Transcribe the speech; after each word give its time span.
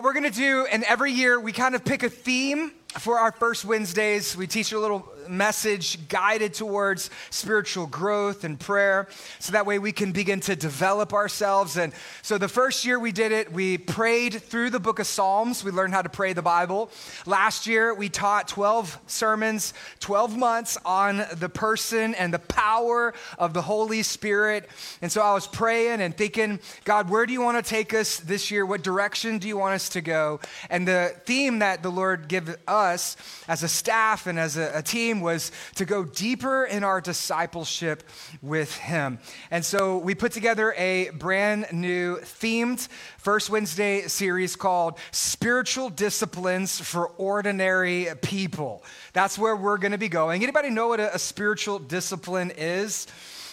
what 0.00 0.06
we're 0.06 0.18
going 0.18 0.32
to 0.32 0.38
do, 0.38 0.64
and 0.64 0.82
every 0.84 1.12
year 1.12 1.38
we 1.38 1.52
kind 1.52 1.74
of 1.74 1.84
pick 1.84 2.02
a 2.02 2.08
theme 2.08 2.72
for 2.98 3.18
our 3.18 3.30
first 3.30 3.64
Wednesdays. 3.64 4.36
We 4.36 4.48
teach 4.48 4.72
a 4.72 4.78
little 4.78 5.08
message 5.28 6.08
guided 6.08 6.54
towards 6.54 7.08
spiritual 7.30 7.86
growth 7.86 8.42
and 8.42 8.58
prayer 8.58 9.06
so 9.38 9.52
that 9.52 9.64
way 9.64 9.78
we 9.78 9.92
can 9.92 10.10
begin 10.10 10.40
to 10.40 10.56
develop 10.56 11.12
ourselves. 11.12 11.76
And 11.76 11.92
so 12.22 12.36
the 12.36 12.48
first 12.48 12.84
year 12.84 12.98
we 12.98 13.12
did 13.12 13.30
it, 13.30 13.52
we 13.52 13.78
prayed 13.78 14.42
through 14.42 14.70
the 14.70 14.80
book 14.80 14.98
of 14.98 15.06
Psalms. 15.06 15.62
We 15.62 15.70
learned 15.70 15.94
how 15.94 16.02
to 16.02 16.08
pray 16.08 16.32
the 16.32 16.42
Bible. 16.42 16.90
Last 17.26 17.68
year 17.68 17.94
we 17.94 18.08
taught 18.08 18.48
12 18.48 18.98
sermons, 19.06 19.72
12 20.00 20.36
months 20.36 20.76
on 20.84 21.24
the 21.36 21.48
person 21.48 22.14
and 22.16 22.34
the 22.34 22.40
power 22.40 23.14
of 23.38 23.54
the 23.54 23.62
Holy 23.62 24.02
Spirit. 24.02 24.68
And 25.00 25.12
so 25.12 25.20
I 25.20 25.32
was 25.32 25.46
praying 25.46 26.00
and 26.00 26.16
thinking, 26.16 26.58
God, 26.84 27.08
where 27.08 27.24
do 27.24 27.32
you 27.32 27.40
want 27.40 27.64
to 27.64 27.68
take 27.68 27.94
us 27.94 28.18
this 28.18 28.50
year? 28.50 28.66
What 28.66 28.82
direction 28.82 29.38
do 29.38 29.46
you 29.46 29.56
want 29.56 29.74
us 29.74 29.90
to 29.90 30.00
go? 30.00 30.40
And 30.68 30.88
the 30.88 31.14
theme 31.24 31.60
that 31.60 31.84
the 31.84 31.90
Lord 31.90 32.26
gave 32.26 32.48
us 32.66 32.79
as 32.84 33.16
a 33.62 33.68
staff 33.68 34.26
and 34.26 34.38
as 34.38 34.56
a, 34.56 34.70
a 34.74 34.82
team 34.82 35.20
was 35.20 35.52
to 35.76 35.84
go 35.84 36.04
deeper 36.04 36.64
in 36.64 36.84
our 36.84 37.00
discipleship 37.00 38.02
with 38.42 38.76
Him. 38.76 39.18
And 39.50 39.64
so 39.64 39.98
we 39.98 40.14
put 40.14 40.32
together 40.32 40.74
a 40.76 41.10
brand 41.10 41.66
new 41.72 42.18
themed 42.18 42.88
First 43.18 43.50
Wednesday 43.50 44.08
series 44.08 44.56
called 44.56 44.98
Spiritual 45.10 45.90
Disciplines 45.90 46.80
for 46.80 47.08
Ordinary 47.18 48.08
People. 48.22 48.82
That's 49.12 49.38
where 49.38 49.56
we're 49.56 49.78
going 49.78 49.92
to 49.92 49.98
be 49.98 50.08
going. 50.08 50.42
Anybody 50.42 50.70
know 50.70 50.88
what 50.88 51.00
a, 51.00 51.14
a 51.14 51.18
spiritual 51.18 51.78
discipline 51.78 52.52
is? 52.56 53.06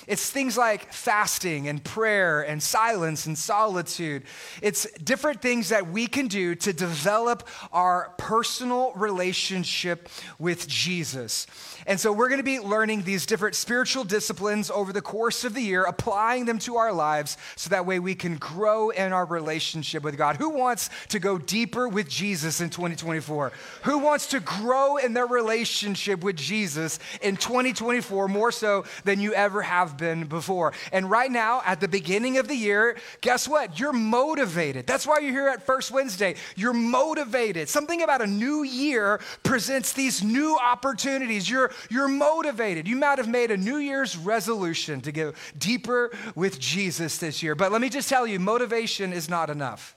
It's 0.08 0.30
things 0.30 0.58
like 0.58 0.94
fasting 0.94 1.68
and 1.68 1.84
prayer 1.84 2.42
and 2.42 2.64
silence 2.64 3.26
and 3.26 3.38
solitude. 3.38 4.24
It's 4.62 4.90
different 4.94 5.42
things 5.42 5.70
that 5.70 5.88
we 5.88 6.08
can 6.08 6.28
do 6.28 6.56
to 6.56 6.72
develop 6.72 7.48
our 7.74 8.14
personal 8.18 8.94
relationship 8.94 10.08
with 10.40 10.68
Jesus. 10.68 11.46
And 11.88 11.98
so 11.98 12.12
we're 12.12 12.28
going 12.28 12.40
to 12.40 12.44
be 12.44 12.60
learning 12.60 13.04
these 13.04 13.26
different 13.26 13.56
spiritual 13.56 14.04
disciplines 14.04 14.70
over 14.70 14.92
the 14.92 15.02
course 15.02 15.46
of 15.46 15.54
the 15.54 15.62
year, 15.62 15.86
applying 15.86 16.44
them 16.44 16.60
to 16.60 16.76
our 16.76 16.92
lives 16.92 17.38
so 17.56 17.70
that 17.70 17.86
way 17.86 18.00
we 18.00 18.14
can 18.14 18.36
grow 18.36 18.90
in 18.90 19.14
our 19.14 19.26
relationship 19.26 20.04
with 20.04 20.18
God. 20.18 20.36
Who 20.36 20.50
wants 20.50 20.90
to 21.10 21.20
go 21.20 21.38
deeper 21.38 21.88
with 21.88 22.10
Jesus 22.10 22.60
in 22.60 22.70
2024? 22.70 23.54
Who 23.84 24.00
wants 24.00 24.28
to 24.28 24.42
grow 24.42 24.98
in 24.98 25.14
their 25.14 25.26
relationship 25.26 26.26
with 26.26 26.36
Jesus 26.36 27.00
in 27.22 27.38
2024 27.38 28.28
more 28.28 28.52
so 28.52 28.84
than 29.06 29.22
you 29.22 29.34
ever 29.34 29.62
have 29.62 29.98
been 29.98 30.26
before? 30.26 30.74
And 30.92 31.10
right 31.10 31.32
now, 31.32 31.62
at 31.66 31.80
the 31.80 31.88
beginning 31.88 32.38
of 32.38 32.50
the 32.50 32.56
year, 32.56 32.98
guess 33.22 33.48
what? 33.48 33.80
You're 33.80 33.94
motivated. 33.94 34.86
That's 34.88 35.08
why 35.08 35.20
you're 35.20 35.32
here 35.32 35.48
at 35.48 35.66
First 35.66 35.92
Wednesday. 35.92 36.36
You're 36.58 36.74
motivated. 36.74 37.70
Something 37.70 38.02
about 38.02 38.22
a 38.22 38.28
new 38.28 38.64
year 38.64 39.22
presents 39.44 39.94
these 39.94 40.22
new 40.22 40.58
opportunities. 40.58 41.50
You're 41.50 41.72
you're 41.90 42.08
motivated. 42.08 42.88
You 42.88 42.96
might 42.96 43.18
have 43.18 43.28
made 43.28 43.52
a 43.52 43.58
New 43.58 43.78
Year's 43.78 44.16
resolution 44.16 45.02
to 45.02 45.12
go 45.12 45.34
deeper 45.58 46.12
with 46.36 46.60
Jesus 46.60 47.18
this 47.18 47.44
year. 47.44 47.56
But 47.56 47.72
let 47.72 47.82
me 47.82 47.90
just 47.90 48.08
tell 48.08 48.26
you, 48.26 48.40
motivation 48.40 49.12
is 49.12 49.30
not 49.30 49.50
enough. 49.50 49.97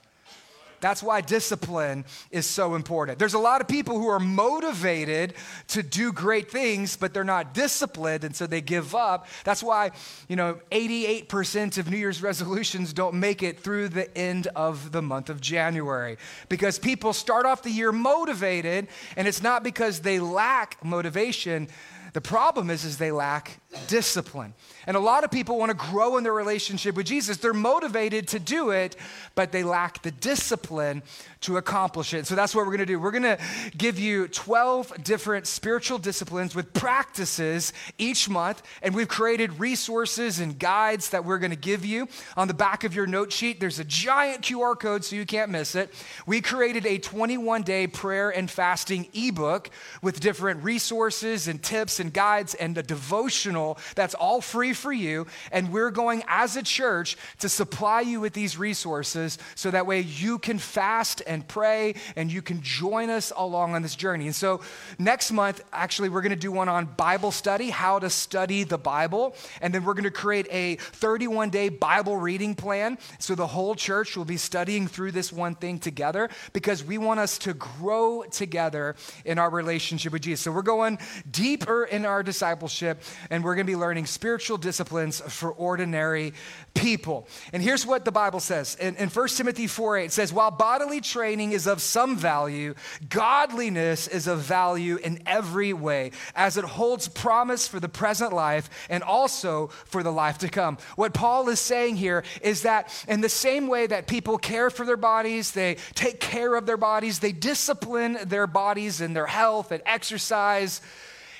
That's 0.81 1.01
why 1.01 1.21
discipline 1.21 2.05
is 2.31 2.45
so 2.45 2.75
important. 2.75 3.19
There's 3.19 3.35
a 3.35 3.39
lot 3.39 3.61
of 3.61 3.67
people 3.67 3.99
who 3.99 4.07
are 4.09 4.19
motivated 4.19 5.35
to 5.69 5.83
do 5.83 6.11
great 6.11 6.51
things, 6.51 6.97
but 6.97 7.13
they're 7.13 7.23
not 7.23 7.53
disciplined, 7.53 8.23
and 8.23 8.35
so 8.35 8.47
they 8.47 8.61
give 8.61 8.95
up. 8.95 9.27
That's 9.43 9.63
why, 9.63 9.91
you 10.27 10.35
know, 10.35 10.59
88% 10.71 11.77
of 11.77 11.89
New 11.89 11.97
Year's 11.97 12.21
resolutions 12.21 12.93
don't 12.93 13.15
make 13.15 13.43
it 13.43 13.59
through 13.59 13.89
the 13.89 14.15
end 14.17 14.47
of 14.47 14.91
the 14.91 15.01
month 15.01 15.29
of 15.29 15.39
January 15.39 16.17
because 16.49 16.79
people 16.79 17.13
start 17.13 17.45
off 17.45 17.61
the 17.61 17.69
year 17.69 17.91
motivated, 17.91 18.87
and 19.15 19.27
it's 19.27 19.43
not 19.43 19.63
because 19.63 20.01
they 20.01 20.19
lack 20.19 20.83
motivation. 20.83 21.67
The 22.13 22.21
problem 22.21 22.69
is, 22.69 22.83
is 22.83 22.97
they 22.97 23.11
lack 23.11 23.60
discipline. 23.87 24.53
And 24.87 24.97
a 24.97 24.99
lot 24.99 25.23
of 25.23 25.31
people 25.31 25.57
want 25.57 25.69
to 25.69 25.77
grow 25.91 26.17
in 26.17 26.23
their 26.23 26.33
relationship 26.33 26.95
with 26.95 27.05
Jesus. 27.05 27.37
They're 27.37 27.53
motivated 27.53 28.27
to 28.29 28.39
do 28.39 28.71
it, 28.71 28.95
but 29.35 29.51
they 29.51 29.63
lack 29.63 30.01
the 30.01 30.11
discipline 30.11 31.03
to 31.41 31.57
accomplish 31.57 32.13
it. 32.13 32.27
So 32.27 32.35
that's 32.35 32.53
what 32.53 32.65
we're 32.65 32.77
going 32.77 32.79
to 32.79 32.85
do. 32.85 32.99
We're 32.99 33.11
going 33.11 33.23
to 33.23 33.37
give 33.77 33.99
you 33.99 34.27
12 34.27 35.03
different 35.03 35.47
spiritual 35.47 35.99
disciplines 35.99 36.55
with 36.55 36.73
practices 36.73 37.73
each 37.97 38.29
month. 38.29 38.61
And 38.81 38.95
we've 38.95 39.07
created 39.07 39.59
resources 39.59 40.39
and 40.39 40.57
guides 40.57 41.09
that 41.09 41.23
we're 41.23 41.39
going 41.39 41.51
to 41.51 41.57
give 41.57 41.85
you. 41.85 42.07
On 42.35 42.47
the 42.47 42.53
back 42.53 42.83
of 42.83 42.95
your 42.95 43.07
note 43.07 43.31
sheet, 43.31 43.59
there's 43.59 43.79
a 43.79 43.85
giant 43.85 44.41
QR 44.41 44.77
code 44.79 45.05
so 45.05 45.15
you 45.15 45.25
can't 45.25 45.51
miss 45.51 45.75
it. 45.75 45.93
We 46.25 46.41
created 46.41 46.85
a 46.85 46.97
21 46.97 47.61
day 47.63 47.87
prayer 47.87 48.29
and 48.29 48.49
fasting 48.49 49.07
ebook 49.13 49.69
with 50.01 50.19
different 50.19 50.63
resources 50.63 51.47
and 51.47 51.61
tips 51.61 51.99
and 51.99 52.11
guides 52.11 52.55
and 52.55 52.77
a 52.77 52.83
devotional 52.83 53.60
that's 53.95 54.13
all 54.13 54.41
free 54.41 54.73
for 54.73 54.91
you. 54.91 55.27
And 55.51 55.71
we're 55.71 55.91
going 55.91 56.23
as 56.27 56.55
a 56.55 56.63
church 56.63 57.17
to 57.39 57.49
supply 57.49 58.01
you 58.01 58.19
with 58.19 58.33
these 58.33 58.57
resources 58.57 59.37
so 59.55 59.71
that 59.71 59.85
way 59.85 60.01
you 60.01 60.39
can 60.39 60.59
fast 60.59 61.21
and 61.25 61.47
pray 61.47 61.95
and 62.15 62.31
you 62.31 62.41
can 62.41 62.61
join 62.61 63.09
us 63.09 63.31
along 63.35 63.75
on 63.75 63.81
this 63.81 63.95
journey. 63.95 64.25
And 64.25 64.35
so 64.35 64.61
next 64.97 65.31
month, 65.31 65.63
actually, 65.71 66.09
we're 66.09 66.21
going 66.21 66.31
to 66.31 66.35
do 66.35 66.51
one 66.51 66.69
on 66.69 66.85
Bible 66.85 67.31
study, 67.31 67.69
how 67.69 67.99
to 67.99 68.09
study 68.09 68.63
the 68.63 68.77
Bible. 68.77 69.35
And 69.61 69.73
then 69.73 69.83
we're 69.83 69.93
going 69.93 70.03
to 70.03 70.11
create 70.11 70.47
a 70.51 70.75
31 70.75 71.49
day 71.49 71.69
Bible 71.69 72.17
reading 72.17 72.55
plan. 72.55 72.97
So 73.19 73.35
the 73.35 73.47
whole 73.47 73.75
church 73.75 74.15
will 74.17 74.25
be 74.25 74.37
studying 74.37 74.87
through 74.87 75.11
this 75.11 75.31
one 75.31 75.55
thing 75.55 75.79
together 75.79 76.29
because 76.53 76.83
we 76.83 76.97
want 76.97 77.19
us 77.19 77.37
to 77.39 77.53
grow 77.53 78.23
together 78.23 78.95
in 79.25 79.39
our 79.39 79.49
relationship 79.49 80.13
with 80.13 80.21
Jesus. 80.21 80.41
So 80.41 80.51
we're 80.51 80.61
going 80.61 80.99
deeper 81.29 81.83
in 81.83 82.05
our 82.05 82.23
discipleship 82.23 83.01
and 83.29 83.43
we're 83.43 83.50
going 83.55 83.65
to 83.65 83.71
be 83.71 83.77
learning 83.77 84.05
spiritual 84.05 84.57
disciplines 84.57 85.21
for 85.21 85.51
ordinary 85.51 86.33
people. 86.73 87.27
And 87.53 87.61
here's 87.61 87.85
what 87.85 88.05
the 88.05 88.11
Bible 88.11 88.39
says 88.39 88.75
in, 88.75 88.95
in 88.95 89.09
1 89.09 89.27
Timothy 89.29 89.67
4 89.67 89.97
8 89.97 90.05
it 90.05 90.11
says, 90.11 90.33
While 90.33 90.51
bodily 90.51 91.01
training 91.01 91.51
is 91.51 91.67
of 91.67 91.81
some 91.81 92.17
value, 92.17 92.73
godliness 93.09 94.07
is 94.07 94.27
of 94.27 94.39
value 94.39 94.97
in 94.97 95.21
every 95.25 95.73
way, 95.73 96.11
as 96.35 96.57
it 96.57 96.65
holds 96.65 97.07
promise 97.07 97.67
for 97.67 97.79
the 97.79 97.89
present 97.89 98.33
life 98.33 98.69
and 98.89 99.03
also 99.03 99.67
for 99.67 100.03
the 100.03 100.11
life 100.11 100.37
to 100.39 100.49
come. 100.49 100.77
What 100.95 101.13
Paul 101.13 101.49
is 101.49 101.59
saying 101.59 101.97
here 101.97 102.23
is 102.41 102.63
that 102.63 103.05
in 103.07 103.21
the 103.21 103.29
same 103.29 103.67
way 103.67 103.87
that 103.87 104.07
people 104.07 104.37
care 104.37 104.69
for 104.69 104.85
their 104.85 104.97
bodies, 104.97 105.51
they 105.51 105.77
take 105.95 106.19
care 106.19 106.55
of 106.55 106.65
their 106.65 106.77
bodies, 106.77 107.19
they 107.19 107.31
discipline 107.31 108.17
their 108.25 108.47
bodies 108.47 109.01
and 109.01 109.15
their 109.15 109.27
health 109.27 109.71
and 109.71 109.81
exercise. 109.85 110.81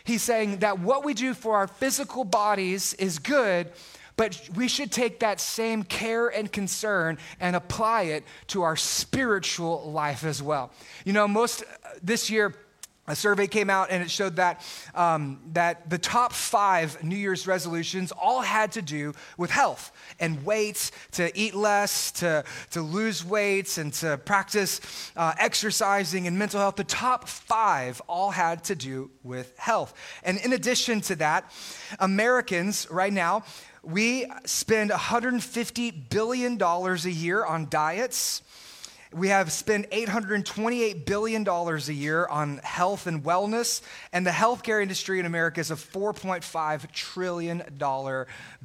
He's 0.04 0.22
saying 0.22 0.58
that 0.58 0.80
what 0.80 1.04
we 1.06 1.14
do 1.14 1.34
for 1.34 1.56
our 1.56 1.68
physical 1.68 2.24
bodies 2.24 2.94
is 2.96 3.20
good, 3.20 3.72
but 4.18 4.50
we 4.56 4.68
should 4.68 4.92
take 4.92 5.20
that 5.20 5.40
same 5.40 5.84
care 5.84 6.28
and 6.28 6.52
concern 6.52 7.18
and 7.40 7.56
apply 7.56 8.04
it 8.04 8.24
to 8.48 8.62
our 8.64 8.76
spiritual 8.76 9.92
life 9.92 10.24
as 10.24 10.44
well. 10.44 10.72
You 11.06 11.14
know, 11.14 11.28
most 11.28 11.64
uh, 11.64 11.90
this 12.04 12.30
year, 12.30 12.54
a 13.08 13.16
survey 13.16 13.48
came 13.48 13.70
out 13.70 13.90
and 13.90 14.04
it 14.04 14.12
showed 14.12 14.36
that, 14.36 14.62
um, 14.94 15.40
that 15.54 15.90
the 15.90 15.98
top 15.98 16.34
five 16.34 17.04
New 17.04 17.16
Year's 17.16 17.48
resolutions 17.48 18.12
all 18.12 18.42
had 18.42 18.72
to 18.74 18.82
do 18.82 19.14
with 19.38 19.50
health 19.50 19.92
and 20.20 20.46
weight, 20.46 20.92
to 21.14 21.36
eat 21.38 21.56
less, 21.56 22.12
to, 22.12 22.44
to 22.70 22.82
lose 22.82 23.26
weight, 23.26 23.78
and 23.80 23.92
to 23.94 24.18
practice 24.20 24.80
uh, 25.16 25.34
exercising 25.40 26.28
and 26.28 26.38
mental 26.38 26.60
health. 26.60 26.76
The 26.76 26.84
top 26.84 27.28
five 27.28 28.02
all 28.08 28.30
had 28.30 28.64
to 28.66 28.76
do 28.76 29.10
with 29.24 29.58
health. 29.58 29.94
And 30.24 30.38
in 30.38 30.54
addition 30.54 31.02
to 31.02 31.16
that, 31.16 31.52
Americans 32.00 32.88
right 32.92 33.12
now, 33.12 33.44
we 33.84 34.28
spend 34.46 34.92
$150 34.92 36.10
billion 36.10 36.62
a 36.62 36.96
year 37.10 37.44
on 37.44 37.68
diets. 37.68 38.44
We 39.14 39.28
have 39.28 39.52
spent 39.52 39.92
$828 39.92 41.06
billion 41.06 41.46
a 41.46 41.78
year 41.92 42.28
on 42.28 42.60
health 42.60 43.08
and 43.08 43.24
wellness, 43.24 43.82
and 44.14 44.26
the 44.26 44.32
healthcare 44.32 44.82
industry 44.82 45.20
in 45.20 45.26
America 45.26 45.60
is 45.60 45.70
a 45.70 45.76
$4.5 45.76 46.92
trillion 46.92 47.62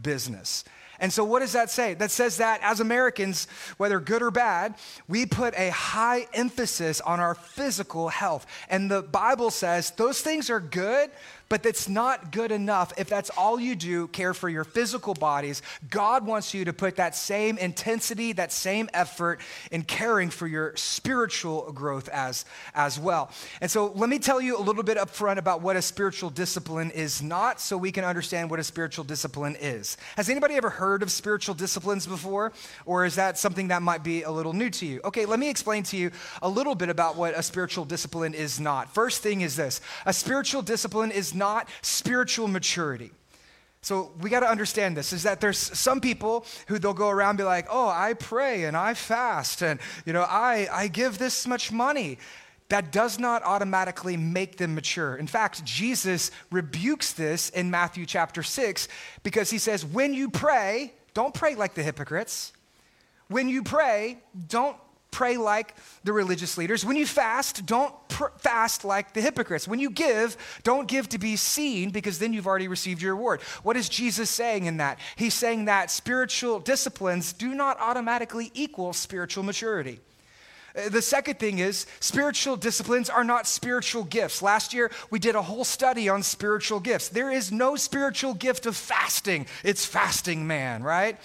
business. 0.00 0.64
And 0.98 1.12
so, 1.12 1.24
what 1.24 1.40
does 1.40 1.52
that 1.52 1.70
say? 1.70 1.94
That 1.94 2.10
says 2.10 2.38
that 2.38 2.60
as 2.62 2.80
Americans, 2.80 3.48
whether 3.76 4.00
good 4.00 4.22
or 4.22 4.30
bad, 4.30 4.74
we 5.08 5.26
put 5.26 5.54
a 5.58 5.70
high 5.70 6.26
emphasis 6.32 7.00
on 7.00 7.20
our 7.20 7.34
physical 7.34 8.08
health. 8.08 8.46
And 8.70 8.90
the 8.90 9.02
Bible 9.02 9.50
says 9.50 9.90
those 9.90 10.22
things 10.22 10.48
are 10.48 10.60
good, 10.60 11.10
But 11.48 11.62
that's 11.62 11.88
not 11.88 12.32
good 12.32 12.50
enough 12.50 12.92
if 12.98 13.08
that's 13.08 13.30
all 13.30 13.60
you 13.60 13.76
do, 13.76 14.08
care 14.08 14.34
for 14.34 14.48
your 14.48 14.64
physical 14.64 15.14
bodies. 15.14 15.62
God 15.88 16.26
wants 16.26 16.52
you 16.52 16.64
to 16.64 16.72
put 16.72 16.96
that 16.96 17.14
same 17.14 17.56
intensity, 17.58 18.32
that 18.32 18.50
same 18.50 18.90
effort 18.92 19.40
in 19.70 19.82
caring 19.82 20.30
for 20.30 20.48
your 20.48 20.74
spiritual 20.76 21.70
growth 21.72 22.08
as, 22.08 22.44
as 22.74 22.98
well. 22.98 23.30
And 23.60 23.70
so 23.70 23.92
let 23.94 24.10
me 24.10 24.18
tell 24.18 24.40
you 24.40 24.58
a 24.58 24.60
little 24.60 24.82
bit 24.82 24.98
up 24.98 25.10
front 25.10 25.38
about 25.38 25.62
what 25.62 25.76
a 25.76 25.82
spiritual 25.82 26.30
discipline 26.30 26.90
is 26.90 27.22
not 27.22 27.60
so 27.60 27.76
we 27.76 27.92
can 27.92 28.04
understand 28.04 28.50
what 28.50 28.58
a 28.58 28.64
spiritual 28.64 29.04
discipline 29.04 29.56
is. 29.60 29.96
Has 30.16 30.28
anybody 30.28 30.54
ever 30.54 30.70
heard 30.70 31.02
of 31.02 31.12
spiritual 31.12 31.54
disciplines 31.54 32.06
before? 32.06 32.52
Or 32.84 33.04
is 33.04 33.14
that 33.14 33.38
something 33.38 33.68
that 33.68 33.82
might 33.82 34.02
be 34.02 34.22
a 34.22 34.30
little 34.30 34.52
new 34.52 34.70
to 34.70 34.86
you? 34.86 35.00
Okay, 35.04 35.26
let 35.26 35.38
me 35.38 35.48
explain 35.48 35.84
to 35.84 35.96
you 35.96 36.10
a 36.42 36.48
little 36.48 36.74
bit 36.74 36.88
about 36.88 37.16
what 37.16 37.38
a 37.38 37.42
spiritual 37.42 37.84
discipline 37.84 38.34
is 38.34 38.58
not. 38.58 38.92
First 38.92 39.22
thing 39.22 39.42
is 39.42 39.54
this 39.54 39.80
a 40.04 40.12
spiritual 40.12 40.62
discipline 40.62 41.12
is 41.12 41.35
not 41.36 41.68
spiritual 41.82 42.48
maturity. 42.48 43.12
So 43.82 44.10
we 44.20 44.30
got 44.30 44.40
to 44.40 44.48
understand 44.48 44.96
this 44.96 45.12
is 45.12 45.22
that 45.22 45.40
there's 45.40 45.58
some 45.58 46.00
people 46.00 46.44
who 46.66 46.78
they'll 46.80 46.92
go 46.92 47.08
around 47.08 47.36
be 47.36 47.44
like, 47.44 47.66
"Oh, 47.70 47.88
I 47.88 48.14
pray 48.14 48.64
and 48.64 48.76
I 48.76 48.94
fast 48.94 49.62
and 49.62 49.78
you 50.04 50.12
know, 50.12 50.22
I 50.22 50.68
I 50.72 50.88
give 50.88 51.18
this 51.18 51.46
much 51.46 51.70
money." 51.70 52.18
That 52.68 52.90
does 52.90 53.20
not 53.20 53.44
automatically 53.44 54.16
make 54.16 54.56
them 54.56 54.74
mature. 54.74 55.14
In 55.14 55.28
fact, 55.28 55.64
Jesus 55.64 56.32
rebukes 56.50 57.12
this 57.12 57.48
in 57.50 57.70
Matthew 57.70 58.06
chapter 58.06 58.42
6 58.42 58.88
because 59.22 59.50
he 59.50 59.58
says, 59.58 59.84
"When 59.84 60.12
you 60.14 60.30
pray, 60.30 60.92
don't 61.14 61.32
pray 61.32 61.54
like 61.54 61.74
the 61.74 61.84
hypocrites. 61.84 62.52
When 63.28 63.48
you 63.48 63.62
pray, 63.62 64.18
don't 64.48 64.76
pray 65.16 65.38
like 65.38 65.74
the 66.04 66.12
religious 66.12 66.58
leaders. 66.58 66.84
When 66.84 66.94
you 66.94 67.06
fast, 67.06 67.64
don't 67.64 67.94
pr- 68.08 68.36
fast 68.36 68.84
like 68.84 69.14
the 69.14 69.22
hypocrites. 69.22 69.66
When 69.66 69.78
you 69.80 69.88
give, 69.88 70.36
don't 70.62 70.86
give 70.86 71.08
to 71.08 71.18
be 71.18 71.36
seen 71.36 71.88
because 71.88 72.18
then 72.18 72.34
you've 72.34 72.46
already 72.46 72.68
received 72.68 73.00
your 73.00 73.14
reward. 73.14 73.40
What 73.62 73.78
is 73.78 73.88
Jesus 73.88 74.28
saying 74.28 74.66
in 74.66 74.76
that? 74.76 74.98
He's 75.16 75.32
saying 75.32 75.64
that 75.64 75.90
spiritual 75.90 76.60
disciplines 76.60 77.32
do 77.32 77.54
not 77.54 77.80
automatically 77.80 78.50
equal 78.52 78.92
spiritual 78.92 79.42
maturity. 79.42 80.00
Uh, 80.76 80.90
the 80.90 81.00
second 81.00 81.38
thing 81.38 81.60
is 81.60 81.86
spiritual 82.00 82.54
disciplines 82.54 83.08
are 83.08 83.24
not 83.24 83.46
spiritual 83.46 84.04
gifts. 84.04 84.42
Last 84.42 84.74
year, 84.74 84.90
we 85.08 85.18
did 85.18 85.34
a 85.34 85.40
whole 85.40 85.64
study 85.64 86.10
on 86.10 86.22
spiritual 86.22 86.78
gifts. 86.78 87.08
There 87.08 87.30
is 87.30 87.50
no 87.50 87.74
spiritual 87.76 88.34
gift 88.34 88.66
of 88.66 88.76
fasting, 88.76 89.46
it's 89.64 89.86
fasting 89.86 90.46
man, 90.46 90.82
right? 90.82 91.16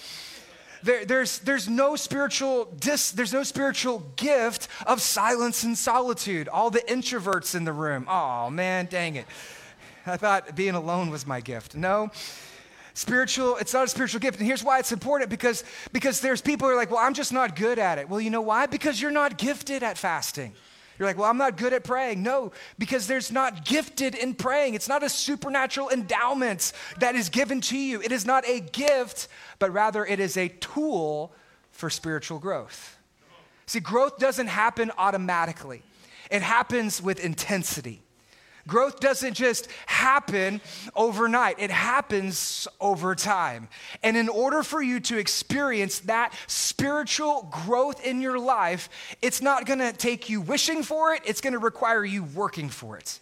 There, 0.82 1.04
there's, 1.04 1.38
there's, 1.40 1.68
no 1.68 1.94
spiritual 1.96 2.64
dis, 2.78 3.12
there's 3.12 3.32
no 3.32 3.42
spiritual 3.44 4.02
gift 4.16 4.68
of 4.86 5.00
silence 5.00 5.62
and 5.62 5.78
solitude. 5.78 6.48
All 6.48 6.70
the 6.70 6.80
introverts 6.80 7.54
in 7.54 7.64
the 7.64 7.72
room. 7.72 8.06
Oh, 8.08 8.50
man, 8.50 8.86
dang 8.90 9.16
it. 9.16 9.26
I 10.06 10.16
thought 10.16 10.56
being 10.56 10.74
alone 10.74 11.10
was 11.10 11.26
my 11.26 11.40
gift. 11.40 11.76
No. 11.76 12.10
Spiritual, 12.94 13.56
it's 13.56 13.72
not 13.72 13.84
a 13.84 13.88
spiritual 13.88 14.20
gift. 14.20 14.38
And 14.38 14.46
here's 14.46 14.64
why 14.64 14.78
it's 14.78 14.92
important 14.92 15.30
because, 15.30 15.64
because 15.92 16.20
there's 16.20 16.42
people 16.42 16.68
who 16.68 16.74
are 16.74 16.76
like, 16.76 16.90
well, 16.90 17.00
I'm 17.00 17.14
just 17.14 17.32
not 17.32 17.56
good 17.56 17.78
at 17.78 17.98
it. 17.98 18.08
Well, 18.08 18.20
you 18.20 18.30
know 18.30 18.42
why? 18.42 18.66
Because 18.66 19.00
you're 19.00 19.10
not 19.12 19.38
gifted 19.38 19.82
at 19.82 19.96
fasting. 19.96 20.52
You're 20.98 21.08
like, 21.08 21.16
well, 21.16 21.28
I'm 21.28 21.38
not 21.38 21.56
good 21.56 21.72
at 21.72 21.84
praying. 21.84 22.22
No, 22.22 22.52
because 22.78 23.06
there's 23.06 23.32
not 23.32 23.64
gifted 23.64 24.14
in 24.14 24.34
praying. 24.34 24.74
It's 24.74 24.88
not 24.88 25.02
a 25.02 25.08
supernatural 25.08 25.90
endowment 25.90 26.72
that 26.98 27.14
is 27.14 27.28
given 27.28 27.60
to 27.62 27.78
you. 27.78 28.00
It 28.00 28.12
is 28.12 28.26
not 28.26 28.46
a 28.46 28.60
gift, 28.60 29.28
but 29.58 29.72
rather 29.72 30.04
it 30.04 30.20
is 30.20 30.36
a 30.36 30.48
tool 30.48 31.32
for 31.70 31.90
spiritual 31.90 32.38
growth. 32.38 32.98
See, 33.66 33.80
growth 33.80 34.18
doesn't 34.18 34.48
happen 34.48 34.90
automatically, 34.98 35.82
it 36.30 36.42
happens 36.42 37.02
with 37.02 37.24
intensity. 37.24 38.02
Growth 38.66 39.00
doesn't 39.00 39.34
just 39.34 39.68
happen 39.86 40.60
overnight, 40.94 41.56
it 41.58 41.70
happens 41.70 42.68
over 42.80 43.14
time. 43.14 43.68
And 44.02 44.16
in 44.16 44.28
order 44.28 44.62
for 44.62 44.80
you 44.80 45.00
to 45.00 45.18
experience 45.18 46.00
that 46.00 46.32
spiritual 46.46 47.48
growth 47.50 48.04
in 48.04 48.20
your 48.20 48.38
life, 48.38 48.88
it's 49.20 49.42
not 49.42 49.66
gonna 49.66 49.92
take 49.92 50.28
you 50.28 50.40
wishing 50.40 50.82
for 50.82 51.14
it, 51.14 51.22
it's 51.24 51.40
gonna 51.40 51.58
require 51.58 52.04
you 52.04 52.24
working 52.24 52.68
for 52.68 52.96
it 52.96 53.18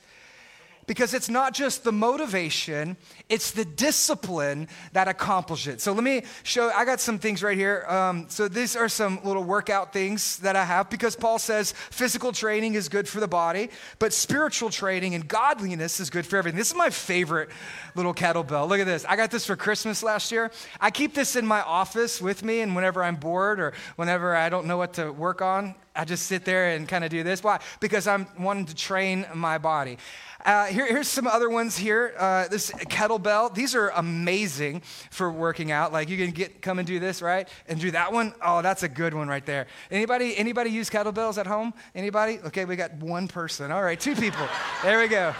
because 0.90 1.14
it's 1.14 1.28
not 1.28 1.54
just 1.54 1.84
the 1.84 1.92
motivation, 1.92 2.96
it's 3.28 3.52
the 3.52 3.64
discipline 3.64 4.66
that 4.92 5.06
accomplishes 5.06 5.74
it. 5.74 5.80
So 5.80 5.92
let 5.92 6.02
me 6.02 6.24
show, 6.42 6.68
I 6.70 6.84
got 6.84 6.98
some 6.98 7.16
things 7.16 7.44
right 7.44 7.56
here. 7.56 7.84
Um, 7.86 8.26
so 8.28 8.48
these 8.48 8.74
are 8.74 8.88
some 8.88 9.20
little 9.22 9.44
workout 9.44 9.92
things 9.92 10.38
that 10.38 10.56
I 10.56 10.64
have 10.64 10.90
because 10.90 11.14
Paul 11.14 11.38
says 11.38 11.70
physical 11.70 12.32
training 12.32 12.74
is 12.74 12.88
good 12.88 13.06
for 13.06 13.20
the 13.20 13.28
body, 13.28 13.70
but 14.00 14.12
spiritual 14.12 14.68
training 14.68 15.14
and 15.14 15.28
godliness 15.28 16.00
is 16.00 16.10
good 16.10 16.26
for 16.26 16.38
everything. 16.38 16.58
This 16.58 16.72
is 16.72 16.76
my 16.76 16.90
favorite 16.90 17.50
little 17.94 18.12
kettlebell. 18.12 18.68
Look 18.68 18.80
at 18.80 18.86
this. 18.86 19.04
I 19.04 19.14
got 19.14 19.30
this 19.30 19.46
for 19.46 19.54
Christmas 19.54 20.02
last 20.02 20.32
year. 20.32 20.50
I 20.80 20.90
keep 20.90 21.14
this 21.14 21.36
in 21.36 21.46
my 21.46 21.62
office 21.62 22.20
with 22.20 22.42
me, 22.42 22.62
and 22.62 22.74
whenever 22.74 23.04
I'm 23.04 23.14
bored 23.14 23.60
or 23.60 23.74
whenever 23.94 24.34
I 24.34 24.48
don't 24.48 24.66
know 24.66 24.76
what 24.76 24.94
to 24.94 25.12
work 25.12 25.40
on, 25.40 25.76
I 25.94 26.04
just 26.04 26.26
sit 26.26 26.44
there 26.44 26.70
and 26.70 26.88
kind 26.88 27.04
of 27.04 27.10
do 27.10 27.22
this. 27.22 27.42
Why? 27.42 27.60
Because 27.80 28.06
I'm 28.06 28.26
wanting 28.38 28.66
to 28.66 28.74
train 28.74 29.26
my 29.34 29.58
body. 29.58 29.98
Uh, 30.44 30.66
here, 30.66 30.86
here's 30.86 31.08
some 31.08 31.26
other 31.26 31.50
ones 31.50 31.76
here. 31.76 32.14
Uh, 32.18 32.48
this 32.48 32.70
kettlebell. 32.70 33.54
These 33.54 33.74
are 33.74 33.90
amazing 33.90 34.80
for 35.10 35.30
working 35.30 35.70
out. 35.70 35.92
Like 35.92 36.08
you 36.08 36.16
can 36.16 36.30
get 36.30 36.62
come 36.62 36.78
and 36.78 36.86
do 36.86 36.98
this, 36.98 37.20
right? 37.20 37.48
And 37.68 37.78
do 37.78 37.90
that 37.90 38.12
one. 38.12 38.34
Oh, 38.42 38.62
that's 38.62 38.82
a 38.82 38.88
good 38.88 39.12
one 39.12 39.28
right 39.28 39.44
there. 39.44 39.66
Anybody? 39.90 40.36
Anybody 40.36 40.70
use 40.70 40.88
kettlebells 40.88 41.36
at 41.36 41.46
home? 41.46 41.74
Anybody? 41.94 42.38
Okay, 42.46 42.64
we 42.64 42.76
got 42.76 42.94
one 42.94 43.28
person. 43.28 43.70
All 43.70 43.82
right, 43.82 44.00
two 44.00 44.14
people. 44.14 44.46
there 44.82 44.98
we 44.98 45.08
go. 45.08 45.34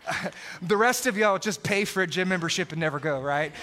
the 0.62 0.76
rest 0.76 1.06
of 1.06 1.16
y'all 1.16 1.38
just 1.38 1.62
pay 1.62 1.84
for 1.84 2.02
a 2.02 2.06
gym 2.06 2.28
membership 2.28 2.70
and 2.70 2.80
never 2.80 3.00
go, 3.00 3.20
right? 3.20 3.52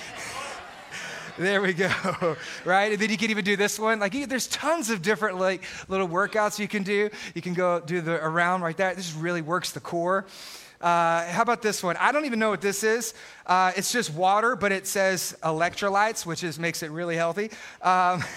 there 1.37 1.63
we 1.63 1.73
go 1.73 2.37
right 2.63 2.91
and 2.91 3.01
then 3.01 3.09
you 3.09 3.17
can 3.17 3.31
even 3.31 3.43
do 3.43 3.57
this 3.57 3.79
one 3.79 3.99
like 3.99 4.13
there's 4.29 4.45
tons 4.49 4.91
of 4.91 5.01
different 5.01 5.39
like 5.39 5.63
little 5.87 6.07
workouts 6.07 6.59
you 6.59 6.67
can 6.67 6.83
do 6.83 7.09
you 7.33 7.41
can 7.41 7.55
go 7.55 7.79
do 7.79 8.01
the 8.01 8.23
around 8.23 8.61
right 8.61 8.77
there 8.77 8.93
this 8.93 9.15
really 9.15 9.41
works 9.41 9.71
the 9.71 9.79
core 9.79 10.27
uh, 10.83 11.25
how 11.27 11.41
about 11.41 11.61
this 11.61 11.81
one? 11.81 11.95
I 11.97 12.11
don't 12.11 12.25
even 12.25 12.39
know 12.39 12.49
what 12.49 12.61
this 12.61 12.83
is. 12.83 13.13
Uh, 13.45 13.71
it's 13.77 13.91
just 13.91 14.13
water, 14.13 14.57
but 14.57 14.73
it 14.73 14.85
says 14.85 15.35
electrolytes, 15.41 16.25
which 16.25 16.43
is, 16.43 16.59
makes 16.59 16.83
it 16.83 16.91
really 16.91 17.15
healthy. 17.15 17.51
Um, 17.81 18.23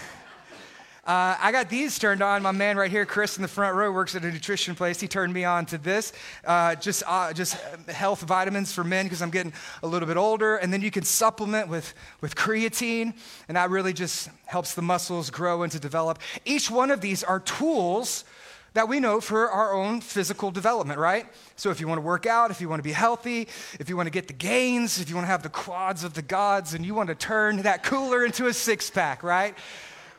Uh, 1.06 1.36
I 1.40 1.52
got 1.52 1.68
these 1.68 2.00
turned 2.00 2.20
on. 2.20 2.42
My 2.42 2.50
man 2.50 2.76
right 2.76 2.90
here, 2.90 3.06
Chris, 3.06 3.36
in 3.36 3.42
the 3.42 3.48
front 3.48 3.76
row, 3.76 3.92
works 3.92 4.16
at 4.16 4.24
a 4.24 4.32
nutrition 4.32 4.74
place. 4.74 5.00
He 5.00 5.06
turned 5.06 5.32
me 5.32 5.44
on 5.44 5.64
to 5.66 5.78
this, 5.78 6.12
uh, 6.44 6.74
just 6.74 7.04
uh, 7.06 7.32
just 7.32 7.54
health 7.86 8.22
vitamins 8.22 8.72
for 8.72 8.82
men 8.82 9.06
because 9.06 9.22
I'm 9.22 9.30
getting 9.30 9.52
a 9.84 9.86
little 9.86 10.08
bit 10.08 10.16
older. 10.16 10.56
And 10.56 10.72
then 10.72 10.82
you 10.82 10.90
can 10.90 11.04
supplement 11.04 11.68
with 11.68 11.94
with 12.20 12.34
creatine, 12.34 13.14
and 13.46 13.56
that 13.56 13.70
really 13.70 13.92
just 13.92 14.30
helps 14.46 14.74
the 14.74 14.82
muscles 14.82 15.30
grow 15.30 15.62
and 15.62 15.70
to 15.70 15.78
develop. 15.78 16.18
Each 16.44 16.72
one 16.72 16.90
of 16.90 17.00
these 17.00 17.22
are 17.22 17.38
tools 17.38 18.24
that 18.76 18.88
we 18.88 19.00
know 19.00 19.22
for 19.22 19.50
our 19.50 19.72
own 19.72 20.02
physical 20.02 20.50
development, 20.50 20.98
right? 20.98 21.26
So 21.56 21.70
if 21.70 21.80
you 21.80 21.88
want 21.88 21.96
to 21.96 22.02
work 22.02 22.26
out, 22.26 22.50
if 22.50 22.60
you 22.60 22.68
want 22.68 22.78
to 22.78 22.84
be 22.84 22.92
healthy, 22.92 23.48
if 23.80 23.88
you 23.88 23.96
want 23.96 24.06
to 24.06 24.10
get 24.10 24.26
the 24.26 24.34
gains, 24.34 25.00
if 25.00 25.08
you 25.08 25.14
want 25.14 25.24
to 25.24 25.30
have 25.30 25.42
the 25.42 25.48
quads 25.48 26.04
of 26.04 26.12
the 26.12 26.20
gods, 26.20 26.74
and 26.74 26.84
you 26.84 26.94
want 26.94 27.08
to 27.08 27.14
turn 27.14 27.62
that 27.62 27.82
cooler 27.82 28.22
into 28.22 28.48
a 28.48 28.52
six 28.52 28.90
pack, 28.90 29.22
right? 29.22 29.54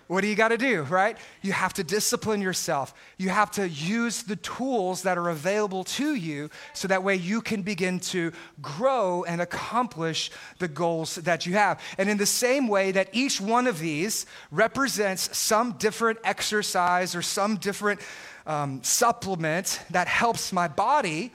What 0.07 0.21
do 0.21 0.27
you 0.27 0.35
got 0.35 0.47
to 0.47 0.57
do, 0.57 0.83
right? 0.83 1.17
You 1.41 1.51
have 1.51 1.73
to 1.73 1.83
discipline 1.83 2.41
yourself. 2.41 2.93
You 3.17 3.29
have 3.29 3.51
to 3.51 3.67
use 3.67 4.23
the 4.23 4.37
tools 4.37 5.03
that 5.03 5.17
are 5.17 5.29
available 5.29 5.83
to 5.83 6.15
you 6.15 6.49
so 6.73 6.87
that 6.87 7.03
way 7.03 7.15
you 7.15 7.41
can 7.41 7.61
begin 7.61 7.99
to 7.99 8.31
grow 8.61 9.25
and 9.25 9.41
accomplish 9.41 10.31
the 10.59 10.69
goals 10.69 11.15
that 11.15 11.45
you 11.45 11.53
have. 11.53 11.81
And 11.97 12.09
in 12.09 12.17
the 12.17 12.25
same 12.25 12.69
way 12.69 12.91
that 12.93 13.09
each 13.11 13.41
one 13.41 13.67
of 13.67 13.79
these 13.79 14.25
represents 14.49 15.37
some 15.37 15.73
different 15.73 16.19
exercise 16.23 17.13
or 17.13 17.21
some 17.21 17.57
different 17.57 17.99
um, 18.47 18.81
supplement 18.81 19.81
that 19.91 20.07
helps 20.07 20.51
my 20.51 20.67
body, 20.67 21.31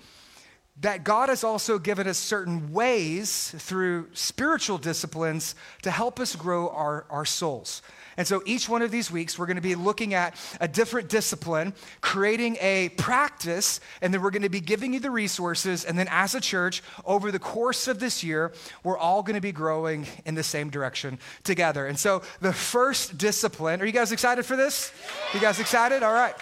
that 0.81 1.05
God 1.05 1.29
has 1.29 1.45
also 1.45 1.79
given 1.79 2.09
us 2.09 2.19
certain 2.19 2.73
ways 2.73 3.55
through 3.59 4.09
spiritual 4.15 4.79
disciplines 4.79 5.55
to 5.83 5.91
help 5.91 6.19
us 6.19 6.35
grow 6.35 6.71
our, 6.71 7.05
our 7.11 7.25
souls. 7.25 7.83
And 8.17 8.27
so 8.27 8.43
each 8.45 8.69
one 8.69 8.83
of 8.83 8.91
these 8.91 9.11
weeks, 9.11 9.39
we're 9.39 9.47
going 9.47 9.57
to 9.57 9.63
be 9.63 9.75
looking 9.75 10.15
at 10.15 10.35
a 10.61 10.69
different 10.69 11.09
discipline, 11.09 11.73
creating 12.01 12.57
a 12.61 12.91
practice, 12.91 13.81
and 14.01 14.13
then 14.13 14.23
we're 14.23 14.31
going 14.31 14.43
to 14.43 14.49
be 14.49 14.61
giving 14.61 14.93
you 14.93 15.01
the 15.01 15.11
resources. 15.11 15.85
And 15.85 15.99
then 15.99 16.09
as 16.11 16.35
a 16.35 16.41
church, 16.41 16.83
over 17.05 17.31
the 17.31 17.39
course 17.39 17.89
of 17.89 18.01
this 18.01 18.23
year, 18.23 18.53
we're 18.83 18.99
all 18.99 19.23
going 19.23 19.37
to 19.37 19.41
be 19.41 19.53
growing 19.53 20.07
in 20.25 20.35
the 20.35 20.43
same 20.43 20.69
direction 20.69 21.19
together. 21.45 21.87
And 21.87 21.99
so 21.99 22.23
the 22.41 22.53
first 22.53 23.19
discipline, 23.19 23.81
are 23.81 23.87
you 23.87 23.93
guys 23.93 24.13
excited 24.13 24.45
for 24.45 24.57
this? 24.57 24.93
You 25.33 25.41
guys 25.41 25.61
excited? 25.61 26.03
All 26.03 26.13
right. 26.13 26.35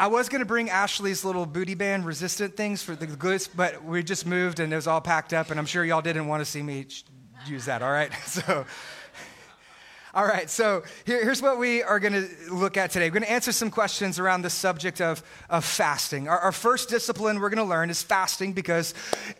I 0.00 0.06
was 0.06 0.30
going 0.30 0.38
to 0.38 0.46
bring 0.46 0.70
Ashley's 0.70 1.26
little 1.26 1.44
booty 1.44 1.74
band 1.74 2.06
resistant 2.06 2.56
things 2.56 2.82
for 2.82 2.96
the 2.96 3.06
goods, 3.06 3.46
but 3.46 3.84
we 3.84 4.02
just 4.02 4.24
moved 4.24 4.58
and 4.58 4.72
it 4.72 4.76
was 4.76 4.86
all 4.86 5.02
packed 5.02 5.34
up, 5.34 5.50
and 5.50 5.60
I'm 5.60 5.66
sure 5.66 5.84
y'all 5.84 6.00
didn't 6.00 6.26
want 6.26 6.40
to 6.40 6.46
see 6.46 6.62
me 6.62 6.86
use 7.46 7.66
that, 7.66 7.82
all 7.82 7.92
right? 7.92 8.10
So 8.26 8.64
All 10.12 10.26
right, 10.26 10.50
so 10.50 10.82
here, 11.06 11.22
here's 11.22 11.40
what 11.40 11.56
we 11.56 11.84
are 11.84 12.00
going 12.00 12.14
to 12.14 12.28
look 12.52 12.76
at 12.76 12.90
today. 12.90 13.06
We're 13.06 13.12
going 13.12 13.22
to 13.22 13.30
answer 13.30 13.52
some 13.52 13.70
questions 13.70 14.18
around 14.18 14.42
the 14.42 14.50
subject 14.50 15.00
of, 15.00 15.22
of 15.48 15.64
fasting. 15.64 16.26
Our, 16.26 16.36
our 16.36 16.50
first 16.50 16.88
discipline 16.88 17.38
we're 17.38 17.48
going 17.48 17.64
to 17.64 17.70
learn 17.70 17.90
is 17.90 18.02
fasting 18.02 18.52
because 18.52 18.92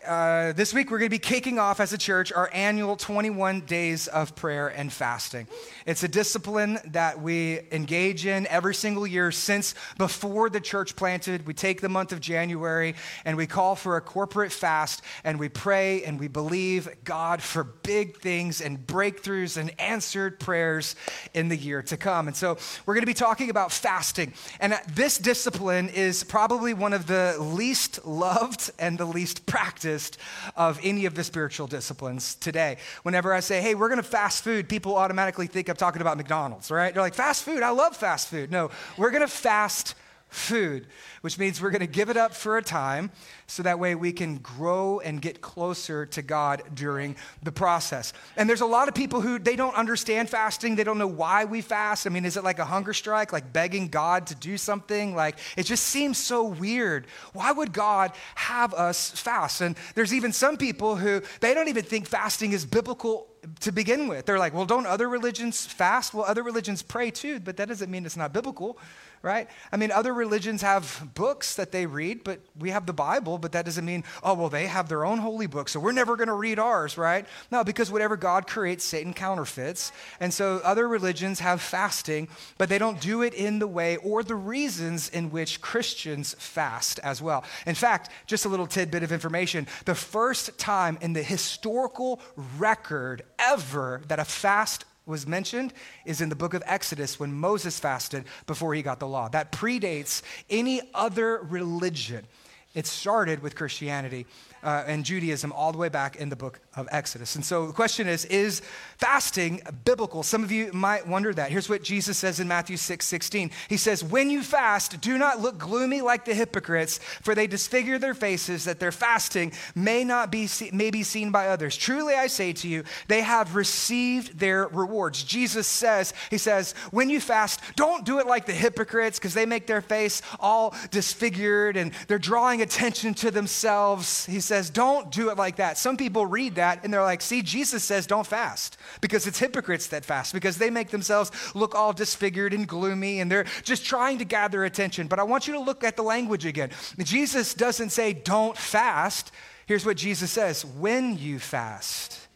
uh, 0.07 0.53
this 0.53 0.73
week 0.73 0.89
we're 0.89 0.99
going 0.99 1.09
to 1.09 1.13
be 1.13 1.19
kicking 1.19 1.59
off 1.59 1.81
as 1.81 1.91
a 1.91 1.97
church 1.97 2.31
our 2.31 2.49
annual 2.53 2.95
21 2.95 3.61
days 3.61 4.07
of 4.07 4.33
prayer 4.33 4.69
and 4.69 4.93
fasting. 4.93 5.45
It's 5.85 6.03
a 6.03 6.07
discipline 6.07 6.79
that 6.85 7.21
we 7.21 7.59
engage 7.73 8.25
in 8.25 8.47
every 8.47 8.73
single 8.73 9.05
year 9.05 9.33
since 9.33 9.75
before 9.97 10.49
the 10.49 10.61
church 10.61 10.95
planted. 10.95 11.45
We 11.45 11.53
take 11.53 11.81
the 11.81 11.89
month 11.89 12.13
of 12.13 12.21
January 12.21 12.95
and 13.25 13.35
we 13.35 13.45
call 13.45 13.75
for 13.75 13.97
a 13.97 14.01
corporate 14.01 14.53
fast 14.53 15.01
and 15.25 15.37
we 15.37 15.49
pray 15.49 16.05
and 16.05 16.17
we 16.17 16.29
believe 16.29 16.87
God 17.03 17.41
for 17.41 17.65
big 17.65 18.21
things 18.21 18.61
and 18.61 18.79
breakthroughs 18.79 19.57
and 19.57 19.77
answered 19.77 20.39
prayers 20.39 20.60
prayers 20.61 20.95
in 21.33 21.49
the 21.49 21.57
year 21.57 21.81
to 21.81 21.97
come. 21.97 22.27
And 22.27 22.35
so 22.35 22.55
we're 22.85 22.93
going 22.93 23.01
to 23.01 23.07
be 23.07 23.15
talking 23.15 23.49
about 23.49 23.71
fasting. 23.71 24.31
And 24.59 24.79
this 24.93 25.17
discipline 25.17 25.89
is 25.89 26.23
probably 26.23 26.75
one 26.75 26.93
of 26.93 27.07
the 27.07 27.35
least 27.39 28.05
loved 28.05 28.69
and 28.77 28.95
the 28.95 29.05
least 29.05 29.47
practiced 29.47 30.19
of 30.55 30.79
any 30.83 31.05
of 31.05 31.15
the 31.15 31.23
spiritual 31.23 31.65
disciplines 31.65 32.35
today. 32.35 32.77
Whenever 33.01 33.33
I 33.33 33.39
say, 33.39 33.59
hey, 33.59 33.73
we're 33.73 33.89
going 33.89 34.03
to 34.03 34.07
fast 34.07 34.43
food, 34.43 34.69
people 34.69 34.95
automatically 34.95 35.47
think 35.47 35.67
I'm 35.67 35.75
talking 35.75 36.01
about 36.01 36.17
McDonald's, 36.17 36.69
right? 36.69 36.93
They're 36.93 37.01
like, 37.01 37.15
fast 37.15 37.43
food, 37.43 37.63
I 37.63 37.71
love 37.71 37.97
fast 37.97 38.27
food. 38.27 38.51
No, 38.51 38.69
we're 38.97 39.11
going 39.11 39.21
to 39.21 39.27
fast 39.27 39.95
food, 40.31 40.87
which 41.19 41.37
means 41.37 41.61
we're 41.61 41.69
going 41.69 41.81
to 41.81 41.87
give 41.87 42.09
it 42.09 42.15
up 42.15 42.33
for 42.33 42.57
a 42.57 42.63
time 42.63 43.11
so 43.47 43.61
that 43.63 43.77
way 43.79 43.95
we 43.95 44.13
can 44.13 44.37
grow 44.37 45.01
and 45.01 45.21
get 45.21 45.41
closer 45.41 46.05
to 46.05 46.21
God 46.21 46.63
during 46.73 47.17
the 47.43 47.51
process. 47.51 48.13
And 48.37 48.49
there's 48.49 48.61
a 48.61 48.65
lot 48.65 48.87
of 48.87 48.95
people 48.95 49.19
who 49.19 49.37
they 49.37 49.57
don't 49.57 49.75
understand 49.75 50.29
fasting, 50.29 50.77
they 50.77 50.85
don't 50.85 50.97
know 50.97 51.05
why 51.05 51.43
we 51.43 51.59
fast. 51.59 52.07
I 52.07 52.09
mean, 52.09 52.23
is 52.23 52.37
it 52.37 52.45
like 52.45 52.59
a 52.59 52.65
hunger 52.65 52.93
strike, 52.93 53.33
like 53.33 53.51
begging 53.51 53.89
God 53.89 54.27
to 54.27 54.35
do 54.35 54.57
something? 54.57 55.13
Like 55.13 55.37
it 55.57 55.63
just 55.63 55.83
seems 55.83 56.17
so 56.17 56.45
weird. 56.45 57.07
Why 57.33 57.51
would 57.51 57.73
God 57.73 58.13
have 58.35 58.73
us 58.73 59.11
fast? 59.11 59.59
And 59.59 59.75
there's 59.95 60.13
even 60.13 60.31
some 60.31 60.55
people 60.55 60.95
who 60.95 61.21
they 61.41 61.53
don't 61.53 61.67
even 61.67 61.83
think 61.83 62.07
fasting 62.07 62.53
is 62.53 62.65
biblical 62.65 63.27
to 63.61 63.71
begin 63.71 64.07
with. 64.07 64.25
They're 64.25 64.39
like, 64.39 64.53
well, 64.53 64.65
don't 64.65 64.85
other 64.85 65.09
religions 65.09 65.65
fast? 65.65 66.13
Well, 66.13 66.25
other 66.25 66.43
religions 66.43 66.81
pray 66.81 67.11
too, 67.11 67.39
but 67.39 67.57
that 67.57 67.67
doesn't 67.67 67.89
mean 67.89 68.05
it's 68.05 68.17
not 68.17 68.33
biblical 68.33 68.77
right? 69.23 69.47
I 69.71 69.77
mean, 69.77 69.91
other 69.91 70.13
religions 70.13 70.61
have 70.61 71.09
books 71.13 71.55
that 71.55 71.71
they 71.71 71.85
read, 71.85 72.23
but 72.23 72.39
we 72.57 72.71
have 72.71 72.85
the 72.85 72.93
Bible, 72.93 73.37
but 73.37 73.51
that 73.51 73.65
doesn't 73.65 73.85
mean, 73.85 74.03
oh, 74.23 74.33
well, 74.33 74.49
they 74.49 74.65
have 74.65 74.89
their 74.89 75.05
own 75.05 75.19
holy 75.19 75.45
book, 75.45 75.69
so 75.69 75.79
we're 75.79 75.91
never 75.91 76.15
going 76.15 76.27
to 76.27 76.33
read 76.33 76.57
ours, 76.57 76.97
right? 76.97 77.27
No, 77.51 77.63
because 77.63 77.91
whatever 77.91 78.17
God 78.17 78.47
creates, 78.47 78.83
Satan 78.83 79.13
counterfeits. 79.13 79.91
And 80.19 80.33
so 80.33 80.59
other 80.63 80.87
religions 80.87 81.39
have 81.39 81.61
fasting, 81.61 82.29
but 82.57 82.69
they 82.69 82.79
don't 82.79 82.99
do 82.99 83.21
it 83.21 83.33
in 83.33 83.59
the 83.59 83.67
way 83.67 83.97
or 83.97 84.23
the 84.23 84.35
reasons 84.35 85.09
in 85.09 85.29
which 85.29 85.61
Christians 85.61 86.35
fast 86.39 86.99
as 87.03 87.21
well. 87.21 87.43
In 87.67 87.75
fact, 87.75 88.09
just 88.25 88.45
a 88.45 88.49
little 88.49 88.67
tidbit 88.67 89.03
of 89.03 89.11
information 89.11 89.67
the 89.85 89.95
first 89.95 90.57
time 90.57 90.97
in 91.01 91.13
the 91.13 91.23
historical 91.23 92.19
record 92.57 93.21
ever 93.41 94.01
that 94.07 94.19
a 94.19 94.25
fast 94.25 94.85
was 95.05 95.27
mentioned 95.27 95.73
is 96.05 96.21
in 96.21 96.29
the 96.29 96.35
book 96.35 96.53
of 96.53 96.63
Exodus 96.65 97.19
when 97.19 97.33
Moses 97.33 97.79
fasted 97.79 98.25
before 98.45 98.73
he 98.73 98.81
got 98.81 98.99
the 98.99 99.07
law. 99.07 99.27
That 99.29 99.51
predates 99.51 100.21
any 100.49 100.81
other 100.93 101.39
religion. 101.39 102.25
It 102.73 102.85
started 102.85 103.41
with 103.41 103.55
Christianity 103.55 104.25
uh, 104.63 104.83
and 104.87 105.03
Judaism 105.03 105.51
all 105.51 105.71
the 105.71 105.77
way 105.77 105.89
back 105.89 106.15
in 106.15 106.29
the 106.29 106.35
book 106.35 106.59
of 106.75 106.87
Exodus. 106.91 107.35
And 107.35 107.43
so 107.43 107.67
the 107.67 107.73
question 107.73 108.07
is 108.07 108.25
Is 108.25 108.61
fasting 108.97 109.61
biblical? 109.85 110.23
Some 110.23 110.43
of 110.43 110.51
you 110.51 110.71
might 110.73 111.07
wonder 111.07 111.33
that. 111.33 111.51
Here's 111.51 111.69
what 111.69 111.83
Jesus 111.83 112.17
says 112.17 112.39
in 112.39 112.47
Matthew 112.47 112.77
6 112.77 113.05
16. 113.05 113.51
He 113.69 113.77
says, 113.77 114.03
When 114.03 114.29
you 114.29 114.43
fast, 114.43 115.01
do 115.01 115.17
not 115.17 115.39
look 115.39 115.57
gloomy 115.57 116.01
like 116.01 116.25
the 116.25 116.33
hypocrites, 116.33 116.99
for 117.21 117.35
they 117.35 117.47
disfigure 117.47 117.99
their 117.99 118.13
faces 118.13 118.65
that 118.65 118.79
their 118.79 118.91
fasting 118.91 119.53
may 119.75 120.03
not 120.03 120.31
be, 120.31 120.47
may 120.71 120.91
be 120.91 121.03
seen 121.03 121.31
by 121.31 121.47
others. 121.47 121.75
Truly 121.75 122.13
I 122.13 122.27
say 122.27 122.53
to 122.53 122.67
you, 122.67 122.83
they 123.07 123.21
have 123.21 123.55
received 123.55 124.39
their 124.39 124.67
rewards. 124.67 125.23
Jesus 125.23 125.67
says, 125.67 126.13
He 126.29 126.37
says, 126.37 126.73
When 126.91 127.09
you 127.09 127.19
fast, 127.19 127.59
don't 127.75 128.05
do 128.05 128.19
it 128.19 128.27
like 128.27 128.45
the 128.45 128.53
hypocrites, 128.53 129.19
because 129.19 129.33
they 129.33 129.45
make 129.45 129.67
their 129.67 129.81
face 129.81 130.21
all 130.39 130.75
disfigured 130.89 131.77
and 131.77 131.91
they're 132.07 132.19
drawing 132.19 132.61
attention 132.61 133.13
to 133.15 133.31
themselves. 133.31 134.25
He 134.25 134.39
don't 134.69 135.11
do 135.11 135.29
it 135.29 135.37
like 135.37 135.57
that. 135.57 135.77
Some 135.77 135.97
people 135.97 136.25
read 136.25 136.55
that 136.55 136.83
and 136.83 136.93
they're 136.93 137.01
like, 137.01 137.21
see, 137.21 137.41
Jesus 137.41 137.83
says 137.83 138.05
don't 138.05 138.27
fast 138.27 138.77
because 138.99 139.25
it's 139.27 139.39
hypocrites 139.39 139.87
that 139.87 140.05
fast 140.05 140.33
because 140.33 140.57
they 140.57 140.69
make 140.69 140.89
themselves 140.89 141.31
look 141.55 141.75
all 141.75 141.93
disfigured 141.93 142.53
and 142.53 142.67
gloomy 142.67 143.19
and 143.19 143.31
they're 143.31 143.45
just 143.63 143.85
trying 143.85 144.17
to 144.19 144.25
gather 144.25 144.63
attention. 144.65 145.07
But 145.07 145.19
I 145.19 145.23
want 145.23 145.47
you 145.47 145.53
to 145.53 145.59
look 145.59 145.83
at 145.83 145.95
the 145.95 146.03
language 146.03 146.45
again. 146.45 146.69
Jesus 146.99 147.53
doesn't 147.53 147.89
say 147.89 148.13
don't 148.13 148.57
fast. 148.57 149.31
Here's 149.65 149.85
what 149.85 149.97
Jesus 149.97 150.31
says 150.31 150.65
when 150.65 151.17
you 151.17 151.39
fast. 151.39 152.27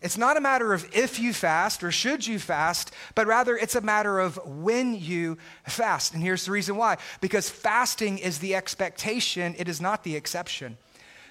It's 0.00 0.16
not 0.16 0.36
a 0.36 0.40
matter 0.40 0.72
of 0.72 0.88
if 0.94 1.18
you 1.18 1.32
fast 1.32 1.82
or 1.82 1.90
should 1.90 2.24
you 2.24 2.38
fast, 2.38 2.92
but 3.16 3.26
rather 3.26 3.56
it's 3.56 3.74
a 3.74 3.80
matter 3.80 4.20
of 4.20 4.38
when 4.46 4.94
you 4.94 5.38
fast. 5.66 6.14
And 6.14 6.22
here's 6.22 6.44
the 6.44 6.52
reason 6.52 6.76
why 6.76 6.98
because 7.20 7.50
fasting 7.50 8.18
is 8.18 8.38
the 8.38 8.54
expectation, 8.54 9.56
it 9.58 9.68
is 9.68 9.80
not 9.80 10.04
the 10.04 10.14
exception. 10.14 10.76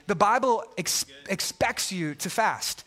The 0.08 0.16
Bible 0.16 0.64
ex- 0.78 1.06
expects 1.30 1.92
you 1.92 2.16
to 2.16 2.30
fast. 2.30 2.84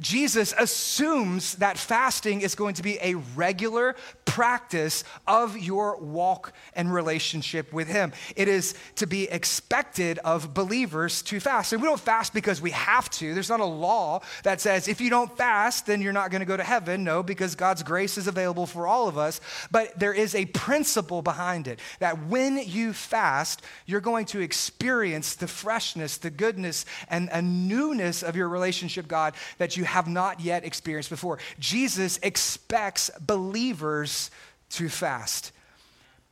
Jesus 0.00 0.52
assumes 0.58 1.54
that 1.56 1.78
fasting 1.78 2.40
is 2.40 2.56
going 2.56 2.74
to 2.74 2.82
be 2.82 2.98
a 3.00 3.14
regular 3.36 3.94
practice 4.34 5.04
of 5.28 5.56
your 5.56 5.96
walk 5.98 6.52
and 6.74 6.92
relationship 6.92 7.72
with 7.72 7.86
Him. 7.86 8.12
It 8.34 8.48
is 8.48 8.74
to 8.96 9.06
be 9.06 9.30
expected 9.30 10.18
of 10.18 10.52
believers 10.52 11.22
to 11.22 11.38
fast. 11.38 11.72
And 11.72 11.80
we 11.80 11.86
don't 11.86 12.00
fast 12.00 12.34
because 12.34 12.60
we 12.60 12.72
have 12.72 13.08
to. 13.10 13.32
There's 13.32 13.48
not 13.48 13.60
a 13.60 13.64
law 13.64 14.22
that 14.42 14.60
says 14.60 14.88
if 14.88 15.00
you 15.00 15.08
don't 15.08 15.34
fast, 15.36 15.86
then 15.86 16.02
you're 16.02 16.12
not 16.12 16.32
going 16.32 16.40
to 16.40 16.46
go 16.46 16.56
to 16.56 16.64
heaven. 16.64 17.04
No, 17.04 17.22
because 17.22 17.54
God's 17.54 17.84
grace 17.84 18.18
is 18.18 18.26
available 18.26 18.66
for 18.66 18.88
all 18.88 19.06
of 19.06 19.16
us. 19.16 19.40
But 19.70 19.96
there 20.00 20.12
is 20.12 20.34
a 20.34 20.46
principle 20.46 21.22
behind 21.22 21.68
it 21.68 21.78
that 22.00 22.26
when 22.26 22.58
you 22.58 22.92
fast, 22.92 23.62
you're 23.86 24.00
going 24.00 24.26
to 24.26 24.40
experience 24.40 25.36
the 25.36 25.46
freshness, 25.46 26.16
the 26.16 26.30
goodness, 26.30 26.86
and 27.08 27.28
a 27.30 27.40
newness 27.40 28.24
of 28.24 28.34
your 28.34 28.48
relationship, 28.48 29.06
God, 29.06 29.34
that 29.58 29.76
you 29.76 29.84
have 29.84 30.08
not 30.08 30.40
yet 30.40 30.64
experienced 30.64 31.10
before. 31.10 31.38
Jesus 31.60 32.18
expects 32.24 33.12
believers 33.24 34.23
to 34.70 34.88
fast. 34.88 35.52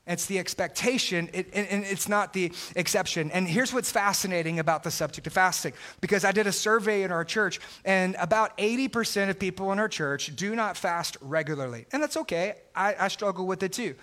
It's 0.05 0.27
the 0.27 0.41
expectation, 0.41 1.29
and 1.33 1.45
it's 1.55 2.09
not 2.09 2.33
the 2.33 2.53
exception. 2.75 3.31
And 3.31 3.47
here's 3.47 3.73
what's 3.73 3.93
fascinating 3.93 4.59
about 4.59 4.83
the 4.83 4.91
subject 4.91 5.29
of 5.29 5.33
fasting 5.33 5.75
because 6.01 6.25
I 6.25 6.33
did 6.33 6.49
a 6.49 6.53
survey 6.53 7.05
in 7.05 7.13
our 7.13 7.25
church, 7.25 7.61
and 7.85 8.17
about 8.19 8.59
80% 8.59 9.31
of 9.31 9.39
people 9.39 9.71
in 9.71 9.79
our 9.79 9.89
church 9.89 10.35
do 10.35 10.57
not 10.57 10.77
fast 10.77 11.17
regularly. 11.21 11.87
And 11.93 12.03
that's 12.03 12.17
okay, 12.17 12.55
I 12.75 13.07
struggle 13.09 13.47
with 13.47 13.63
it 13.63 13.73
too. 13.73 13.95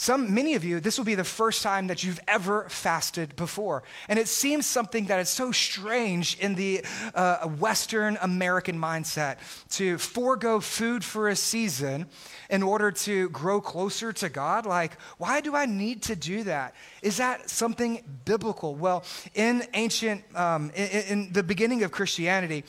Some, 0.00 0.32
many 0.32 0.54
of 0.54 0.64
you, 0.64 0.80
this 0.80 0.96
will 0.96 1.04
be 1.04 1.14
the 1.14 1.24
first 1.24 1.62
time 1.62 1.88
that 1.88 2.02
you've 2.02 2.20
ever 2.26 2.66
fasted 2.70 3.36
before. 3.36 3.82
And 4.08 4.18
it 4.18 4.28
seems 4.28 4.64
something 4.64 5.04
that 5.08 5.20
is 5.20 5.28
so 5.28 5.52
strange 5.52 6.38
in 6.38 6.54
the 6.54 6.86
uh, 7.14 7.46
Western 7.46 8.16
American 8.22 8.80
mindset 8.80 9.36
to 9.72 9.98
forego 9.98 10.58
food 10.58 11.04
for 11.04 11.28
a 11.28 11.36
season 11.36 12.06
in 12.48 12.62
order 12.62 12.90
to 12.90 13.28
grow 13.28 13.60
closer 13.60 14.10
to 14.10 14.30
God. 14.30 14.64
Like, 14.64 14.98
why 15.18 15.42
do 15.42 15.54
I 15.54 15.66
need 15.66 16.00
to 16.04 16.16
do 16.16 16.44
that? 16.44 16.74
Is 17.02 17.18
that 17.18 17.50
something 17.50 18.02
biblical? 18.24 18.74
Well, 18.76 19.04
in 19.34 19.64
ancient, 19.74 20.24
um, 20.34 20.70
in, 20.74 20.86
in 20.86 21.32
the 21.34 21.42
beginning 21.42 21.82
of 21.82 21.92
Christianity, 21.92 22.64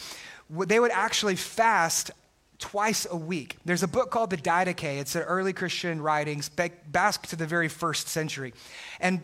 they 0.50 0.82
would 0.82 0.92
actually 0.92 1.38
fast 1.38 2.12
twice 2.62 3.06
a 3.10 3.18
week. 3.18 3.58
There's 3.66 3.84
a 3.84 3.88
book 3.88 4.12
called 4.12 4.30
the 4.30 4.38
Didache. 4.38 5.00
It's 5.00 5.16
an 5.16 5.24
early 5.24 5.52
Christian 5.52 6.02
writings 6.02 6.48
back 6.48 7.22
to 7.24 7.36
the 7.36 7.46
very 7.46 7.68
first 7.68 8.08
century. 8.08 8.54
And 9.02 9.20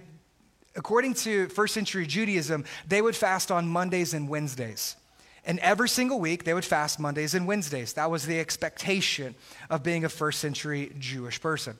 according 0.75 1.13
to 1.13 1.47
first 1.47 1.73
century 1.73 2.05
Judaism, 2.05 2.65
they 2.85 3.01
would 3.01 3.15
fast 3.15 3.51
on 3.51 3.67
Mondays 3.67 4.13
and 4.13 4.27
Wednesdays. 4.27 4.97
And 5.45 5.59
every 5.59 5.87
single 5.87 6.19
week, 6.19 6.43
they 6.43 6.53
would 6.53 6.65
fast 6.65 6.99
Mondays 6.99 7.33
and 7.33 7.47
Wednesdays. 7.47 7.93
That 7.93 8.11
was 8.11 8.25
the 8.25 8.37
expectation 8.37 9.33
of 9.69 9.81
being 9.81 10.03
a 10.03 10.09
first 10.09 10.39
century 10.39 10.91
Jewish 10.99 11.39
person. 11.39 11.77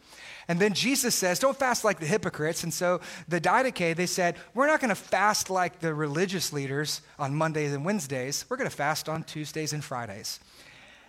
And 0.48 0.58
then 0.58 0.74
Jesus 0.74 1.14
says, 1.14 1.40
don't 1.40 1.58
fast 1.58 1.84
like 1.84 2.00
the 2.00 2.06
hypocrites. 2.06 2.64
And 2.64 2.74
so 2.74 3.02
the 3.28 3.42
Didache, 3.42 3.94
they 3.94 4.06
said, 4.06 4.38
we're 4.54 4.68
not 4.68 4.80
going 4.80 4.90
to 4.90 4.96
fast 4.96 5.50
like 5.50 5.80
the 5.80 5.94
religious 5.94 6.54
leaders 6.54 7.02
on 7.20 7.36
Mondays 7.36 7.74
and 7.74 7.84
Wednesdays. 7.84 8.46
We're 8.48 8.56
going 8.56 8.70
to 8.70 8.76
fast 8.76 9.10
on 9.10 9.24
Tuesdays 9.24 9.74
and 9.74 9.84
Fridays. 9.84 10.40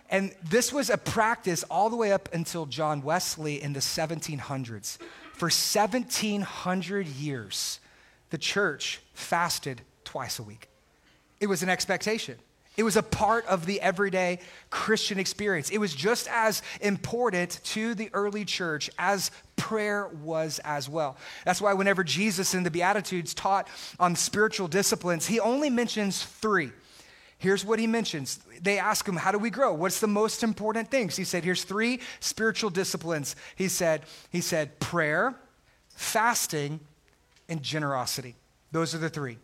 And 0.09 0.33
this 0.43 0.73
was 0.73 0.89
a 0.89 0.97
practice 0.97 1.63
all 1.69 1.89
the 1.89 1.95
way 1.95 2.11
up 2.11 2.29
until 2.33 2.65
John 2.65 3.03
Wesley 3.03 3.61
in 3.61 3.73
the 3.73 3.79
1700s. 3.79 4.97
For 5.33 5.45
1700 5.45 7.07
years, 7.07 7.79
the 8.31 8.37
church 8.37 9.01
fasted 9.13 9.81
twice 10.03 10.39
a 10.39 10.43
week. 10.43 10.67
It 11.39 11.47
was 11.47 11.63
an 11.63 11.69
expectation. 11.69 12.37
It 12.75 12.83
was 12.83 12.95
a 12.95 13.03
part 13.03 13.45
of 13.47 13.65
the 13.65 13.81
everyday 13.81 14.39
Christian 14.69 15.19
experience. 15.19 15.69
It 15.69 15.79
was 15.79 15.93
just 15.93 16.27
as 16.31 16.61
important 16.81 17.59
to 17.65 17.93
the 17.93 18.09
early 18.13 18.45
church 18.45 18.89
as 18.97 19.31
prayer 19.57 20.07
was 20.23 20.59
as 20.63 20.87
well. 20.87 21.17
That's 21.43 21.61
why, 21.61 21.73
whenever 21.73 22.03
Jesus 22.05 22.53
in 22.53 22.63
the 22.63 22.71
Beatitudes 22.71 23.33
taught 23.33 23.67
on 23.99 24.15
spiritual 24.15 24.69
disciplines, 24.69 25.27
he 25.27 25.39
only 25.41 25.69
mentions 25.69 26.23
three. 26.23 26.71
Here's 27.39 27.63
what 27.63 27.79
he 27.79 27.87
mentions. 27.87 28.39
They 28.61 28.77
ask 28.77 29.07
him, 29.07 29.15
How 29.15 29.31
do 29.31 29.39
we 29.39 29.49
grow? 29.49 29.73
What's 29.73 30.01
the 30.01 30.07
most 30.07 30.43
important 30.43 30.91
things? 30.91 31.15
He 31.15 31.23
said, 31.23 31.45
Here's 31.45 31.63
three 31.63 32.01
spiritual 32.19 32.69
disciplines. 32.69 33.35
He 33.55 33.69
said, 33.69 34.03
he 34.29 34.41
said 34.41 34.77
prayer, 34.79 35.33
fasting, 35.95 36.81
and 37.47 37.63
generosity. 37.63 38.35
Those 38.73 38.93
are 38.93 38.99
the 38.99 39.09
three. 39.09 39.37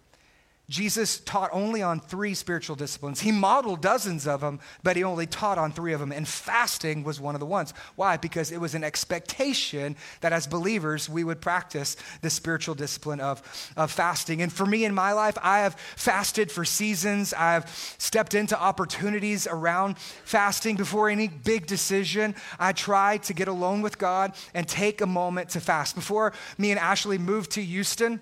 Jesus 0.68 1.20
taught 1.20 1.52
only 1.54 1.84
on 1.84 2.00
three 2.00 2.34
spiritual 2.34 2.76
disciplines. 2.76 3.22
He 3.22 3.32
modeled 3.32 3.82
dozens 3.82 4.26
of 4.26 4.42
them, 4.42 4.60
but 4.82 4.96
he 4.96 5.04
only 5.04 5.28
taught 5.28 5.60
on 5.60 5.72
three 5.72 5.94
of 5.94 6.00
them. 6.00 6.12
And 6.12 6.28
fasting 6.28 7.04
was 7.04 7.20
one 7.20 7.36
of 7.36 7.40
the 7.40 7.46
ones. 7.46 7.72
Why? 7.96 8.18
Because 8.18 8.52
it 8.52 8.60
was 8.60 8.74
an 8.74 8.84
expectation 8.84 9.96
that 10.22 10.34
as 10.34 10.48
believers, 10.48 11.08
we 11.08 11.24
would 11.24 11.40
practice 11.40 11.96
the 12.22 12.32
spiritual 12.32 12.74
discipline 12.74 13.20
of, 13.20 13.44
of 13.78 13.92
fasting. 13.92 14.42
And 14.42 14.52
for 14.52 14.66
me 14.66 14.86
in 14.86 14.96
my 14.96 15.14
life, 15.14 15.38
I 15.44 15.60
have 15.60 15.76
fasted 15.76 16.52
for 16.52 16.66
seasons. 16.66 17.32
I've 17.34 17.70
stepped 18.00 18.34
into 18.34 18.60
opportunities 18.60 19.46
around 19.46 20.00
fasting. 20.00 20.78
Before 20.78 21.10
any 21.10 21.28
big 21.28 21.68
decision, 21.68 22.34
I 22.58 22.72
try 22.72 23.18
to 23.18 23.34
get 23.34 23.48
alone 23.48 23.84
with 23.84 24.00
God 24.00 24.34
and 24.56 24.68
take 24.68 25.02
a 25.02 25.06
moment 25.06 25.50
to 25.50 25.60
fast. 25.60 25.94
Before 25.94 26.34
me 26.58 26.72
and 26.72 26.80
Ashley 26.80 27.20
moved 27.20 27.52
to 27.52 27.64
Houston, 27.64 28.20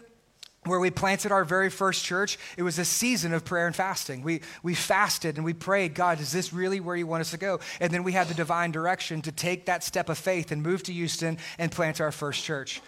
where 0.66 0.80
we 0.80 0.90
planted 0.92 1.32
our 1.32 1.46
very 1.46 1.70
first 1.70 2.04
church, 2.04 2.38
it 2.58 2.64
was 2.64 2.80
a 2.80 2.86
season 2.86 3.34
of 3.34 3.46
prayer 3.46 3.68
and 3.68 3.76
fasting. 3.76 4.24
We, 4.24 4.42
we 4.62 4.76
fasted 4.76 5.36
and 5.38 5.46
we 5.46 5.54
prayed, 5.54 5.94
God, 5.94 6.20
is 6.20 6.32
this 6.32 6.54
really 6.54 6.80
where 6.80 6.96
you 6.96 7.08
want 7.08 7.22
us 7.22 7.32
to 7.32 7.38
go? 7.38 7.60
And 7.80 7.92
then 7.92 8.04
we 8.04 8.12
had 8.12 8.28
the 8.28 8.34
divine 8.34 8.72
direction 8.72 9.22
to 9.24 9.32
take 9.32 9.66
that 9.66 9.84
step 9.84 10.10
of 10.10 10.18
faith 10.18 10.52
and 10.52 10.64
move 10.64 10.84
to 10.84 10.94
Houston 10.94 11.38
and 11.58 11.72
plant 11.72 12.02
our 12.02 12.12
first 12.12 12.44
church. 12.44 12.82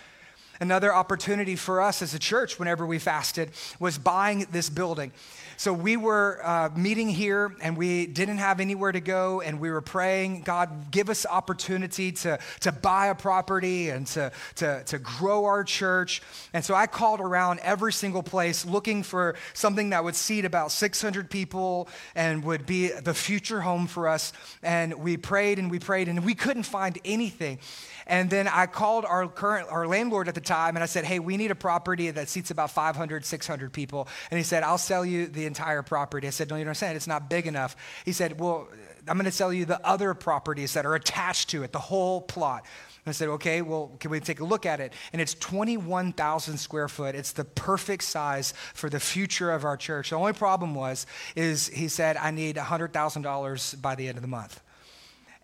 Another 0.60 0.94
opportunity 0.94 1.56
for 1.56 1.82
us 1.82 2.02
as 2.02 2.14
a 2.14 2.20
church, 2.20 2.58
whenever 2.58 2.86
we 2.86 3.00
fasted, 3.00 3.52
was 3.80 3.98
buying 3.98 4.48
this 4.52 4.70
building. 4.70 5.12
So 5.58 5.72
we 5.72 5.96
were 5.96 6.42
uh, 6.44 6.70
meeting 6.76 7.08
here 7.08 7.56
and 7.62 7.78
we 7.78 8.08
didn't 8.08 8.40
have 8.40 8.60
anywhere 8.60 8.92
to 8.92 9.00
go, 9.00 9.42
and 9.42 9.60
we 9.60 9.72
were 9.72 9.82
praying, 9.82 10.42
God, 10.42 10.92
give 10.92 11.10
us 11.10 11.26
opportunity 11.26 12.12
to, 12.12 12.40
to 12.62 12.72
buy 12.72 13.08
a 13.08 13.16
property 13.16 13.90
and 13.90 14.06
to, 14.08 14.32
to, 14.56 14.84
to 14.86 15.00
grow 15.00 15.46
our 15.46 15.64
church. 15.64 16.22
And 16.54 16.64
so 16.64 16.74
I 16.74 16.88
called 16.88 17.22
around 17.22 17.60
every 17.60 17.94
single 17.94 18.24
place 18.24 18.66
looking 18.66 19.04
for 19.04 19.36
something 19.54 19.92
that 19.92 20.04
would 20.04 20.16
seat 20.16 20.46
about 20.46 20.72
600 20.72 21.30
people 21.30 21.88
and 22.16 22.44
would 22.44 22.66
be 22.66 22.90
the 22.90 23.14
future 23.14 23.62
home 23.62 23.88
for 23.88 24.08
us. 24.08 24.34
And 24.62 24.94
we 24.96 25.18
prayed 25.18 25.58
and 25.58 25.72
we 25.72 25.80
prayed, 25.80 26.08
and 26.08 26.26
we 26.26 26.36
couldn't 26.36 26.64
find 26.64 26.98
anything. 27.06 27.60
And 28.08 28.30
then 28.30 28.48
I 28.48 28.68
called 28.68 29.06
our 29.06 29.28
current 29.28 29.68
our 29.70 29.88
landlord 29.88 30.28
at 30.28 30.36
the 30.36 30.42
time 30.42 30.76
and 30.76 30.84
I 30.84 30.86
said, 30.86 31.06
"Hey, 31.06 31.20
we 31.20 31.38
need 31.38 31.52
a 31.52 31.56
property 31.56 32.12
that 32.12 32.30
seats 32.30 32.52
about 32.52 32.72
500, 32.72 33.26
600 33.26 33.74
people." 33.74 34.08
And 34.30 34.38
he 34.38 34.44
said, 34.44 34.64
"I'll 34.64 34.78
sell 34.78 35.06
you 35.06 35.28
the 35.28 35.46
entire 35.46 35.82
property." 35.82 36.28
I 36.28 36.32
said, 36.32 36.50
"No, 36.50 36.56
you 36.56 36.64
don't 36.64 36.70
understand. 36.70 36.96
It's 36.96 37.08
not 37.08 37.30
big 37.30 37.48
enough." 37.48 37.76
He 38.06 38.12
said, 38.12 38.40
"Well, 38.40 38.68
I'm 39.08 39.18
going 39.18 39.26
to 39.26 39.32
sell 39.32 39.52
you 39.52 39.66
the 39.66 39.86
other 39.86 40.14
properties 40.14 40.74
that 40.74 40.86
are 40.86 40.96
attached 40.96 41.50
to 41.50 41.64
it, 41.64 41.72
the 41.72 41.80
whole 41.80 42.22
plot." 42.22 42.66
I 43.08 43.12
said, 43.12 43.30
okay, 43.30 43.62
well, 43.62 43.92
can 44.00 44.10
we 44.10 44.20
take 44.20 44.40
a 44.40 44.44
look 44.44 44.66
at 44.66 44.80
it? 44.80 44.92
And 45.14 45.22
it's 45.22 45.36
21,000 45.36 46.58
square 46.58 46.88
foot. 46.88 47.14
It's 47.14 47.34
the 47.34 47.46
perfect 47.46 48.04
size 48.04 48.54
for 48.74 48.90
the 48.90 49.00
future 49.00 49.52
of 49.52 49.64
our 49.64 49.78
church. 49.78 50.10
The 50.10 50.16
only 50.16 50.34
problem 50.34 50.74
was, 50.74 51.06
is 51.36 51.68
he 51.68 51.88
said, 51.88 52.18
I 52.18 52.32
need 52.32 52.56
$100,000 52.56 53.82
by 53.82 53.94
the 53.94 54.08
end 54.08 54.18
of 54.18 54.24
the 54.24 54.28
month. 54.28 54.60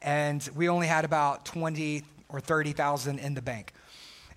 And 0.01 0.47
we 0.55 0.69
only 0.69 0.87
had 0.87 1.05
about 1.05 1.45
20, 1.45 2.03
or 2.31 2.39
30,000 2.39 3.19
in 3.19 3.33
the 3.33 3.41
bank. 3.41 3.73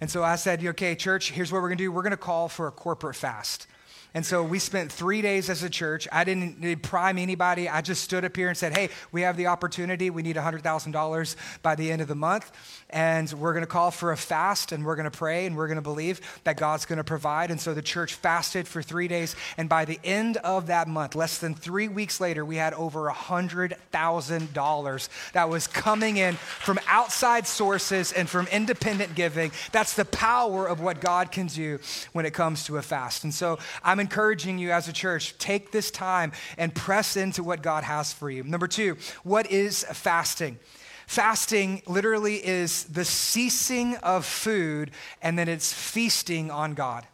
And 0.00 0.10
so 0.10 0.22
I 0.22 0.36
said, 0.36 0.64
okay, 0.64 0.94
church, 0.94 1.30
here's 1.30 1.52
what 1.52 1.62
we're 1.62 1.68
going 1.68 1.78
to 1.78 1.84
do. 1.84 1.92
We're 1.92 2.02
going 2.02 2.10
to 2.10 2.16
call 2.16 2.48
for 2.48 2.66
a 2.66 2.72
corporate 2.72 3.16
fast. 3.16 3.66
And 4.14 4.24
so 4.24 4.44
we 4.44 4.60
spent 4.60 4.92
three 4.92 5.22
days 5.22 5.50
as 5.50 5.64
a 5.64 5.70
church. 5.70 6.06
I 6.12 6.22
didn't 6.22 6.82
prime 6.82 7.18
anybody. 7.18 7.68
I 7.68 7.80
just 7.80 8.04
stood 8.04 8.24
up 8.24 8.36
here 8.36 8.48
and 8.48 8.56
said, 8.56 8.72
hey, 8.76 8.90
we 9.10 9.22
have 9.22 9.36
the 9.36 9.48
opportunity. 9.48 10.08
We 10.08 10.22
need 10.22 10.36
$100,000 10.36 11.36
by 11.62 11.74
the 11.74 11.90
end 11.90 12.00
of 12.00 12.06
the 12.06 12.14
month. 12.14 12.52
And 12.90 13.32
we're 13.32 13.52
going 13.52 13.64
to 13.64 13.66
call 13.70 13.90
for 13.90 14.12
a 14.12 14.16
fast 14.16 14.70
and 14.70 14.84
we're 14.84 14.94
going 14.94 15.10
to 15.10 15.18
pray 15.18 15.46
and 15.46 15.56
we're 15.56 15.66
going 15.66 15.78
to 15.78 15.82
believe 15.82 16.20
that 16.44 16.56
God's 16.56 16.86
going 16.86 16.98
to 16.98 17.04
provide. 17.04 17.50
And 17.50 17.60
so 17.60 17.74
the 17.74 17.82
church 17.82 18.14
fasted 18.14 18.68
for 18.68 18.82
three 18.82 19.08
days. 19.08 19.34
And 19.56 19.68
by 19.68 19.84
the 19.84 19.98
end 20.04 20.36
of 20.38 20.68
that 20.68 20.86
month, 20.86 21.16
less 21.16 21.38
than 21.38 21.56
three 21.56 21.88
weeks 21.88 22.20
later, 22.20 22.44
we 22.44 22.54
had 22.54 22.72
over 22.74 23.10
$100,000 23.10 25.08
that 25.32 25.48
was 25.48 25.66
coming 25.66 26.18
in 26.18 26.34
from 26.36 26.78
outside 26.86 27.48
sources 27.48 28.12
and 28.12 28.28
from 28.28 28.46
independent 28.52 29.16
giving. 29.16 29.50
That's 29.72 29.94
the 29.94 30.04
power 30.04 30.68
of 30.68 30.78
what 30.78 31.00
God 31.00 31.32
can 31.32 31.48
do 31.48 31.80
when 32.12 32.26
it 32.26 32.32
comes 32.32 32.62
to 32.66 32.76
a 32.76 32.82
fast. 32.82 33.24
And 33.24 33.34
so 33.34 33.58
I'm 33.82 34.03
encouraging 34.04 34.58
you 34.58 34.70
as 34.70 34.86
a 34.86 34.92
church, 34.92 35.36
take 35.38 35.72
this 35.72 35.90
time 35.90 36.32
and 36.58 36.74
press 36.74 37.16
into 37.16 37.42
what 37.42 37.62
God 37.62 37.84
has 37.84 38.12
for 38.12 38.30
you. 38.30 38.42
Number 38.42 38.68
two, 38.68 38.96
what 39.22 39.50
is 39.50 39.84
fasting? 39.84 40.58
Fasting 41.06 41.82
literally 41.86 42.36
is 42.46 42.84
the 42.84 43.04
ceasing 43.04 43.96
of 43.96 44.26
food 44.26 44.90
and 45.22 45.38
then 45.38 45.48
it's 45.48 45.72
feasting 45.72 46.50
on 46.50 46.74
God. 46.74 47.06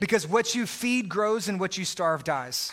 Because 0.00 0.26
what 0.26 0.54
you 0.54 0.66
feed 0.66 1.08
grows 1.08 1.48
and 1.48 1.60
what 1.60 1.78
you 1.78 1.84
starve 1.84 2.24
dies. 2.24 2.72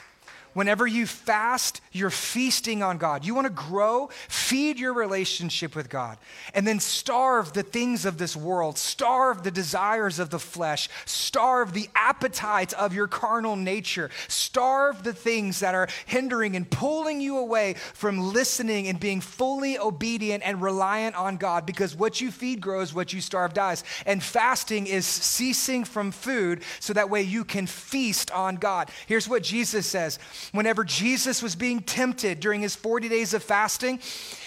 Whenever 0.53 0.87
you 0.87 1.05
fast, 1.05 1.81
you're 1.91 2.09
feasting 2.09 2.81
on 2.81 2.97
God. 2.97 3.23
You 3.23 3.35
want 3.35 3.45
to 3.45 3.53
grow, 3.53 4.09
feed 4.27 4.79
your 4.79 4.93
relationship 4.93 5.75
with 5.75 5.89
God, 5.89 6.17
and 6.53 6.67
then 6.67 6.79
starve 6.79 7.53
the 7.53 7.63
things 7.63 8.05
of 8.05 8.17
this 8.17 8.35
world, 8.35 8.77
starve 8.77 9.43
the 9.43 9.51
desires 9.51 10.17
of 10.19 10.29
the 10.31 10.39
flesh, 10.39 10.89
starve 11.05 11.73
the 11.73 11.87
appetites 11.95 12.73
of 12.73 12.93
your 12.93 13.07
carnal 13.07 13.55
nature, 13.55 14.09
starve 14.27 15.03
the 15.03 15.13
things 15.13 15.59
that 15.59 15.75
are 15.75 15.87
hindering 16.05 16.55
and 16.55 16.69
pulling 16.69 17.21
you 17.21 17.37
away 17.37 17.75
from 17.93 18.33
listening 18.33 18.87
and 18.87 18.99
being 18.99 19.21
fully 19.21 19.77
obedient 19.77 20.43
and 20.43 20.61
reliant 20.61 21.15
on 21.15 21.37
God. 21.37 21.65
Because 21.65 21.95
what 21.95 22.19
you 22.19 22.31
feed 22.31 22.59
grows, 22.59 22.93
what 22.93 23.13
you 23.13 23.21
starve 23.21 23.53
dies. 23.53 23.83
And 24.05 24.23
fasting 24.23 24.87
is 24.87 25.05
ceasing 25.05 25.83
from 25.83 26.11
food 26.11 26.63
so 26.79 26.93
that 26.93 27.09
way 27.09 27.21
you 27.21 27.45
can 27.45 27.67
feast 27.67 28.31
on 28.31 28.55
God. 28.55 28.89
Here's 29.07 29.29
what 29.29 29.43
Jesus 29.43 29.85
says 29.85 30.17
whenever 30.51 30.83
Jesus 30.83 31.41
was 31.41 31.55
being 31.55 31.81
tempted 31.81 32.39
during 32.39 32.61
his 32.61 32.75
40 32.75 33.09
days 33.09 33.33
of 33.33 33.43
fasting, 33.43 33.99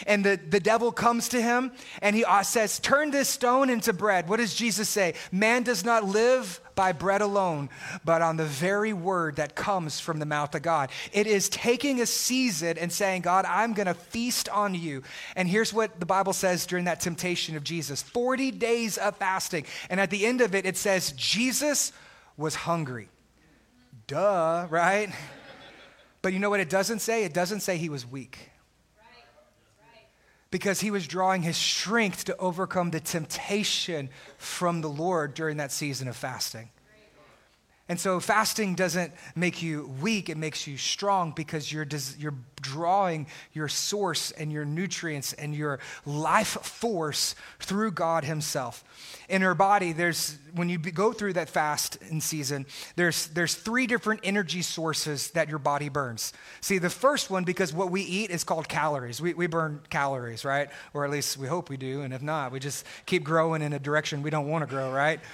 and 0.07 0.25
the, 0.25 0.39
the 0.49 0.61
devil 0.61 0.93
comes 0.93 1.29
to 1.29 1.41
him 1.41 1.73
and 2.01 2.17
he 2.17 2.25
uh, 2.25 2.43
says, 2.43 2.79
Turn 2.79 3.11
this 3.11 3.29
stone 3.29 3.71
into 3.71 3.93
bread. 3.93 4.29
What 4.29 4.39
does 4.39 4.55
Jesus 4.55 4.89
say? 4.89 5.15
Man 5.31 5.63
does 5.63 5.85
not 5.85 6.05
live 6.05 6.61
by 6.75 6.93
bread 6.93 7.21
alone, 7.21 7.69
but 8.05 8.23
on 8.23 8.37
the 8.37 8.45
very 8.45 8.93
word 8.93 9.37
that 9.37 9.55
comes 9.55 10.01
from 10.01 10.19
the 10.19 10.27
mouth 10.27 10.55
of 10.55 10.63
God. 10.63 10.91
It 11.13 11.27
is 11.27 11.49
taking 11.49 12.01
a 12.01 12.07
season 12.07 12.79
and 12.79 12.93
saying, 12.93 13.23
God, 13.23 13.45
I'm 13.45 13.75
going 13.75 13.87
to 13.87 13.95
feast 13.95 14.49
on 14.49 14.75
you. 14.75 15.03
And 15.37 15.49
here's 15.49 15.73
what 15.73 16.01
the 16.01 16.07
Bible 16.07 16.33
says 16.33 16.67
during 16.67 16.87
that 16.87 17.01
temptation 17.01 17.57
of 17.57 17.65
Jesus 17.65 18.03
40 18.03 18.51
days 18.53 18.99
of 18.99 19.17
fasting. 19.17 19.67
And 19.91 20.01
at 20.01 20.11
the 20.11 20.27
end 20.27 20.41
of 20.41 20.55
it, 20.55 20.67
it 20.67 20.77
says, 20.77 21.13
Jesus 21.13 21.93
was 22.37 22.55
hungry. 22.55 23.09
Duh, 24.07 24.67
right? 24.71 25.11
But 26.23 26.33
you 26.33 26.39
know 26.39 26.51
what 26.51 26.61
it 26.61 26.71
doesn't 26.71 27.01
say? 27.01 27.25
It 27.25 27.35
doesn't 27.35 27.61
say 27.61 27.77
he 27.77 27.89
was 27.89 28.07
weak. 28.07 28.51
Because 30.51 30.81
he 30.81 30.91
was 30.91 31.07
drawing 31.09 31.43
his 31.43 31.57
strength 31.57 32.25
to 32.27 32.37
overcome 32.37 32.91
the 32.91 33.01
temptation 33.01 34.11
from 34.37 34.83
the 34.83 34.89
Lord 34.89 35.35
during 35.35 35.57
that 35.57 35.73
season 35.73 36.09
of 36.09 36.17
fasting. 36.17 36.71
And 37.89 37.99
so 37.99 38.21
fasting 38.21 38.75
doesn't 38.75 39.13
make 39.35 39.61
you 39.61 39.93
weak, 40.01 40.29
it 40.29 40.37
makes 40.37 40.67
you 40.67 40.77
strong 40.77 41.33
because 41.33 41.73
you're, 41.73 41.87
you're 42.17 42.35
drawing 42.61 43.27
your 43.53 43.67
source 43.67 44.31
and 44.31 44.53
your 44.53 44.65
nutrients 44.65 45.33
and 45.33 45.55
your 45.55 45.81
life 46.07 46.49
force 46.63 47.35
through 47.59 47.91
God 47.91 48.25
Himself. 48.25 48.85
In 49.29 49.43
our 49.43 49.55
body, 49.55 49.93
there's, 49.93 50.39
when 50.55 50.69
you 50.69 50.79
go 50.79 51.13
through 51.13 51.33
that 51.33 51.49
fast 51.49 51.99
in 52.09 52.21
season, 52.21 52.67
there's, 52.95 53.27
there's 53.29 53.57
three 53.57 53.89
different 53.89 54.21
energy 54.23 54.63
sources 54.63 55.33
that 55.33 55.49
your 55.49 55.59
body 55.59 55.89
burns. 55.89 56.33
See, 56.61 56.79
the 56.79 56.91
first 56.91 57.31
one, 57.31 57.43
because 57.43 57.73
what 57.73 57.91
we 57.91 58.03
eat 58.03 58.31
is 58.31 58.45
called 58.45 58.69
calories. 58.69 59.21
We, 59.21 59.35
we 59.35 59.49
burn 59.49 59.81
calories, 59.91 60.45
right? 60.45 60.71
Or 60.95 61.05
at 61.05 61.11
least 61.11 61.37
we 61.37 61.49
hope 61.49 61.69
we 61.69 61.77
do. 61.77 62.03
And 62.03 62.15
if 62.15 62.23
not, 62.23 62.53
we 62.53 62.61
just 62.61 62.87
keep 63.07 63.25
growing 63.25 63.61
in 63.61 63.73
a 63.73 63.79
direction 63.81 64.23
we 64.23 64.31
don't 64.31 64.49
want 64.49 64.63
to 64.63 64.67
grow, 64.73 64.93
right? 64.93 65.21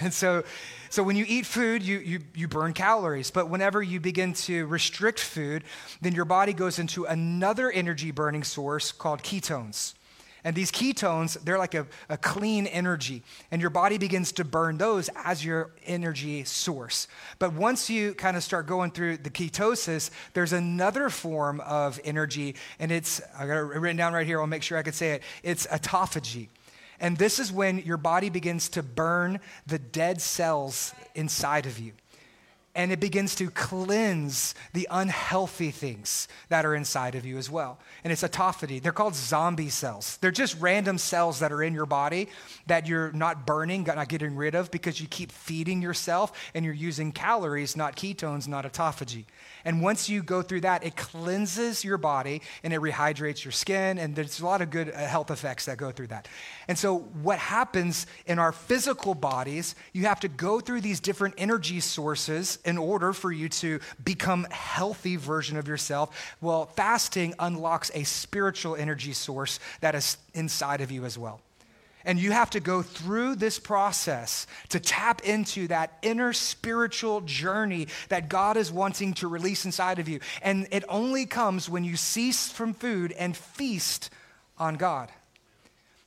And 0.00 0.12
so, 0.12 0.42
so 0.90 1.04
when 1.04 1.14
you 1.14 1.24
eat 1.28 1.46
food, 1.46 1.84
you, 1.84 1.98
you, 2.00 2.18
you 2.34 2.48
burn 2.48 2.72
calories. 2.72 3.30
But 3.30 3.48
whenever 3.48 3.80
you 3.80 4.00
begin 4.00 4.32
to 4.34 4.66
restrict 4.66 5.20
food, 5.20 5.62
then 6.00 6.14
your 6.16 6.24
body 6.24 6.52
goes 6.52 6.80
into 6.80 7.04
another 7.04 7.70
energy 7.70 8.10
burning 8.10 8.42
source 8.42 8.90
called 8.90 9.22
ketones. 9.22 9.94
And 10.42 10.56
these 10.56 10.72
ketones, 10.72 11.38
they're 11.44 11.58
like 11.58 11.74
a, 11.74 11.86
a, 12.08 12.16
clean 12.16 12.66
energy, 12.66 13.22
and 13.50 13.60
your 13.60 13.70
body 13.70 13.98
begins 13.98 14.32
to 14.32 14.44
burn 14.44 14.78
those 14.78 15.10
as 15.14 15.44
your 15.44 15.70
energy 15.84 16.44
source. 16.44 17.08
But 17.38 17.52
once 17.52 17.90
you 17.90 18.14
kind 18.14 18.36
of 18.36 18.42
start 18.42 18.66
going 18.66 18.90
through 18.90 19.18
the 19.18 19.30
ketosis, 19.30 20.10
there's 20.32 20.54
another 20.54 21.10
form 21.10 21.60
of 21.60 22.00
energy, 22.04 22.54
and 22.78 22.90
it's, 22.90 23.20
I 23.38 23.46
got 23.46 23.58
it 23.58 23.60
written 23.60 23.98
down 23.98 24.14
right 24.14 24.26
here, 24.26 24.40
I'll 24.40 24.46
make 24.46 24.62
sure 24.62 24.78
I 24.78 24.82
can 24.82 24.94
say 24.94 25.12
it. 25.12 25.22
It's 25.42 25.66
autophagy. 25.66 26.48
And 27.00 27.16
this 27.16 27.38
is 27.38 27.50
when 27.50 27.78
your 27.78 27.96
body 27.96 28.28
begins 28.28 28.68
to 28.70 28.82
burn 28.82 29.40
the 29.66 29.78
dead 29.78 30.20
cells 30.20 30.94
inside 31.14 31.66
of 31.66 31.78
you 31.78 31.92
and 32.74 32.92
it 32.92 33.00
begins 33.00 33.34
to 33.34 33.50
cleanse 33.50 34.54
the 34.74 34.86
unhealthy 34.90 35.72
things 35.72 36.28
that 36.50 36.64
are 36.64 36.74
inside 36.74 37.16
of 37.16 37.26
you 37.26 37.36
as 37.36 37.50
well. 37.50 37.80
And 38.04 38.12
it's 38.12 38.22
autophagy. 38.22 38.80
They're 38.80 38.92
called 38.92 39.16
zombie 39.16 39.70
cells. 39.70 40.18
They're 40.20 40.30
just 40.30 40.58
random 40.60 40.96
cells 40.96 41.40
that 41.40 41.50
are 41.50 41.62
in 41.64 41.74
your 41.74 41.86
body 41.86 42.28
that 42.68 42.86
you're 42.86 43.10
not 43.10 43.44
burning, 43.44 43.82
not 43.82 44.08
getting 44.08 44.36
rid 44.36 44.54
of 44.54 44.70
because 44.70 45.00
you 45.00 45.08
keep 45.08 45.32
feeding 45.32 45.82
yourself 45.82 46.32
and 46.54 46.64
you're 46.64 46.72
using 46.72 47.10
calories, 47.10 47.76
not 47.76 47.96
ketones, 47.96 48.46
not 48.46 48.64
autophagy. 48.64 49.24
And 49.64 49.82
once 49.82 50.08
you 50.08 50.22
go 50.22 50.42
through 50.42 50.62
that, 50.62 50.84
it 50.84 50.96
cleanses 50.96 51.84
your 51.84 51.98
body 51.98 52.42
and 52.62 52.72
it 52.72 52.80
rehydrates 52.80 53.44
your 53.44 53.52
skin. 53.52 53.98
And 53.98 54.14
there's 54.14 54.40
a 54.40 54.44
lot 54.44 54.62
of 54.62 54.70
good 54.70 54.90
uh, 54.90 54.98
health 55.06 55.30
effects 55.30 55.66
that 55.66 55.78
go 55.78 55.90
through 55.90 56.08
that. 56.08 56.28
And 56.68 56.78
so, 56.78 56.98
what 56.98 57.38
happens 57.38 58.06
in 58.26 58.38
our 58.38 58.52
physical 58.52 59.14
bodies, 59.14 59.74
you 59.92 60.04
have 60.06 60.20
to 60.20 60.28
go 60.28 60.60
through 60.60 60.80
these 60.80 61.00
different 61.00 61.34
energy 61.38 61.80
sources 61.80 62.58
in 62.64 62.78
order 62.78 63.12
for 63.12 63.32
you 63.32 63.48
to 63.48 63.80
become 64.04 64.46
a 64.50 64.54
healthy 64.54 65.16
version 65.16 65.56
of 65.56 65.68
yourself. 65.68 66.36
Well, 66.40 66.66
fasting 66.66 67.34
unlocks 67.38 67.90
a 67.94 68.04
spiritual 68.04 68.76
energy 68.76 69.12
source 69.12 69.60
that 69.80 69.94
is 69.94 70.16
inside 70.34 70.80
of 70.80 70.90
you 70.90 71.04
as 71.04 71.18
well. 71.18 71.40
And 72.04 72.18
you 72.18 72.32
have 72.32 72.50
to 72.50 72.60
go 72.60 72.82
through 72.82 73.36
this 73.36 73.58
process 73.58 74.46
to 74.70 74.80
tap 74.80 75.22
into 75.22 75.68
that 75.68 75.98
inner 76.02 76.32
spiritual 76.32 77.20
journey 77.22 77.88
that 78.08 78.28
God 78.28 78.56
is 78.56 78.72
wanting 78.72 79.14
to 79.14 79.28
release 79.28 79.64
inside 79.64 79.98
of 79.98 80.08
you. 80.08 80.20
And 80.42 80.66
it 80.70 80.84
only 80.88 81.26
comes 81.26 81.68
when 81.68 81.84
you 81.84 81.96
cease 81.96 82.50
from 82.50 82.74
food 82.74 83.12
and 83.12 83.36
feast 83.36 84.10
on 84.58 84.76
God. 84.76 85.10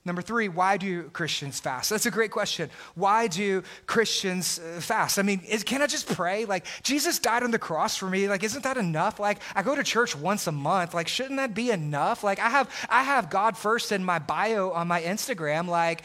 Number 0.06 0.22
three, 0.22 0.50
why 0.50 0.76
do 0.76 1.04
Christians 1.10 1.62
fast? 1.62 1.90
That's 1.90 2.06
a 2.06 2.12
great 2.12 2.30
question. 2.30 2.70
Why 2.94 3.28
do 3.28 3.64
Christians 3.88 4.60
uh, 4.60 4.82
fast? 4.82 5.18
I 5.18 5.22
mean, 5.22 5.40
is, 5.48 5.64
can 5.64 5.82
I 5.82 5.88
just 5.88 6.14
pray? 6.14 6.44
Like, 6.44 6.66
Jesus 6.84 7.20
died 7.20 7.42
on 7.42 7.52
the 7.52 7.60
cross 7.60 7.96
for 7.96 8.10
me. 8.10 8.28
Like, 8.28 8.44
isn't 8.44 8.66
that 8.66 8.76
enough? 8.76 9.18
Like, 9.18 9.40
I 9.56 9.64
go 9.64 9.76
to 9.76 9.84
church 9.84 10.14
once 10.14 10.46
a 10.46 10.52
month. 10.52 10.94
Like, 10.94 11.08
shouldn't 11.08 11.38
that 11.38 11.56
be 11.56 11.72
enough? 11.72 12.22
Like, 12.22 12.40
I 12.40 12.50
have, 12.50 12.70
I 12.90 13.04
have 13.04 13.30
God 13.30 13.56
first 13.56 13.94
in 13.94 14.04
my 14.04 14.20
bio 14.20 14.72
on 14.72 14.90
my 14.90 15.02
Instagram. 15.02 15.70
Like, 15.70 16.04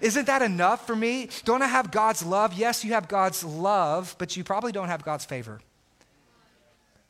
isn't 0.00 0.28
that 0.28 0.42
enough 0.42 0.86
for 0.86 0.94
me? 0.94 1.28
Don't 1.44 1.62
I 1.62 1.66
have 1.66 1.90
God's 1.90 2.24
love? 2.24 2.54
Yes, 2.54 2.84
you 2.84 2.92
have 2.92 3.08
God's 3.08 3.42
love, 3.42 4.14
but 4.18 4.36
you 4.36 4.44
probably 4.44 4.70
don't 4.70 4.88
have 4.88 5.04
God's 5.04 5.24
favor. 5.24 5.60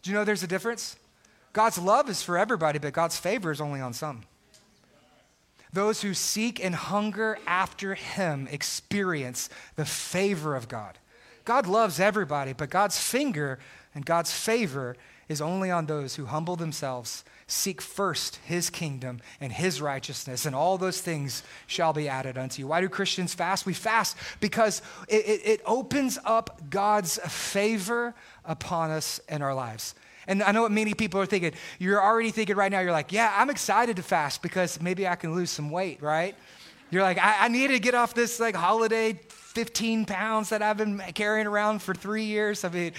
Do 0.01 0.11
you 0.11 0.17
know 0.17 0.25
there's 0.25 0.43
a 0.43 0.47
difference? 0.47 0.97
God's 1.53 1.77
love 1.77 2.09
is 2.09 2.23
for 2.23 2.39
everybody, 2.39 2.79
but 2.79 2.95
God's 2.95 3.19
favor 3.19 3.51
is 3.51 3.61
only 3.61 3.83
on 3.83 3.93
some. 3.93 4.23
Those 5.73 6.03
who 6.03 6.15
seek 6.15 6.63
and 6.63 6.75
hunger 6.75 7.39
after 7.47 7.95
Him 7.95 8.49
experience 8.51 9.49
the 9.77 9.87
favor 9.87 10.55
of 10.55 10.69
God. 10.69 10.99
God 11.45 11.67
loves 11.67 11.99
everybody, 11.99 12.53
but 12.53 12.71
God's 12.71 12.99
finger 12.99 13.59
and 13.95 14.05
God's 14.05 14.33
favor 14.33 14.97
is 15.29 15.41
only 15.41 15.71
on 15.71 15.87
those 15.87 16.17
who 16.17 16.27
humble 16.27 16.57
themselves, 16.57 17.25
seek 17.47 17.81
first 17.81 18.39
His 18.45 18.71
kingdom 18.71 19.21
and 19.41 19.51
His 19.53 19.81
righteousness, 19.81 20.45
and 20.45 20.55
all 20.55 20.77
those 20.77 21.01
things 21.01 21.43
shall 21.67 21.93
be 21.93 22.09
added 22.09 22.37
unto 22.37 22.61
you. 22.61 22.69
Why 22.69 22.81
do 22.81 22.89
Christians 22.89 23.33
fast? 23.33 23.65
We 23.65 23.73
fast 23.73 24.17
because 24.41 24.83
it, 25.09 25.27
it, 25.27 25.47
it 25.47 25.61
opens 25.65 26.19
up 26.25 26.69
God's 26.69 27.19
favor 27.19 28.15
upon 28.45 28.91
us 28.91 29.21
in 29.29 29.43
our 29.43 29.55
lives. 29.55 29.95
And 30.27 30.43
I 30.43 30.53
know 30.53 30.63
what 30.63 30.73
many 30.73 30.95
people 30.95 31.21
are 31.21 31.27
thinking. 31.27 31.53
You're 31.79 32.03
already 32.03 32.31
thinking 32.31 32.57
right 32.57 32.71
now, 32.71 32.81
you're 32.81 32.93
like, 32.93 33.13
yeah, 33.13 33.33
I'm 33.37 33.51
excited 33.51 33.97
to 33.97 34.03
fast 34.03 34.43
because 34.43 34.81
maybe 34.81 35.07
I 35.07 35.17
can 35.17 35.35
lose 35.35 35.51
some 35.51 35.71
weight, 35.71 36.03
right? 36.03 36.35
You're 36.91 37.03
like, 37.03 37.19
I, 37.19 37.47
I 37.47 37.49
need 37.49 37.69
to 37.69 37.79
get 37.79 37.95
off 37.95 38.15
this 38.15 38.39
like 38.39 38.55
holiday 38.55 39.19
15 39.29 40.05
pounds 40.05 40.51
that 40.51 40.63
I've 40.63 40.77
been 40.77 40.99
carrying 41.15 41.47
around 41.47 41.83
for 41.83 41.95
three 41.95 42.25
years. 42.25 42.65
I 42.65 42.69
mean, 42.69 42.93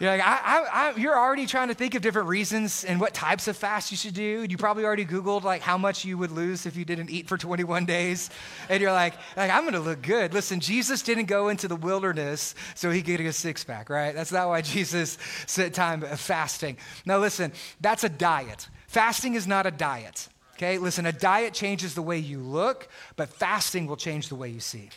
you're 0.00 0.10
like, 0.10 0.26
I, 0.26 0.40
I, 0.42 0.64
I, 0.72 0.96
you're 0.96 1.16
already 1.16 1.46
trying 1.46 1.68
to 1.68 1.74
think 1.74 1.94
of 1.94 2.02
different 2.02 2.28
reasons 2.28 2.84
and 2.84 3.00
what 3.00 3.14
types 3.14 3.48
of 3.48 3.56
fast 3.56 3.90
you 3.90 3.96
should 3.96 4.14
do. 4.14 4.46
You 4.48 4.56
probably 4.56 4.84
already 4.84 5.04
Googled 5.04 5.42
like 5.42 5.62
how 5.62 5.78
much 5.78 6.04
you 6.04 6.18
would 6.18 6.30
lose 6.30 6.66
if 6.66 6.76
you 6.76 6.84
didn't 6.84 7.10
eat 7.10 7.28
for 7.28 7.38
21 7.38 7.84
days. 7.84 8.30
And 8.68 8.80
you're 8.80 8.92
like, 8.92 9.14
like 9.36 9.50
I'm 9.50 9.62
going 9.62 9.74
to 9.74 9.80
look 9.80 10.02
good. 10.02 10.34
Listen, 10.34 10.60
Jesus 10.60 11.02
didn't 11.02 11.26
go 11.26 11.48
into 11.48 11.68
the 11.68 11.76
wilderness 11.76 12.54
so 12.74 12.90
he 12.90 13.02
could 13.02 13.18
get 13.18 13.20
a 13.20 13.32
six 13.32 13.64
pack, 13.64 13.90
right? 13.90 14.14
That's 14.14 14.32
not 14.32 14.48
why 14.48 14.60
Jesus 14.62 15.18
set 15.46 15.74
time 15.74 16.02
of 16.02 16.20
fasting. 16.20 16.76
Now, 17.06 17.18
listen, 17.18 17.52
that's 17.80 18.04
a 18.04 18.08
diet. 18.08 18.68
Fasting 18.88 19.34
is 19.34 19.46
not 19.46 19.66
a 19.66 19.70
diet. 19.70 20.28
Okay, 20.54 20.78
listen, 20.78 21.06
a 21.06 21.12
diet 21.12 21.54
changes 21.54 21.94
the 21.94 22.02
way 22.02 22.18
you 22.18 22.38
look, 22.38 22.86
but 23.16 23.28
fasting 23.28 23.86
will 23.86 23.96
change 23.96 24.28
the 24.28 24.36
way 24.36 24.48
you 24.48 24.60
see. 24.60 24.90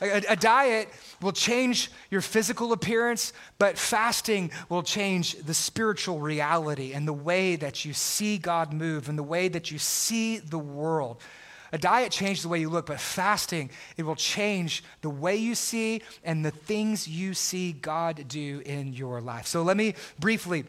A, 0.00 0.22
a, 0.28 0.36
diet 0.36 0.88
will 1.20 1.32
change 1.32 1.90
your 2.08 2.20
physical 2.20 2.72
appearance, 2.72 3.32
but 3.58 3.76
fasting 3.76 4.52
will 4.68 4.84
change 4.84 5.34
the 5.34 5.54
spiritual 5.54 6.20
reality 6.20 6.92
and 6.92 7.06
the 7.06 7.12
way 7.12 7.56
that 7.56 7.84
you 7.84 7.92
see 7.92 8.38
God 8.38 8.72
move 8.72 9.08
and 9.08 9.18
the 9.18 9.24
way 9.24 9.48
that 9.48 9.72
you 9.72 9.78
see 9.78 10.38
the 10.38 10.58
world. 10.58 11.20
A 11.72 11.78
diet 11.78 12.12
changes 12.12 12.44
the 12.44 12.48
way 12.48 12.60
you 12.60 12.70
look, 12.70 12.86
but 12.86 13.00
fasting, 13.00 13.70
it 13.96 14.04
will 14.04 14.16
change 14.16 14.84
the 15.02 15.10
way 15.10 15.36
you 15.36 15.56
see 15.56 16.02
and 16.22 16.44
the 16.44 16.52
things 16.52 17.08
you 17.08 17.34
see 17.34 17.72
God 17.72 18.24
do 18.28 18.62
in 18.64 18.92
your 18.92 19.20
life. 19.20 19.46
So 19.46 19.62
let 19.62 19.76
me 19.76 19.94
briefly 20.18 20.64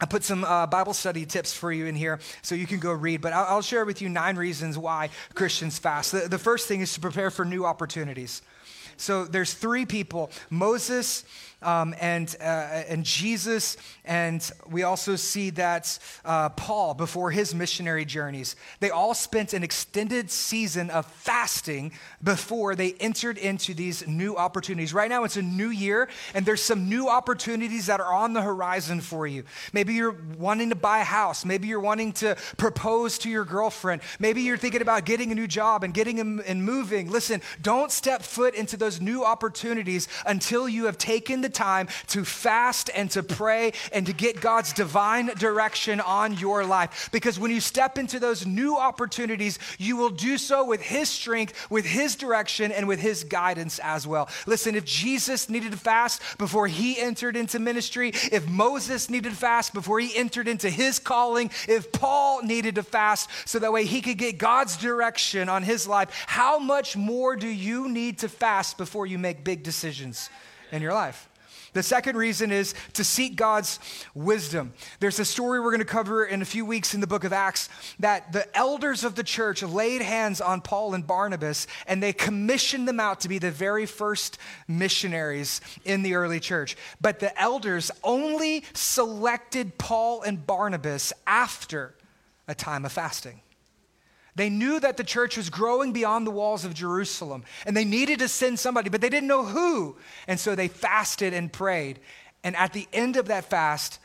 I 0.00 0.06
put 0.06 0.24
some 0.24 0.42
uh, 0.44 0.66
Bible 0.66 0.92
study 0.92 1.24
tips 1.24 1.52
for 1.52 1.72
you 1.72 1.86
in 1.86 1.94
here 1.94 2.18
so 2.42 2.54
you 2.56 2.66
can 2.66 2.80
go 2.80 2.92
read, 2.92 3.20
but 3.20 3.32
I'll, 3.32 3.44
I'll 3.44 3.62
share 3.62 3.84
with 3.84 4.02
you 4.02 4.08
nine 4.08 4.36
reasons 4.36 4.76
why 4.76 5.10
Christians 5.34 5.78
fast. 5.78 6.10
The, 6.12 6.28
the 6.28 6.38
first 6.38 6.66
thing 6.66 6.80
is 6.80 6.92
to 6.94 7.00
prepare 7.00 7.30
for 7.30 7.44
new 7.44 7.64
opportunities. 7.64 8.42
So 8.96 9.24
there's 9.24 9.54
three 9.54 9.86
people 9.86 10.30
Moses, 10.50 11.24
um, 11.64 11.94
and, 12.00 12.34
uh, 12.40 12.44
and 12.88 13.04
Jesus. 13.04 13.76
And 14.04 14.48
we 14.68 14.82
also 14.82 15.16
see 15.16 15.50
that 15.50 15.98
uh, 16.24 16.50
Paul, 16.50 16.94
before 16.94 17.30
his 17.30 17.54
missionary 17.54 18.04
journeys, 18.04 18.54
they 18.80 18.90
all 18.90 19.14
spent 19.14 19.54
an 19.54 19.62
extended 19.62 20.30
season 20.30 20.90
of 20.90 21.06
fasting 21.06 21.92
before 22.22 22.74
they 22.74 22.92
entered 22.94 23.38
into 23.38 23.74
these 23.74 24.06
new 24.06 24.36
opportunities. 24.36 24.92
Right 24.92 25.08
now, 25.08 25.24
it's 25.24 25.36
a 25.36 25.42
new 25.42 25.70
year, 25.70 26.08
and 26.34 26.44
there's 26.44 26.62
some 26.62 26.88
new 26.88 27.08
opportunities 27.08 27.86
that 27.86 28.00
are 28.00 28.12
on 28.12 28.34
the 28.34 28.42
horizon 28.42 29.00
for 29.00 29.26
you. 29.26 29.44
Maybe 29.72 29.94
you're 29.94 30.16
wanting 30.38 30.68
to 30.68 30.76
buy 30.76 31.00
a 31.00 31.04
house. 31.04 31.44
Maybe 31.44 31.68
you're 31.68 31.80
wanting 31.80 32.12
to 32.14 32.36
propose 32.56 33.18
to 33.18 33.30
your 33.30 33.44
girlfriend. 33.44 34.02
Maybe 34.18 34.42
you're 34.42 34.58
thinking 34.58 34.82
about 34.82 35.04
getting 35.04 35.32
a 35.32 35.34
new 35.34 35.46
job 35.46 35.82
and 35.82 35.94
getting 35.94 36.20
and 36.20 36.64
moving. 36.64 37.10
Listen, 37.10 37.40
don't 37.62 37.90
step 37.90 38.22
foot 38.22 38.54
into 38.54 38.76
those 38.76 39.00
new 39.00 39.24
opportunities 39.24 40.08
until 40.26 40.68
you 40.68 40.84
have 40.86 40.98
taken 40.98 41.40
the 41.40 41.48
time 41.54 41.88
to 42.08 42.24
fast 42.24 42.90
and 42.94 43.10
to 43.12 43.22
pray 43.22 43.72
and 43.92 44.06
to 44.06 44.12
get 44.12 44.40
God's 44.40 44.72
divine 44.72 45.26
direction 45.38 46.00
on 46.00 46.34
your 46.34 46.64
life. 46.64 47.08
Because 47.12 47.38
when 47.38 47.50
you 47.50 47.60
step 47.60 47.98
into 47.98 48.18
those 48.18 48.46
new 48.46 48.76
opportunities, 48.76 49.58
you 49.78 49.96
will 49.96 50.10
do 50.10 50.36
so 50.36 50.64
with 50.64 50.82
His 50.82 51.08
strength, 51.08 51.70
with 51.70 51.86
His 51.86 52.16
direction, 52.16 52.72
and 52.72 52.88
with 52.88 53.00
His 53.00 53.24
guidance 53.24 53.78
as 53.78 54.06
well. 54.06 54.28
Listen, 54.46 54.74
if 54.74 54.84
Jesus 54.84 55.48
needed 55.48 55.72
to 55.72 55.78
fast 55.78 56.20
before 56.38 56.66
He 56.66 56.98
entered 56.98 57.36
into 57.36 57.58
ministry, 57.58 58.12
if 58.32 58.48
Moses 58.48 59.08
needed 59.10 59.30
to 59.30 59.36
fast 59.36 59.72
before 59.74 60.00
he 60.00 60.16
entered 60.16 60.48
into 60.48 60.68
his 60.68 60.98
calling, 60.98 61.50
if 61.68 61.92
Paul 61.92 62.42
needed 62.42 62.76
to 62.76 62.82
fast 62.82 63.28
so 63.44 63.58
that 63.58 63.72
way 63.72 63.84
he 63.84 64.00
could 64.00 64.18
get 64.18 64.38
God's 64.38 64.76
direction 64.76 65.48
on 65.48 65.62
his 65.62 65.86
life, 65.86 66.24
how 66.26 66.58
much 66.58 66.96
more 66.96 67.36
do 67.36 67.48
you 67.48 67.88
need 67.88 68.18
to 68.18 68.28
fast 68.28 68.78
before 68.78 69.06
you 69.06 69.18
make 69.18 69.44
big 69.44 69.62
decisions 69.62 70.30
in 70.72 70.82
your 70.82 70.92
life? 70.92 71.28
The 71.74 71.82
second 71.82 72.16
reason 72.16 72.50
is 72.50 72.74
to 72.94 73.04
seek 73.04 73.36
God's 73.36 73.78
wisdom. 74.14 74.72
There's 75.00 75.18
a 75.18 75.24
story 75.24 75.60
we're 75.60 75.72
going 75.72 75.80
to 75.80 75.84
cover 75.84 76.24
in 76.24 76.40
a 76.40 76.44
few 76.44 76.64
weeks 76.64 76.94
in 76.94 77.00
the 77.00 77.06
book 77.06 77.24
of 77.24 77.32
Acts 77.32 77.68
that 77.98 78.32
the 78.32 78.56
elders 78.56 79.04
of 79.04 79.16
the 79.16 79.24
church 79.24 79.62
laid 79.62 80.00
hands 80.00 80.40
on 80.40 80.60
Paul 80.60 80.94
and 80.94 81.06
Barnabas 81.06 81.66
and 81.86 82.02
they 82.02 82.12
commissioned 82.12 82.88
them 82.88 83.00
out 83.00 83.20
to 83.20 83.28
be 83.28 83.38
the 83.38 83.50
very 83.50 83.86
first 83.86 84.38
missionaries 84.68 85.60
in 85.84 86.02
the 86.02 86.14
early 86.14 86.40
church. 86.40 86.76
But 87.00 87.18
the 87.18 87.38
elders 87.40 87.90
only 88.02 88.64
selected 88.72 89.76
Paul 89.76 90.22
and 90.22 90.46
Barnabas 90.46 91.12
after 91.26 91.94
a 92.46 92.54
time 92.54 92.84
of 92.84 92.92
fasting. 92.92 93.40
They 94.36 94.50
knew 94.50 94.80
that 94.80 94.96
the 94.96 95.04
church 95.04 95.36
was 95.36 95.48
growing 95.48 95.92
beyond 95.92 96.26
the 96.26 96.32
walls 96.32 96.64
of 96.64 96.74
Jerusalem 96.74 97.44
and 97.66 97.76
they 97.76 97.84
needed 97.84 98.18
to 98.18 98.28
send 98.28 98.58
somebody, 98.58 98.90
but 98.90 99.00
they 99.00 99.08
didn't 99.08 99.28
know 99.28 99.44
who. 99.44 99.96
And 100.26 100.40
so 100.40 100.54
they 100.54 100.68
fasted 100.68 101.32
and 101.32 101.52
prayed. 101.52 102.00
And 102.42 102.56
at 102.56 102.72
the 102.72 102.88
end 102.92 103.16
of 103.16 103.26
that 103.26 103.48
fast, 103.48 104.00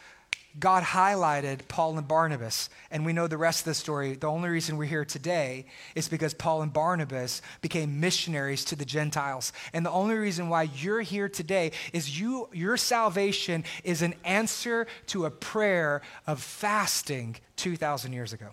God 0.58 0.84
highlighted 0.84 1.68
Paul 1.68 1.98
and 1.98 2.08
Barnabas. 2.08 2.70
And 2.90 3.06
we 3.06 3.14
know 3.14 3.28
the 3.28 3.38
rest 3.38 3.62
of 3.62 3.66
the 3.66 3.74
story. 3.74 4.16
The 4.16 4.28
only 4.28 4.50
reason 4.50 4.78
we're 4.78 4.86
here 4.86 5.06
today 5.06 5.66
is 5.96 6.10
because 6.10 6.34
Paul 6.34 6.62
and 6.64 6.74
Barnabas 6.74 7.42
became 7.62 8.00
missionaries 8.00 8.66
to 8.66 8.76
the 8.76 8.86
Gentiles. 8.86 9.54
And 9.74 9.86
the 9.86 9.92
only 9.92 10.16
reason 10.16 10.50
why 10.50 10.64
you're 10.64 11.02
here 11.02 11.30
today 11.30 11.72
is 11.94 12.20
you, 12.20 12.50
your 12.52 12.78
salvation 12.78 13.64
is 13.84 14.02
an 14.02 14.16
answer 14.24 14.88
to 15.08 15.26
a 15.26 15.32
prayer 15.32 16.02
of 16.26 16.42
fasting 16.42 17.36
2,000 17.58 18.14
years 18.14 18.34
ago. 18.34 18.50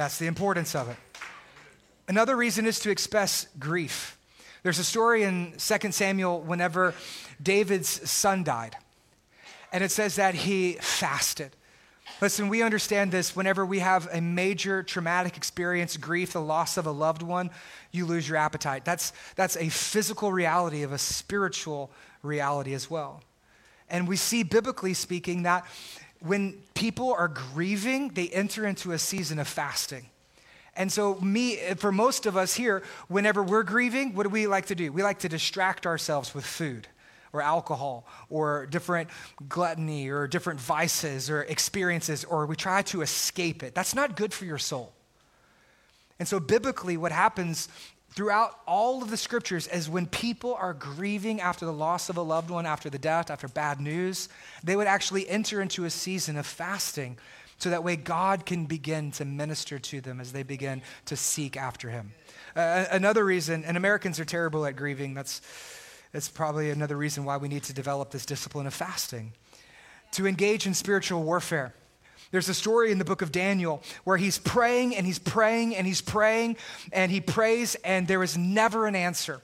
That's 0.00 0.16
the 0.16 0.28
importance 0.28 0.74
of 0.74 0.88
it. 0.88 0.96
Another 2.08 2.34
reason 2.34 2.64
is 2.64 2.78
to 2.78 2.90
express 2.90 3.46
grief. 3.58 4.16
There's 4.62 4.78
a 4.78 4.84
story 4.84 5.24
in 5.24 5.52
2 5.58 5.92
Samuel 5.92 6.40
whenever 6.40 6.94
David's 7.42 8.10
son 8.10 8.42
died. 8.42 8.78
And 9.74 9.84
it 9.84 9.90
says 9.90 10.16
that 10.16 10.34
he 10.34 10.78
fasted. 10.80 11.54
Listen, 12.22 12.48
we 12.48 12.62
understand 12.62 13.12
this 13.12 13.36
whenever 13.36 13.66
we 13.66 13.80
have 13.80 14.08
a 14.10 14.22
major 14.22 14.82
traumatic 14.82 15.36
experience, 15.36 15.98
grief, 15.98 16.32
the 16.32 16.40
loss 16.40 16.78
of 16.78 16.86
a 16.86 16.90
loved 16.90 17.20
one, 17.20 17.50
you 17.92 18.06
lose 18.06 18.26
your 18.26 18.38
appetite. 18.38 18.86
That's, 18.86 19.12
that's 19.36 19.58
a 19.58 19.68
physical 19.68 20.32
reality 20.32 20.82
of 20.82 20.92
a 20.92 20.98
spiritual 20.98 21.90
reality 22.22 22.72
as 22.72 22.90
well. 22.90 23.22
And 23.90 24.08
we 24.08 24.16
see, 24.16 24.44
biblically 24.44 24.94
speaking, 24.94 25.42
that 25.42 25.66
when 26.20 26.54
people 26.74 27.12
are 27.12 27.28
grieving, 27.28 28.08
they 28.08 28.28
enter 28.28 28.66
into 28.66 28.92
a 28.92 28.98
season 28.98 29.38
of 29.38 29.48
fasting. 29.48 30.06
And 30.76 30.92
so, 30.92 31.16
me, 31.16 31.56
for 31.76 31.90
most 31.90 32.26
of 32.26 32.36
us 32.36 32.54
here, 32.54 32.82
whenever 33.08 33.42
we're 33.42 33.64
grieving, 33.64 34.14
what 34.14 34.22
do 34.22 34.28
we 34.28 34.46
like 34.46 34.66
to 34.66 34.74
do? 34.74 34.92
We 34.92 35.02
like 35.02 35.18
to 35.20 35.28
distract 35.28 35.86
ourselves 35.86 36.34
with 36.34 36.44
food 36.44 36.86
or 37.32 37.42
alcohol 37.42 38.06
or 38.28 38.66
different 38.66 39.08
gluttony 39.48 40.08
or 40.08 40.26
different 40.26 40.60
vices 40.60 41.28
or 41.28 41.42
experiences, 41.42 42.24
or 42.24 42.46
we 42.46 42.56
try 42.56 42.82
to 42.82 43.02
escape 43.02 43.62
it. 43.62 43.74
That's 43.74 43.94
not 43.94 44.16
good 44.16 44.32
for 44.32 44.44
your 44.44 44.58
soul. 44.58 44.92
And 46.18 46.28
so, 46.28 46.38
biblically, 46.38 46.96
what 46.96 47.12
happens 47.12 47.68
throughout 48.10 48.58
all 48.66 49.02
of 49.02 49.10
the 49.10 49.16
scriptures 49.16 49.66
is 49.66 49.88
when 49.88 50.06
people 50.06 50.54
are 50.54 50.74
grieving 50.74 51.40
after 51.40 51.64
the 51.64 51.72
loss 51.72 52.08
of 52.08 52.16
a 52.16 52.22
loved 52.22 52.50
one, 52.50 52.66
after 52.66 52.90
the 52.90 52.98
death, 52.98 53.30
after 53.30 53.48
bad 53.48 53.80
news, 53.80 54.28
they 54.64 54.76
would 54.76 54.86
actually 54.86 55.28
enter 55.28 55.60
into 55.60 55.84
a 55.84 55.90
season 55.90 56.36
of 56.36 56.46
fasting 56.46 57.16
so 57.58 57.70
that 57.70 57.84
way 57.84 57.94
God 57.94 58.46
can 58.46 58.64
begin 58.64 59.10
to 59.12 59.24
minister 59.24 59.78
to 59.78 60.00
them 60.00 60.20
as 60.20 60.32
they 60.32 60.42
begin 60.42 60.82
to 61.06 61.16
seek 61.16 61.56
after 61.56 61.90
Him. 61.90 62.12
Uh, 62.56 62.86
another 62.90 63.24
reason, 63.24 63.64
and 63.64 63.76
Americans 63.76 64.18
are 64.18 64.24
terrible 64.24 64.64
at 64.66 64.76
grieving, 64.76 65.14
that's 65.14 65.42
it's 66.12 66.28
probably 66.28 66.70
another 66.70 66.96
reason 66.96 67.24
why 67.24 67.36
we 67.36 67.48
need 67.48 67.62
to 67.64 67.72
develop 67.72 68.10
this 68.10 68.26
discipline 68.26 68.66
of 68.66 68.74
fasting. 68.74 69.32
To 70.12 70.26
engage 70.26 70.66
in 70.66 70.74
spiritual 70.74 71.22
warfare. 71.22 71.72
There's 72.30 72.48
a 72.48 72.54
story 72.54 72.92
in 72.92 72.98
the 72.98 73.04
book 73.04 73.22
of 73.22 73.32
Daniel 73.32 73.82
where 74.04 74.16
he's 74.16 74.38
praying 74.38 74.94
and 74.94 75.04
he's 75.04 75.18
praying 75.18 75.74
and 75.74 75.86
he's 75.86 76.00
praying 76.00 76.56
and 76.92 77.10
he 77.10 77.20
prays 77.20 77.74
and 77.76 78.06
there 78.06 78.22
is 78.22 78.36
never 78.36 78.86
an 78.86 78.94
answer. 78.94 79.40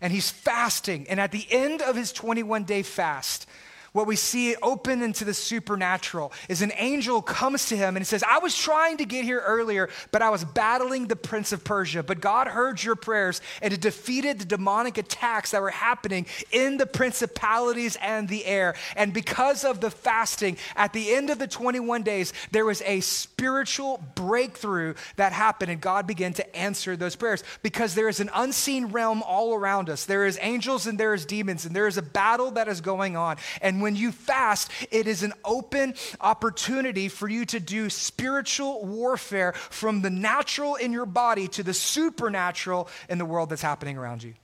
And 0.00 0.12
he's 0.12 0.30
fasting. 0.30 1.06
And 1.10 1.20
at 1.20 1.32
the 1.32 1.46
end 1.50 1.82
of 1.82 1.94
his 1.94 2.12
21 2.12 2.64
day 2.64 2.82
fast, 2.82 3.46
what 3.92 4.06
we 4.06 4.16
see 4.16 4.56
open 4.62 5.02
into 5.02 5.24
the 5.24 5.34
supernatural 5.34 6.32
is 6.48 6.62
an 6.62 6.72
angel 6.76 7.22
comes 7.22 7.68
to 7.68 7.76
him 7.76 7.96
and 7.96 8.06
says, 8.06 8.22
I 8.22 8.38
was 8.38 8.56
trying 8.56 8.98
to 8.98 9.04
get 9.04 9.24
here 9.24 9.42
earlier, 9.44 9.88
but 10.12 10.22
I 10.22 10.30
was 10.30 10.44
battling 10.44 11.06
the 11.06 11.16
prince 11.16 11.52
of 11.52 11.64
Persia. 11.64 12.02
But 12.02 12.20
God 12.20 12.48
heard 12.48 12.82
your 12.82 12.96
prayers 12.96 13.40
and 13.62 13.72
it 13.72 13.80
defeated 13.80 14.38
the 14.38 14.44
demonic 14.44 14.98
attacks 14.98 15.50
that 15.50 15.62
were 15.62 15.70
happening 15.70 16.26
in 16.52 16.76
the 16.76 16.86
principalities 16.86 17.96
and 18.00 18.28
the 18.28 18.44
air. 18.44 18.74
And 18.96 19.12
because 19.12 19.64
of 19.64 19.80
the 19.80 19.90
fasting, 19.90 20.56
at 20.76 20.92
the 20.92 21.12
end 21.14 21.30
of 21.30 21.38
the 21.38 21.46
21 21.46 22.02
days, 22.02 22.32
there 22.52 22.64
was 22.64 22.82
a 22.82 23.00
spiritual 23.00 24.02
breakthrough 24.14 24.94
that 25.16 25.32
happened, 25.32 25.70
and 25.70 25.80
God 25.80 26.06
began 26.06 26.32
to 26.34 26.56
answer 26.56 26.96
those 26.96 27.16
prayers 27.16 27.42
because 27.62 27.94
there 27.94 28.08
is 28.08 28.20
an 28.20 28.30
unseen 28.34 28.86
realm 28.86 29.22
all 29.22 29.54
around 29.54 29.90
us. 29.90 30.04
There 30.04 30.26
is 30.26 30.38
angels 30.40 30.86
and 30.86 30.98
there 30.98 31.14
is 31.14 31.26
demons, 31.26 31.64
and 31.64 31.74
there 31.74 31.86
is 31.86 31.98
a 31.98 32.02
battle 32.02 32.52
that 32.52 32.68
is 32.68 32.80
going 32.80 33.16
on. 33.16 33.36
And 33.60 33.79
when 33.80 33.96
you 33.96 34.12
fast, 34.12 34.70
it 34.90 35.06
is 35.06 35.22
an 35.22 35.32
open 35.44 35.94
opportunity 36.20 37.08
for 37.08 37.28
you 37.28 37.44
to 37.46 37.60
do 37.60 37.90
spiritual 37.90 38.84
warfare 38.84 39.52
from 39.52 40.02
the 40.02 40.10
natural 40.10 40.76
in 40.76 40.92
your 40.92 41.06
body 41.06 41.48
to 41.48 41.62
the 41.62 41.74
supernatural 41.74 42.88
in 43.08 43.18
the 43.18 43.24
world 43.24 43.50
that's 43.50 43.62
happening 43.62 43.96
around 43.96 44.22
you. 44.22 44.34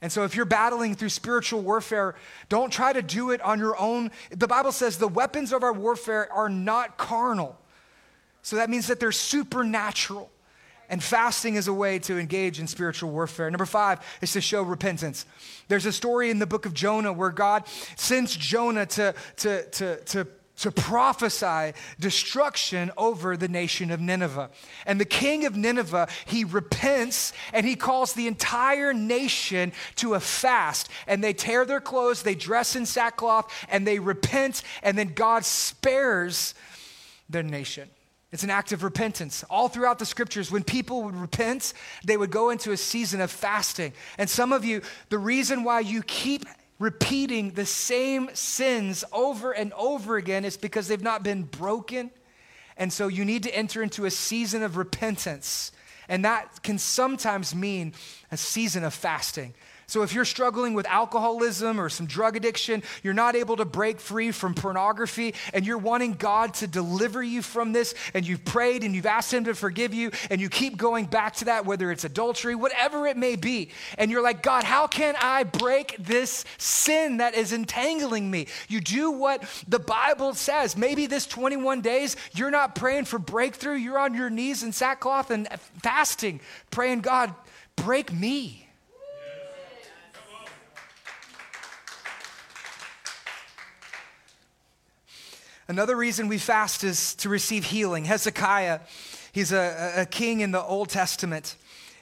And 0.00 0.12
so, 0.12 0.22
if 0.22 0.36
you're 0.36 0.44
battling 0.44 0.94
through 0.94 1.08
spiritual 1.08 1.60
warfare, 1.60 2.14
don't 2.48 2.72
try 2.72 2.92
to 2.92 3.02
do 3.02 3.30
it 3.30 3.40
on 3.40 3.58
your 3.58 3.76
own. 3.80 4.12
The 4.30 4.46
Bible 4.46 4.70
says 4.70 4.96
the 4.96 5.08
weapons 5.08 5.52
of 5.52 5.64
our 5.64 5.72
warfare 5.72 6.32
are 6.32 6.48
not 6.48 6.96
carnal. 6.98 7.58
So 8.42 8.56
that 8.56 8.70
means 8.70 8.86
that 8.86 9.00
they're 9.00 9.12
supernatural. 9.12 10.30
And 10.88 11.02
fasting 11.02 11.56
is 11.56 11.68
a 11.68 11.72
way 11.72 11.98
to 12.00 12.18
engage 12.18 12.58
in 12.58 12.66
spiritual 12.66 13.10
warfare. 13.10 13.50
Number 13.50 13.66
five 13.66 14.00
is 14.22 14.32
to 14.32 14.40
show 14.40 14.62
repentance. 14.62 15.26
There's 15.68 15.86
a 15.86 15.92
story 15.92 16.30
in 16.30 16.38
the 16.38 16.46
book 16.46 16.64
of 16.64 16.72
Jonah 16.72 17.12
where 17.12 17.30
God 17.30 17.64
sends 17.96 18.34
Jonah 18.34 18.86
to, 18.86 19.14
to, 19.36 19.70
to, 19.70 19.96
to 20.04 20.26
to 20.58 20.72
prophesy 20.72 21.72
destruction 22.00 22.90
over 22.96 23.36
the 23.36 23.48
nation 23.48 23.90
of 23.90 24.00
Nineveh. 24.00 24.50
And 24.86 25.00
the 25.00 25.04
king 25.04 25.46
of 25.46 25.56
Nineveh, 25.56 26.08
he 26.26 26.44
repents 26.44 27.32
and 27.52 27.64
he 27.64 27.76
calls 27.76 28.12
the 28.12 28.26
entire 28.26 28.92
nation 28.92 29.72
to 29.96 30.14
a 30.14 30.20
fast. 30.20 30.88
And 31.06 31.22
they 31.22 31.32
tear 31.32 31.64
their 31.64 31.80
clothes, 31.80 32.22
they 32.22 32.34
dress 32.34 32.74
in 32.74 32.86
sackcloth, 32.86 33.52
and 33.68 33.86
they 33.86 33.98
repent, 33.98 34.62
and 34.82 34.98
then 34.98 35.12
God 35.14 35.44
spares 35.44 36.54
their 37.28 37.44
nation. 37.44 37.88
It's 38.30 38.42
an 38.42 38.50
act 38.50 38.72
of 38.72 38.82
repentance. 38.82 39.42
All 39.48 39.68
throughout 39.68 39.98
the 39.98 40.04
scriptures, 40.04 40.50
when 40.50 40.62
people 40.62 41.02
would 41.04 41.16
repent, 41.16 41.72
they 42.04 42.16
would 42.16 42.30
go 42.30 42.50
into 42.50 42.72
a 42.72 42.76
season 42.76 43.20
of 43.20 43.30
fasting. 43.30 43.94
And 44.18 44.28
some 44.28 44.52
of 44.52 44.64
you, 44.64 44.82
the 45.08 45.18
reason 45.18 45.64
why 45.64 45.80
you 45.80 46.02
keep 46.02 46.44
repeating 46.78 47.52
the 47.52 47.64
same 47.64 48.28
sins 48.34 49.02
over 49.12 49.52
and 49.52 49.72
over 49.72 50.16
again 50.16 50.44
is 50.44 50.56
because 50.56 50.88
they've 50.88 51.02
not 51.02 51.22
been 51.22 51.42
broken. 51.42 52.10
And 52.76 52.92
so 52.92 53.08
you 53.08 53.24
need 53.24 53.42
to 53.44 53.56
enter 53.56 53.82
into 53.82 54.04
a 54.04 54.10
season 54.10 54.62
of 54.62 54.76
repentance. 54.76 55.72
And 56.08 56.24
that 56.24 56.62
can 56.62 56.78
sometimes 56.78 57.54
mean 57.54 57.94
a 58.30 58.36
season 58.36 58.84
of 58.84 58.94
fasting. 58.94 59.54
So 59.88 60.02
if 60.02 60.12
you're 60.12 60.26
struggling 60.26 60.74
with 60.74 60.86
alcoholism 60.86 61.80
or 61.80 61.88
some 61.88 62.04
drug 62.04 62.36
addiction, 62.36 62.82
you're 63.02 63.14
not 63.14 63.34
able 63.34 63.56
to 63.56 63.64
break 63.64 64.00
free 64.00 64.32
from 64.32 64.54
pornography, 64.54 65.34
and 65.54 65.66
you're 65.66 65.78
wanting 65.78 66.12
God 66.12 66.52
to 66.54 66.66
deliver 66.66 67.22
you 67.22 67.40
from 67.40 67.72
this, 67.72 67.94
and 68.12 68.26
you've 68.26 68.44
prayed 68.44 68.84
and 68.84 68.94
you've 68.94 69.06
asked 69.06 69.32
Him 69.32 69.44
to 69.44 69.54
forgive 69.54 69.94
you, 69.94 70.10
and 70.28 70.42
you 70.42 70.50
keep 70.50 70.76
going 70.76 71.06
back 71.06 71.36
to 71.36 71.46
that, 71.46 71.64
whether 71.64 71.90
it's 71.90 72.04
adultery, 72.04 72.54
whatever 72.54 73.06
it 73.06 73.16
may 73.16 73.34
be, 73.34 73.70
and 73.96 74.10
you're 74.10 74.22
like, 74.22 74.42
God, 74.42 74.62
how 74.62 74.86
can 74.86 75.16
I 75.22 75.44
break 75.44 75.96
this 75.98 76.44
sin 76.58 77.16
that 77.16 77.34
is 77.34 77.54
entangling 77.54 78.30
me? 78.30 78.48
You 78.68 78.82
do 78.82 79.10
what 79.10 79.42
the 79.66 79.78
Bible 79.78 80.34
says. 80.34 80.76
Maybe 80.76 81.06
this 81.06 81.26
21 81.26 81.80
days, 81.80 82.14
you're 82.34 82.50
not 82.50 82.74
praying 82.74 83.06
for 83.06 83.18
breakthrough, 83.18 83.76
you're 83.76 83.98
on 83.98 84.12
your 84.12 84.28
knees 84.28 84.62
in 84.62 84.72
sackcloth 84.72 85.30
and 85.30 85.48
fasting, 85.82 86.40
praying, 86.70 87.00
God, 87.00 87.34
break 87.74 88.12
me. 88.12 88.67
Another 95.70 95.96
reason 95.96 96.28
we 96.28 96.38
fast 96.38 96.82
is 96.82 97.14
to 97.16 97.28
receive 97.28 97.62
healing. 97.62 98.06
Hezekiah, 98.06 98.80
he's 99.32 99.52
a, 99.52 99.92
a 99.98 100.06
king 100.06 100.40
in 100.40 100.50
the 100.50 100.62
Old 100.62 100.88
Testament, 100.88 101.56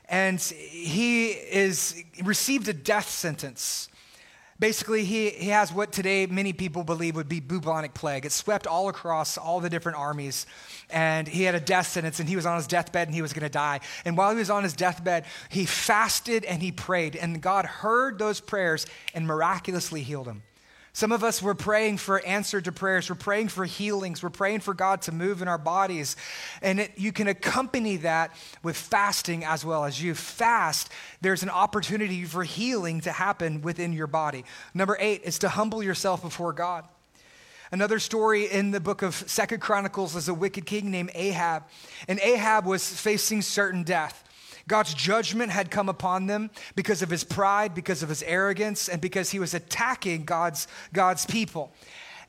and 0.08 0.40
he 0.40 1.30
is 1.30 2.00
received 2.22 2.68
a 2.68 2.72
death 2.72 3.10
sentence. 3.10 3.88
Basically, 4.60 5.04
he, 5.04 5.30
he 5.30 5.48
has 5.48 5.72
what 5.72 5.90
today 5.90 6.26
many 6.26 6.52
people 6.52 6.84
believe 6.84 7.16
would 7.16 7.28
be 7.28 7.40
bubonic 7.40 7.92
plague. 7.92 8.24
It 8.24 8.30
swept 8.30 8.68
all 8.68 8.88
across 8.88 9.36
all 9.36 9.58
the 9.58 9.68
different 9.68 9.98
armies, 9.98 10.46
and 10.88 11.26
he 11.26 11.42
had 11.42 11.56
a 11.56 11.60
death 11.60 11.88
sentence, 11.88 12.20
and 12.20 12.28
he 12.28 12.36
was 12.36 12.46
on 12.46 12.58
his 12.58 12.68
deathbed, 12.68 13.08
and 13.08 13.16
he 13.16 13.20
was 13.20 13.32
going 13.32 13.42
to 13.42 13.48
die. 13.48 13.80
And 14.04 14.16
while 14.16 14.30
he 14.30 14.38
was 14.38 14.48
on 14.48 14.62
his 14.62 14.74
deathbed, 14.74 15.24
he 15.48 15.66
fasted 15.66 16.44
and 16.44 16.62
he 16.62 16.70
prayed, 16.70 17.16
and 17.16 17.42
God 17.42 17.64
heard 17.64 18.20
those 18.20 18.38
prayers 18.40 18.86
and 19.12 19.26
miraculously 19.26 20.02
healed 20.02 20.28
him. 20.28 20.44
Some 20.96 21.12
of 21.12 21.22
us, 21.22 21.42
we're 21.42 21.52
praying 21.52 21.98
for 21.98 22.24
answer 22.24 22.58
to 22.58 22.72
prayers. 22.72 23.10
We're 23.10 23.16
praying 23.16 23.48
for 23.48 23.66
healings. 23.66 24.22
We're 24.22 24.30
praying 24.30 24.60
for 24.60 24.72
God 24.72 25.02
to 25.02 25.12
move 25.12 25.42
in 25.42 25.46
our 25.46 25.58
bodies. 25.58 26.16
And 26.62 26.80
it, 26.80 26.92
you 26.96 27.12
can 27.12 27.28
accompany 27.28 27.98
that 27.98 28.34
with 28.62 28.78
fasting 28.78 29.44
as 29.44 29.62
well. 29.62 29.84
As 29.84 30.02
you 30.02 30.14
fast, 30.14 30.90
there's 31.20 31.42
an 31.42 31.50
opportunity 31.50 32.24
for 32.24 32.44
healing 32.44 33.02
to 33.02 33.12
happen 33.12 33.60
within 33.60 33.92
your 33.92 34.06
body. 34.06 34.46
Number 34.72 34.96
eight 34.98 35.20
is 35.24 35.38
to 35.40 35.50
humble 35.50 35.82
yourself 35.82 36.22
before 36.22 36.54
God. 36.54 36.86
Another 37.70 37.98
story 37.98 38.46
in 38.50 38.70
the 38.70 38.80
book 38.80 39.02
of 39.02 39.14
Second 39.14 39.60
Chronicles 39.60 40.16
is 40.16 40.28
a 40.28 40.34
wicked 40.34 40.64
king 40.64 40.90
named 40.90 41.10
Ahab. 41.14 41.64
And 42.08 42.18
Ahab 42.20 42.64
was 42.64 42.88
facing 42.88 43.42
certain 43.42 43.82
death. 43.82 44.25
God's 44.68 44.94
judgment 44.94 45.52
had 45.52 45.70
come 45.70 45.88
upon 45.88 46.26
them 46.26 46.50
because 46.74 47.02
of 47.02 47.10
his 47.10 47.24
pride, 47.24 47.74
because 47.74 48.02
of 48.02 48.08
his 48.08 48.22
arrogance, 48.24 48.88
and 48.88 49.00
because 49.00 49.30
he 49.30 49.38
was 49.38 49.54
attacking 49.54 50.24
God's, 50.24 50.66
God's 50.92 51.24
people. 51.24 51.72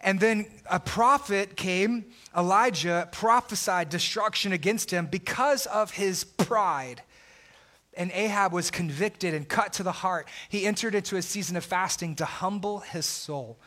And 0.01 0.19
then 0.19 0.45
a 0.69 0.79
prophet 0.79 1.57
came, 1.57 2.05
Elijah 2.35 3.09
prophesied 3.11 3.89
destruction 3.89 4.51
against 4.51 4.91
him 4.91 5.07
because 5.07 5.65
of 5.65 5.91
his 5.91 6.23
pride. 6.23 7.01
And 7.95 8.11
Ahab 8.11 8.53
was 8.53 8.69
convicted 8.69 9.33
and 9.33 9.49
cut 9.49 9.73
to 9.73 9.83
the 9.83 9.91
heart. 9.91 10.27
He 10.49 10.67
entered 10.67 10.93
into 10.93 11.17
a 11.17 11.21
season 11.23 11.57
of 11.57 11.65
fasting 11.65 12.15
to 12.17 12.25
humble 12.25 12.79
his 12.79 13.07
soul. 13.07 13.57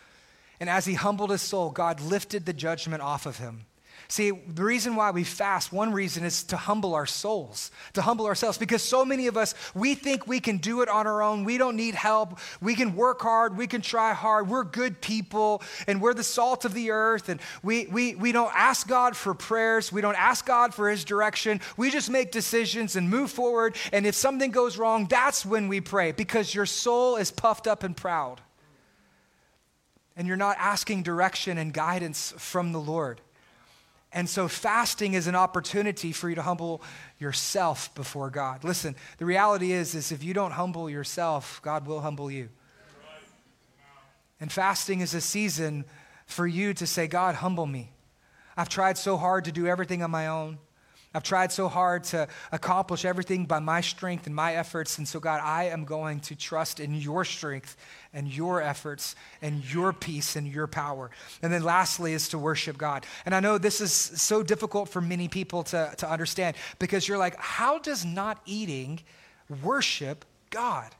And 0.61 0.71
as 0.71 0.85
he 0.85 0.95
humbled 0.95 1.31
his 1.31 1.43
soul, 1.43 1.71
God 1.71 2.01
lifted 2.01 2.47
the 2.47 2.53
judgment 2.53 3.03
off 3.03 3.27
of 3.27 3.39
him. 3.39 3.65
See, 4.11 4.33
the 4.33 4.65
reason 4.65 4.97
why 4.97 5.13
we 5.13 5.23
fast, 5.23 5.73
one 5.73 5.93
reason 5.93 6.25
is 6.25 6.43
to 6.43 6.57
humble 6.57 6.97
our 6.97 7.07
souls, 7.07 7.71
to 7.93 8.03
humble 8.03 8.27
ourselves, 8.27 8.59
because 8.59 8.83
so 8.83 9.05
many 9.05 9.29
of 9.29 9.37
us, 9.37 9.55
we 9.73 9.95
think 9.95 10.27
we 10.27 10.41
can 10.41 10.57
do 10.57 10.83
it 10.83 10.89
on 10.89 11.07
our 11.07 11.23
own. 11.23 11.45
We 11.45 11.59
don't 11.59 11.77
need 11.77 11.95
help. 11.95 12.41
We 12.61 12.75
can 12.75 12.97
work 12.97 13.23
hard. 13.23 13.57
We 13.57 13.69
can 13.69 13.83
try 13.83 14.13
hard. 14.13 14.49
We're 14.49 14.65
good 14.65 15.01
people, 15.01 15.63
and 15.87 16.03
we're 16.03 16.13
the 16.13 16.25
salt 16.25 16.65
of 16.65 16.75
the 16.75 16.91
earth. 16.91 17.29
And 17.29 17.41
we, 17.63 17.87
we, 17.87 18.17
we 18.17 18.33
don't 18.33 18.53
ask 18.53 18.89
God 18.89 19.17
for 19.17 19.33
prayers. 19.33 19.93
We 19.93 20.01
don't 20.01 20.19
ask 20.19 20.45
God 20.45 20.75
for 20.75 20.91
his 20.91 21.05
direction. 21.05 21.61
We 21.77 21.93
just 21.93 22.11
make 22.11 22.33
decisions 22.33 22.97
and 22.97 23.09
move 23.09 23.31
forward. 23.31 23.77
And 23.93 24.05
if 24.07 24.17
something 24.17 24.51
goes 24.51 24.77
wrong, 24.77 25.07
that's 25.07 25.47
when 25.47 25.69
we 25.69 25.81
pray, 25.81 26.11
because 26.11 26.53
your 26.53 26.67
soul 26.67 27.15
is 27.15 27.31
puffed 27.31 27.69
up 27.69 27.85
and 27.85 27.97
proud. 27.97 28.41
And 30.17 30.27
you're 30.27 30.37
not 30.37 30.57
asking 30.59 31.05
direction 31.05 31.59
and 31.59 31.73
guidance 31.73 32.35
from 32.37 32.73
the 32.73 32.81
Lord. 32.81 33.21
And 34.13 34.29
so 34.29 34.49
fasting 34.49 35.15
is 35.15 35.27
an 35.27 35.37
opportunity 35.37 36.13
for 36.13 36.29
you 36.29 36.35
to 36.35 36.43
humble 36.43 36.83
yourself 37.19 37.95
before 37.95 38.29
God. 38.31 38.65
Listen, 38.65 38.97
the 39.19 39.25
reality 39.25 39.73
is 39.73 39.95
is 39.95 40.11
if 40.11 40.25
you 40.25 40.35
don't 40.35 40.53
humble 40.53 40.91
yourself, 40.91 41.61
God 41.63 41.87
will 41.87 42.01
humble 42.01 42.31
you. 42.31 42.49
And 44.41 44.51
fasting 44.51 45.01
is 45.01 45.15
a 45.15 45.21
season 45.21 45.85
for 46.27 46.47
you 46.47 46.75
to 46.75 46.87
say, 46.87 47.07
God, 47.07 47.37
humble 47.37 47.67
me. 47.67 47.93
I've 48.57 48.69
tried 48.69 48.99
so 48.99 49.17
hard 49.17 49.45
to 49.45 49.53
do 49.53 49.67
everything 49.67 50.03
on 50.03 50.11
my 50.11 50.27
own. 50.27 50.59
I've 51.13 51.25
tried 51.25 51.51
so 51.51 51.69
hard 51.69 52.05
to 52.05 52.29
accomplish 52.53 53.05
everything 53.05 53.45
by 53.45 53.59
my 53.59 53.81
strength 53.81 54.27
and 54.27 54.35
my 54.35 54.55
efforts. 54.55 54.97
And 54.99 55.09
so, 55.09 55.19
God, 55.19 55.41
I 55.43 55.65
am 55.65 55.85
going 55.85 56.21
to 56.21 56.37
trust 56.37 56.79
in 56.79 56.95
your 56.95 57.25
strength 57.25 57.77
and 58.13 58.35
your 58.35 58.61
efforts 58.61 59.15
and 59.41 59.65
your 59.73 59.93
peace 59.93 60.37
and 60.37 60.47
your 60.47 60.67
power. 60.67 61.11
And 61.43 61.53
then, 61.53 61.63
lastly, 61.63 62.13
is 62.13 62.29
to 62.31 62.39
worship 62.39 62.77
God. 62.77 63.07
And 63.25 63.35
I 63.35 63.41
know 63.41 63.59
this 63.59 63.81
is 63.81 63.93
so 63.93 64.43
difficult 64.43 64.89
for 64.89 65.01
many 65.01 65.29
people 65.29 65.63
to, 65.65 65.93
to 65.99 66.11
understand 66.11 66.57
because 66.79 67.07
you're 67.07 67.19
like, 67.19 67.37
how 67.37 67.79
does 67.79 68.05
not 68.05 68.41
eating 68.47 69.01
worship 69.63 70.25
God? 70.51 70.95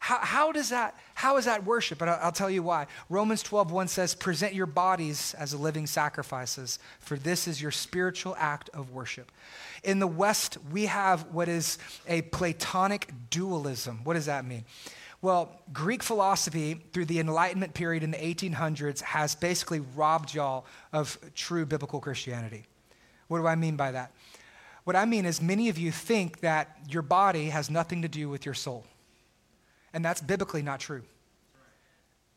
How, 0.00 0.18
how 0.18 0.52
does 0.52 0.68
that, 0.68 0.96
how 1.14 1.38
is 1.38 1.46
that 1.46 1.64
worship? 1.64 2.00
And 2.00 2.10
I'll, 2.10 2.18
I'll 2.22 2.32
tell 2.32 2.50
you 2.50 2.62
why. 2.62 2.86
Romans 3.08 3.42
12, 3.42 3.72
1 3.72 3.88
says, 3.88 4.14
present 4.14 4.54
your 4.54 4.66
bodies 4.66 5.34
as 5.36 5.54
living 5.54 5.86
sacrifices, 5.86 6.78
for 7.00 7.16
this 7.16 7.48
is 7.48 7.60
your 7.60 7.72
spiritual 7.72 8.36
act 8.38 8.70
of 8.72 8.92
worship. 8.92 9.32
In 9.82 9.98
the 9.98 10.06
West, 10.06 10.56
we 10.70 10.86
have 10.86 11.22
what 11.32 11.48
is 11.48 11.78
a 12.06 12.22
Platonic 12.22 13.10
dualism. 13.30 14.00
What 14.04 14.14
does 14.14 14.26
that 14.26 14.44
mean? 14.44 14.64
Well, 15.20 15.60
Greek 15.72 16.02
philosophy 16.02 16.74
through 16.92 17.06
the 17.06 17.18
Enlightenment 17.18 17.74
period 17.74 18.04
in 18.04 18.12
the 18.12 18.18
1800s 18.18 19.00
has 19.02 19.34
basically 19.34 19.80
robbed 19.96 20.32
y'all 20.32 20.64
of 20.92 21.18
true 21.34 21.66
biblical 21.66 22.00
Christianity. 22.00 22.66
What 23.26 23.38
do 23.38 23.46
I 23.46 23.56
mean 23.56 23.76
by 23.76 23.90
that? 23.92 24.12
What 24.84 24.94
I 24.94 25.04
mean 25.04 25.26
is, 25.26 25.42
many 25.42 25.68
of 25.68 25.76
you 25.76 25.90
think 25.90 26.40
that 26.40 26.78
your 26.88 27.02
body 27.02 27.50
has 27.50 27.68
nothing 27.68 28.02
to 28.02 28.08
do 28.08 28.28
with 28.28 28.46
your 28.46 28.54
soul. 28.54 28.86
And 29.92 30.04
that's 30.04 30.20
biblically 30.20 30.62
not 30.62 30.80
true. 30.80 31.02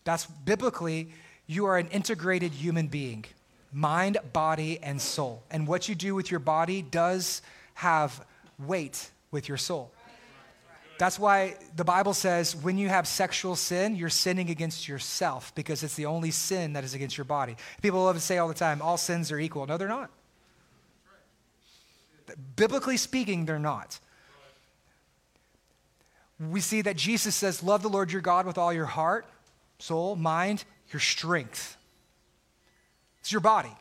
That's 0.04 0.26
biblically, 0.26 1.12
you 1.48 1.66
are 1.66 1.78
an 1.78 1.88
integrated 1.88 2.52
human 2.52 2.88
being 2.88 3.26
mind, 3.74 4.18
body, 4.34 4.80
and 4.84 5.00
soul. 5.00 5.44
And 5.50 5.66
what 5.66 5.88
you 5.88 5.96
do 5.96 6.14
with 6.14 6.30
your 6.30 6.42
body 6.42 6.82
does 6.82 7.42
have 7.76 8.26
weight 8.60 9.12
with 9.32 9.48
your 9.48 9.58
soul. 9.58 9.94
That's 11.02 11.18
why 11.18 11.56
the 11.76 11.84
Bible 11.84 12.14
says 12.14 12.56
when 12.56 12.78
you 12.78 12.88
have 12.88 13.08
sexual 13.08 13.56
sin, 13.56 13.96
you're 13.96 14.10
sinning 14.10 14.52
against 14.52 14.88
yourself 14.88 15.54
because 15.56 15.82
it's 15.82 15.96
the 15.96 16.06
only 16.06 16.30
sin 16.30 16.74
that 16.74 16.84
is 16.84 16.94
against 16.94 17.18
your 17.18 17.26
body. 17.26 17.56
People 17.82 18.04
love 18.04 18.16
to 18.16 18.22
say 18.22 18.38
all 18.38 18.48
the 18.48 18.54
time, 18.54 18.84
all 18.84 18.98
sins 18.98 19.32
are 19.32 19.40
equal. 19.40 19.66
No, 19.66 19.78
they're 19.78 19.88
not. 19.88 20.12
Biblically 22.56 22.98
speaking, 22.98 23.46
they're 23.46 23.58
not 23.58 24.00
we 26.50 26.62
see 26.62 26.82
that 26.82 26.98
Jesus 26.98 27.36
says, 27.36 27.62
Love 27.62 27.84
the 27.84 27.90
Lord 27.90 28.12
your 28.12 28.22
God 28.22 28.46
with 28.46 28.58
all 28.58 28.74
your 28.74 28.86
heart, 28.86 29.26
soul, 29.80 30.16
mind, 30.16 30.64
your 30.92 31.00
strength. 31.00 31.78
It's 33.20 33.32
your 33.32 33.42
body. 33.42 33.76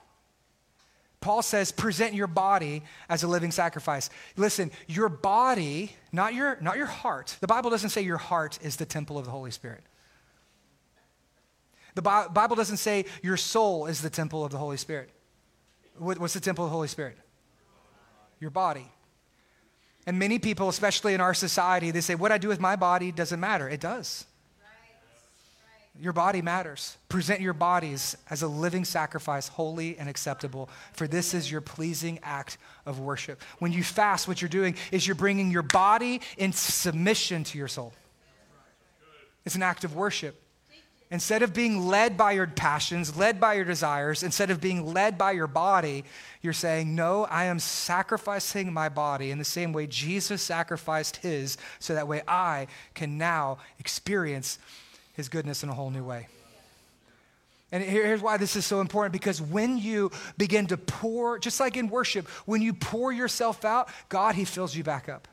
Paul 1.21 1.43
says, 1.43 1.71
present 1.71 2.15
your 2.15 2.27
body 2.27 2.83
as 3.09 3.23
a 3.23 3.29
living 3.29 3.51
sacrifice. 3.51 4.09
Listen, 4.37 4.71
your 4.89 5.11
body, 5.11 5.93
not 6.13 6.33
your, 6.33 6.57
not 6.63 6.79
your 6.79 6.87
heart. 6.87 7.37
The 7.41 7.47
Bible 7.47 7.71
doesn't 7.71 7.91
say 7.91 8.01
your 8.01 8.17
heart 8.17 8.59
is 8.63 8.77
the 8.77 8.87
temple 8.87 9.19
of 9.19 9.27
the 9.27 9.31
Holy 9.31 9.51
Spirit. 9.51 9.83
The 11.95 12.03
Bible 12.03 12.57
doesn't 12.57 12.79
say 12.79 13.05
your 13.23 13.37
soul 13.37 13.87
is 13.87 14.01
the 14.01 14.11
temple 14.11 14.45
of 14.45 14.53
the 14.53 14.59
Holy 14.59 14.77
Spirit. 14.77 15.11
What's 15.99 16.35
the 16.35 16.41
temple 16.41 16.65
of 16.65 16.71
the 16.71 16.75
Holy 16.75 16.89
Spirit? 16.89 17.19
Your 18.39 18.51
body. 18.51 18.91
And 20.07 20.19
many 20.19 20.39
people, 20.39 20.71
especially 20.71 21.13
in 21.13 21.21
our 21.21 21.35
society, 21.35 21.91
they 21.91 22.01
say, 22.01 22.15
What 22.15 22.33
I 22.33 22.39
do 22.39 22.49
with 22.49 22.61
my 22.61 22.77
body 22.77 23.13
doesn't 23.13 23.39
matter. 23.39 23.69
It 23.69 23.81
does. 23.81 24.25
Your 25.99 26.13
body 26.13 26.41
matters. 26.41 26.97
Present 27.09 27.41
your 27.41 27.53
bodies 27.53 28.17
as 28.31 28.43
a 28.43 28.49
living 28.49 28.85
sacrifice, 28.85 29.49
holy 29.49 29.99
and 29.99 30.09
acceptable, 30.09 30.71
for 30.93 31.07
this 31.07 31.35
is 31.35 31.51
your 31.51 31.61
pleasing 31.61 32.21
act 32.23 32.59
of 32.87 33.01
worship. 33.01 33.43
When 33.59 33.73
you 33.73 33.83
fast, 33.83 34.29
what 34.29 34.41
you're 34.41 34.49
doing 34.49 34.77
is 34.93 35.07
you're 35.07 35.15
bringing 35.17 35.51
your 35.51 35.63
body 35.63 36.21
in 36.39 36.53
submission 36.53 37.45
to 37.45 37.59
your 37.59 37.69
soul. 37.69 37.93
It's 39.45 39.57
an 39.57 39.63
act 39.63 39.85
of 39.85 39.95
worship. 39.95 40.41
Instead 41.13 41.43
of 41.43 41.53
being 41.53 41.89
led 41.89 42.17
by 42.17 42.33
your 42.33 42.47
passions, 42.47 43.17
led 43.17 43.41
by 43.41 43.55
your 43.55 43.65
desires, 43.65 44.23
instead 44.23 44.49
of 44.51 44.61
being 44.61 44.95
led 44.95 45.19
by 45.19 45.33
your 45.33 45.49
body, 45.49 46.05
you're 46.41 46.53
saying, 46.53 46.95
No, 46.95 47.25
I 47.25 47.47
am 47.47 47.59
sacrificing 47.59 48.73
my 48.73 48.89
body 48.89 49.33
in 49.33 49.39
the 49.39 49.45
same 49.45 49.73
way 49.73 49.89
Jesus 49.89 50.41
sacrificed 50.41 51.17
his, 51.17 51.59
so 51.81 51.95
that 51.95 52.07
way 52.07 52.23
I 52.29 52.69
can 52.95 53.19
now 53.19 53.59
experience 53.81 54.61
his 55.21 55.29
goodness 55.29 55.63
in 55.63 55.69
a 55.69 55.75
whole 55.75 55.91
new 55.91 56.03
way. 56.03 56.29
And 57.73 57.85
here's 57.85 58.23
why 58.23 58.37
this 58.37 58.57
is 58.57 58.67
so 58.67 58.81
important 58.81 59.13
because 59.13 59.41
when 59.41 59.79
you 59.79 60.11
begin 60.39 60.67
to 60.69 60.77
pour, 60.77 61.39
just 61.39 61.61
like 61.61 61.77
in 61.77 61.89
worship, 61.89 62.27
when 62.47 62.63
you 62.63 62.73
pour 62.73 63.13
yourself 63.13 63.65
out, 63.65 63.89
God, 64.09 64.35
He 64.35 64.45
fills 64.45 64.75
you 64.75 64.83
back 64.83 65.09
up. 65.09 65.29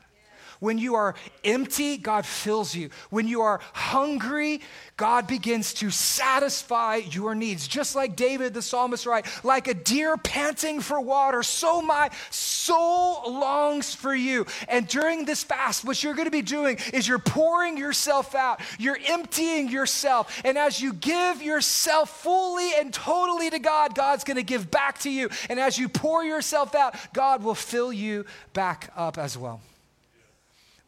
When 0.60 0.78
you 0.78 0.94
are 0.96 1.14
empty, 1.44 1.96
God 1.96 2.26
fills 2.26 2.74
you. 2.74 2.90
When 3.10 3.28
you 3.28 3.42
are 3.42 3.60
hungry, 3.72 4.60
God 4.96 5.28
begins 5.28 5.72
to 5.74 5.90
satisfy 5.90 6.96
your 6.96 7.34
needs. 7.34 7.68
Just 7.68 7.94
like 7.94 8.16
David 8.16 8.54
the 8.54 8.62
psalmist 8.62 9.06
right, 9.06 9.24
like 9.44 9.68
a 9.68 9.74
deer 9.74 10.16
panting 10.16 10.80
for 10.80 11.00
water, 11.00 11.42
so 11.44 11.80
my 11.80 12.10
soul 12.30 13.32
longs 13.32 13.94
for 13.94 14.14
you. 14.14 14.46
And 14.68 14.88
during 14.88 15.24
this 15.24 15.44
fast, 15.44 15.84
what 15.84 16.02
you're 16.02 16.14
going 16.14 16.26
to 16.26 16.32
be 16.32 16.42
doing 16.42 16.78
is 16.92 17.06
you're 17.06 17.18
pouring 17.18 17.76
yourself 17.76 18.34
out. 18.34 18.60
You're 18.78 18.98
emptying 19.06 19.68
yourself. 19.68 20.40
And 20.44 20.58
as 20.58 20.80
you 20.80 20.92
give 20.92 21.40
yourself 21.40 22.10
fully 22.22 22.72
and 22.74 22.92
totally 22.92 23.50
to 23.50 23.60
God, 23.60 23.94
God's 23.94 24.24
going 24.24 24.36
to 24.36 24.42
give 24.42 24.70
back 24.70 24.98
to 25.00 25.10
you. 25.10 25.28
And 25.48 25.60
as 25.60 25.78
you 25.78 25.88
pour 25.88 26.24
yourself 26.24 26.74
out, 26.74 26.96
God 27.14 27.44
will 27.44 27.54
fill 27.54 27.92
you 27.92 28.26
back 28.52 28.90
up 28.96 29.18
as 29.18 29.38
well. 29.38 29.60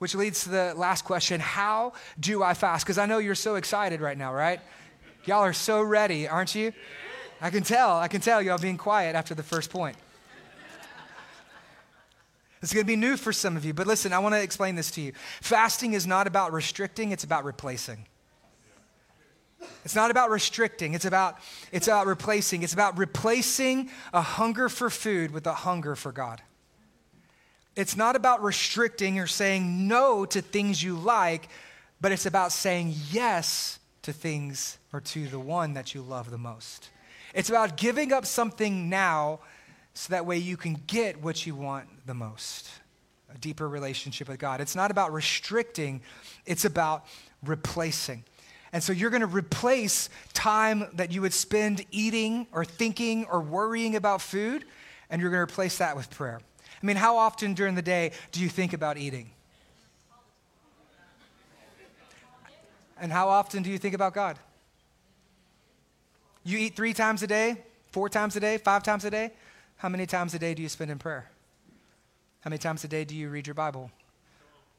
Which 0.00 0.14
leads 0.14 0.44
to 0.44 0.48
the 0.48 0.72
last 0.78 1.04
question 1.04 1.40
How 1.40 1.92
do 2.18 2.42
I 2.42 2.54
fast? 2.54 2.86
Because 2.86 2.96
I 2.96 3.04
know 3.04 3.18
you're 3.18 3.34
so 3.34 3.56
excited 3.56 4.00
right 4.00 4.16
now, 4.16 4.32
right? 4.32 4.58
Y'all 5.26 5.40
are 5.40 5.52
so 5.52 5.82
ready, 5.82 6.26
aren't 6.26 6.54
you? 6.54 6.72
I 7.38 7.50
can 7.50 7.62
tell. 7.62 7.98
I 7.98 8.08
can 8.08 8.22
tell 8.22 8.40
y'all 8.40 8.56
being 8.56 8.78
quiet 8.78 9.14
after 9.14 9.34
the 9.34 9.42
first 9.42 9.68
point. 9.68 9.98
It's 12.62 12.72
going 12.72 12.84
to 12.84 12.86
be 12.86 12.96
new 12.96 13.18
for 13.18 13.32
some 13.32 13.58
of 13.58 13.64
you, 13.64 13.74
but 13.74 13.86
listen, 13.86 14.12
I 14.12 14.18
want 14.18 14.34
to 14.34 14.42
explain 14.42 14.74
this 14.74 14.90
to 14.92 15.02
you. 15.02 15.12
Fasting 15.42 15.92
is 15.92 16.06
not 16.06 16.26
about 16.26 16.52
restricting, 16.52 17.10
it's 17.12 17.24
about 17.24 17.44
replacing. 17.44 18.06
It's 19.84 19.94
not 19.94 20.10
about 20.10 20.30
restricting, 20.30 20.94
it's 20.94 21.04
about 21.04 21.36
it's 21.72 21.88
about 21.88 22.06
replacing. 22.06 22.62
It's 22.62 22.72
about 22.72 22.96
replacing 22.96 23.90
a 24.14 24.22
hunger 24.22 24.70
for 24.70 24.88
food 24.88 25.30
with 25.30 25.46
a 25.46 25.52
hunger 25.52 25.94
for 25.94 26.10
God. 26.10 26.40
It's 27.80 27.96
not 27.96 28.14
about 28.14 28.42
restricting 28.42 29.18
or 29.18 29.26
saying 29.26 29.88
no 29.88 30.26
to 30.26 30.42
things 30.42 30.82
you 30.82 30.96
like, 30.96 31.48
but 31.98 32.12
it's 32.12 32.26
about 32.26 32.52
saying 32.52 32.92
yes 33.10 33.78
to 34.02 34.12
things 34.12 34.76
or 34.92 35.00
to 35.00 35.26
the 35.28 35.38
one 35.38 35.72
that 35.72 35.94
you 35.94 36.02
love 36.02 36.30
the 36.30 36.36
most. 36.36 36.90
It's 37.32 37.48
about 37.48 37.78
giving 37.78 38.12
up 38.12 38.26
something 38.26 38.90
now 38.90 39.40
so 39.94 40.10
that 40.10 40.26
way 40.26 40.36
you 40.36 40.58
can 40.58 40.74
get 40.86 41.22
what 41.22 41.46
you 41.46 41.54
want 41.54 41.88
the 42.06 42.12
most 42.12 42.68
a 43.34 43.38
deeper 43.38 43.68
relationship 43.68 44.28
with 44.28 44.40
God. 44.40 44.60
It's 44.60 44.74
not 44.74 44.90
about 44.90 45.12
restricting, 45.12 46.02
it's 46.44 46.66
about 46.66 47.06
replacing. 47.44 48.24
And 48.74 48.82
so 48.82 48.92
you're 48.92 49.10
going 49.10 49.20
to 49.20 49.26
replace 49.26 50.10
time 50.34 50.88
that 50.94 51.12
you 51.12 51.22
would 51.22 51.32
spend 51.32 51.86
eating 51.92 52.46
or 52.52 52.64
thinking 52.64 53.24
or 53.24 53.40
worrying 53.40 53.96
about 53.96 54.20
food, 54.20 54.66
and 55.08 55.22
you're 55.22 55.30
going 55.30 55.46
to 55.46 55.50
replace 55.50 55.78
that 55.78 55.96
with 55.96 56.10
prayer. 56.10 56.40
I 56.82 56.86
mean, 56.86 56.96
how 56.96 57.16
often 57.16 57.54
during 57.54 57.74
the 57.74 57.82
day 57.82 58.12
do 58.32 58.40
you 58.40 58.48
think 58.48 58.72
about 58.72 58.96
eating? 58.96 59.30
And 62.98 63.10
how 63.10 63.28
often 63.28 63.62
do 63.62 63.70
you 63.70 63.78
think 63.78 63.94
about 63.94 64.14
God? 64.14 64.38
You 66.44 66.58
eat 66.58 66.76
three 66.76 66.92
times 66.92 67.22
a 67.22 67.26
day, 67.26 67.56
four 67.92 68.08
times 68.08 68.36
a 68.36 68.40
day, 68.40 68.58
five 68.58 68.82
times 68.82 69.04
a 69.04 69.10
day? 69.10 69.32
How 69.76 69.88
many 69.88 70.06
times 70.06 70.34
a 70.34 70.38
day 70.38 70.54
do 70.54 70.62
you 70.62 70.68
spend 70.68 70.90
in 70.90 70.98
prayer? 70.98 71.30
How 72.40 72.50
many 72.50 72.58
times 72.58 72.84
a 72.84 72.88
day 72.88 73.04
do 73.04 73.14
you 73.14 73.28
read 73.30 73.46
your 73.46 73.54
Bible? 73.54 73.90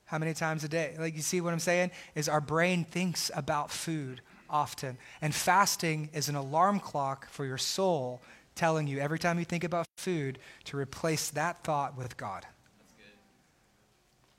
How 0.05 0.17
many 0.17 0.33
times 0.33 0.63
a 0.63 0.67
day? 0.67 0.95
Like, 0.99 1.15
you 1.15 1.21
see 1.21 1.41
what 1.41 1.53
I'm 1.53 1.59
saying? 1.59 1.91
Is 2.15 2.27
our 2.27 2.41
brain 2.41 2.83
thinks 2.83 3.31
about 3.33 3.71
food 3.71 4.21
often. 4.51 4.97
And 5.21 5.33
fasting 5.33 6.09
is 6.13 6.29
an 6.29 6.35
alarm 6.35 6.79
clock 6.79 7.29
for 7.29 7.45
your 7.45 7.57
soul 7.57 8.21
telling 8.55 8.87
you 8.87 8.99
every 8.99 9.19
time 9.19 9.39
you 9.39 9.45
think 9.45 9.63
about 9.63 9.87
food 9.97 10.39
to 10.65 10.77
replace 10.77 11.29
that 11.31 11.63
thought 11.63 11.97
with 11.97 12.17
God. 12.17 12.45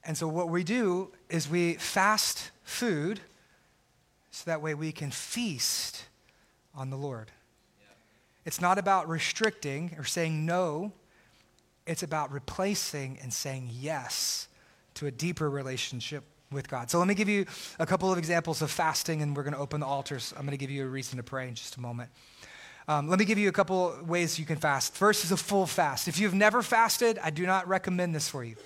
And 0.05 0.19
so, 0.19 0.27
what 0.27 0.49
we 0.49 0.65
do 0.65 1.13
is 1.31 1.49
we 1.49 1.75
fast 1.75 2.51
food 2.65 3.21
so 4.31 4.43
that 4.47 4.61
way 4.61 4.75
we 4.75 4.91
can 4.91 5.11
feast 5.11 6.07
on 6.75 6.91
the 6.91 6.97
Lord. 6.97 7.31
It's 8.45 8.61
not 8.61 8.79
about 8.79 9.09
restricting 9.09 9.95
or 9.99 10.05
saying 10.05 10.45
no, 10.45 10.93
it's 11.87 12.03
about 12.03 12.33
replacing 12.33 13.19
and 13.23 13.33
saying 13.33 13.69
yes 13.71 14.49
to 14.95 15.07
a 15.07 15.11
deeper 15.11 15.49
relationship 15.49 16.25
with 16.51 16.69
God. 16.69 16.91
So 16.91 16.99
let 16.99 17.07
me 17.07 17.15
give 17.15 17.29
you 17.29 17.47
a 17.79 17.87
couple 17.87 18.11
of 18.11 18.19
examples 18.19 18.63
of 18.63 18.71
fasting, 18.71 19.23
and 19.23 19.37
we're 19.37 19.45
going 19.45 19.55
to 19.55 19.61
open 19.61 19.81
the 19.81 19.87
altars. 19.87 20.35
I'm 20.37 20.43
going 20.43 20.51
to 20.51 20.59
give 20.59 20.71
you 20.71 20.85
a 20.85 20.89
reason 20.89 21.17
to 21.19 21.23
pray 21.23 21.49
in 21.49 21.55
just 21.55 21.77
a 21.77 21.81
moment. 21.81 22.11
Um, 22.89 23.09
let 23.09 23.19
me 23.19 23.25
give 23.25 23.39
you 23.39 23.49
a 23.49 23.53
couple 23.53 23.97
ways 24.05 24.39
you 24.39 24.45
can 24.45 24.57
fast. 24.57 24.95
First 24.95 25.25
is 25.25 25.31
a 25.31 25.37
full 25.37 25.67
fast. 25.67 26.09
If 26.09 26.19
you've 26.19 26.35
never 26.35 26.63
fasted, 26.63 27.19
I 27.23 27.31
do 27.31 27.47
not 27.47 27.69
recommend 27.69 28.15
this 28.15 28.29
for 28.29 28.43
you. 28.43 28.57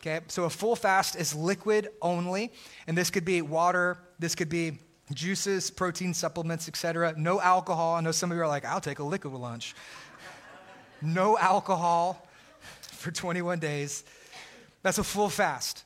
Okay, 0.00 0.20
so 0.26 0.44
a 0.44 0.50
full 0.50 0.74
fast 0.74 1.14
is 1.14 1.32
liquid 1.32 1.88
only, 2.02 2.52
and 2.88 2.98
this 2.98 3.08
could 3.10 3.24
be 3.24 3.40
water, 3.40 3.98
this 4.18 4.34
could 4.34 4.48
be 4.48 4.78
juices, 5.12 5.70
protein 5.70 6.12
supplements, 6.12 6.66
etc. 6.66 7.14
No 7.16 7.40
alcohol. 7.40 7.94
I 7.94 8.00
know 8.00 8.10
some 8.10 8.32
of 8.32 8.36
you 8.36 8.42
are 8.42 8.48
like, 8.48 8.64
I'll 8.64 8.80
take 8.80 8.98
a 8.98 9.04
liquid 9.04 9.32
lunch. 9.32 9.76
no 11.02 11.38
alcohol 11.38 12.26
for 12.80 13.12
21 13.12 13.60
days. 13.60 14.02
That's 14.82 14.98
a 14.98 15.04
full 15.04 15.28
fast. 15.28 15.84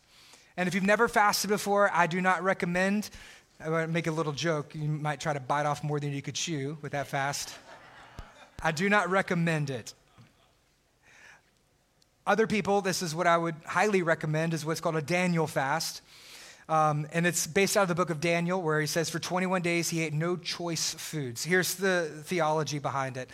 And 0.57 0.67
if 0.67 0.75
you've 0.75 0.85
never 0.85 1.09
fasted 1.09 1.51
before, 1.51 1.91
I 1.93 2.07
do 2.07 2.23
not 2.23 2.43
recommend. 2.43 3.11
I 3.59 3.71
want 3.71 3.89
to 3.89 3.93
make 3.93 4.07
a 4.07 4.11
little 4.11 4.33
joke. 4.33 4.75
You 4.75 4.87
might 4.87 5.19
try 5.19 5.33
to 5.33 5.41
bite 5.41 5.65
off 5.65 5.83
more 5.83 5.99
than 5.99 6.13
you 6.13 6.21
could 6.21 6.35
chew 6.35 6.77
with 6.83 6.93
that 6.93 7.07
fast. 7.07 7.55
I 8.63 8.71
do 8.71 8.91
not 8.91 9.09
recommend 9.09 9.71
it. 9.71 9.95
Other 12.27 12.47
people, 12.47 12.83
this 12.83 13.01
is 13.01 13.15
what 13.15 13.27
I 13.27 13.39
would 13.39 13.55
highly 13.65 14.03
recommend, 14.03 14.53
is 14.53 14.65
what's 14.67 14.81
called 14.81 14.97
a 14.97 15.03
Daniel 15.03 15.47
fast. 15.47 16.03
Um, 16.69 17.07
and 17.13 17.27
it's 17.27 17.47
based 17.47 17.77
out 17.77 17.83
of 17.83 17.89
the 17.89 17.95
book 17.95 18.11
of 18.11 18.21
Daniel, 18.21 18.61
where 18.61 18.81
he 18.81 18.87
says 18.87 19.09
for 19.09 19.21
21 19.21 19.63
days 19.63 19.89
he 19.89 20.03
ate 20.03 20.13
no 20.13 20.37
choice 20.37 20.93
foods. 20.93 21.45
Here's 21.45 21.77
the 21.77 22.11
theology 22.25 22.79
behind 22.79 23.17
it. 23.17 23.31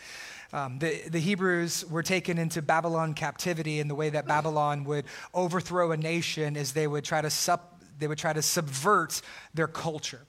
Um, 0.53 0.79
the, 0.79 1.09
the 1.09 1.19
Hebrews 1.19 1.87
were 1.91 2.03
taken 2.03 2.39
into 2.39 2.61
Babylon 2.61 3.15
captivity, 3.15 3.81
and 3.81 3.89
the 3.91 3.95
way 3.95 4.11
that 4.11 4.27
Babylon 4.27 4.85
would 4.85 5.07
overthrow 5.33 5.93
a 5.93 5.97
nation 5.97 6.57
is 6.57 6.75
they 6.75 6.87
would 6.87 7.05
try 7.05 7.23
to, 7.23 7.31
sup, 7.31 7.72
they 8.03 8.09
would 8.09 8.19
try 8.19 8.33
to 8.33 8.43
subvert 8.43 9.23
their 9.55 9.69
culture. 9.69 10.21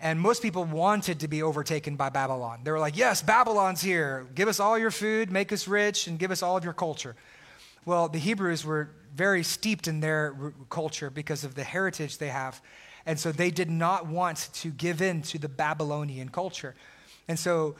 And 0.00 0.20
most 0.20 0.42
people 0.42 0.64
wanted 0.64 1.20
to 1.20 1.28
be 1.28 1.42
overtaken 1.42 1.96
by 1.96 2.08
Babylon. 2.10 2.60
They 2.64 2.70
were 2.70 2.78
like, 2.78 2.96
Yes, 2.96 3.22
Babylon's 3.22 3.80
here. 3.80 4.26
Give 4.34 4.48
us 4.48 4.60
all 4.60 4.78
your 4.78 4.90
food, 4.90 5.30
make 5.30 5.52
us 5.52 5.68
rich, 5.68 6.06
and 6.06 6.18
give 6.18 6.30
us 6.30 6.42
all 6.42 6.56
of 6.56 6.64
your 6.64 6.72
culture. 6.72 7.14
Well, 7.86 8.08
the 8.08 8.18
Hebrews 8.18 8.64
were 8.64 8.90
very 9.14 9.42
steeped 9.42 9.86
in 9.86 10.00
their 10.00 10.52
culture 10.70 11.10
because 11.10 11.44
of 11.44 11.54
the 11.54 11.64
heritage 11.64 12.18
they 12.18 12.28
have. 12.28 12.60
And 13.06 13.18
so 13.18 13.30
they 13.30 13.50
did 13.50 13.70
not 13.70 14.06
want 14.06 14.48
to 14.54 14.70
give 14.70 15.02
in 15.02 15.22
to 15.22 15.38
the 15.38 15.48
Babylonian 15.48 16.30
culture. 16.30 16.74
And 17.28 17.38
so 17.38 17.76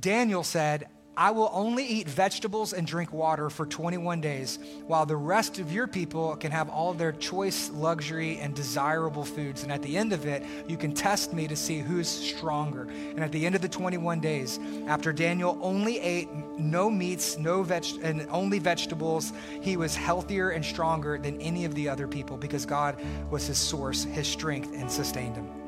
Daniel 0.00 0.42
said, 0.42 0.88
I 1.18 1.30
will 1.30 1.50
only 1.54 1.84
eat 1.84 2.08
vegetables 2.08 2.74
and 2.74 2.86
drink 2.86 3.10
water 3.10 3.48
for 3.48 3.64
21 3.64 4.20
days, 4.20 4.58
while 4.86 5.06
the 5.06 5.16
rest 5.16 5.58
of 5.58 5.72
your 5.72 5.86
people 5.86 6.36
can 6.36 6.50
have 6.52 6.68
all 6.68 6.92
their 6.92 7.12
choice, 7.12 7.70
luxury, 7.70 8.38
and 8.38 8.54
desirable 8.54 9.24
foods. 9.24 9.62
And 9.62 9.72
at 9.72 9.82
the 9.82 9.96
end 9.96 10.12
of 10.12 10.26
it, 10.26 10.44
you 10.68 10.76
can 10.76 10.92
test 10.92 11.32
me 11.32 11.48
to 11.48 11.56
see 11.56 11.78
who's 11.78 12.06
stronger. 12.06 12.82
And 12.82 13.20
at 13.20 13.32
the 13.32 13.46
end 13.46 13.54
of 13.54 13.62
the 13.62 13.68
21 13.68 14.20
days, 14.20 14.60
after 14.88 15.10
Daniel 15.10 15.58
only 15.62 15.98
ate 16.00 16.30
no 16.58 16.90
meats, 16.90 17.38
no 17.38 17.62
veg, 17.62 17.86
and 18.02 18.26
only 18.30 18.58
vegetables, 18.58 19.32
he 19.62 19.78
was 19.78 19.96
healthier 19.96 20.50
and 20.50 20.62
stronger 20.62 21.16
than 21.16 21.40
any 21.40 21.64
of 21.64 21.74
the 21.74 21.88
other 21.88 22.06
people 22.06 22.36
because 22.36 22.66
God 22.66 22.96
was 23.30 23.46
his 23.46 23.58
source, 23.58 24.04
his 24.04 24.26
strength, 24.26 24.70
and 24.74 24.90
sustained 24.90 25.36
him. 25.36 25.65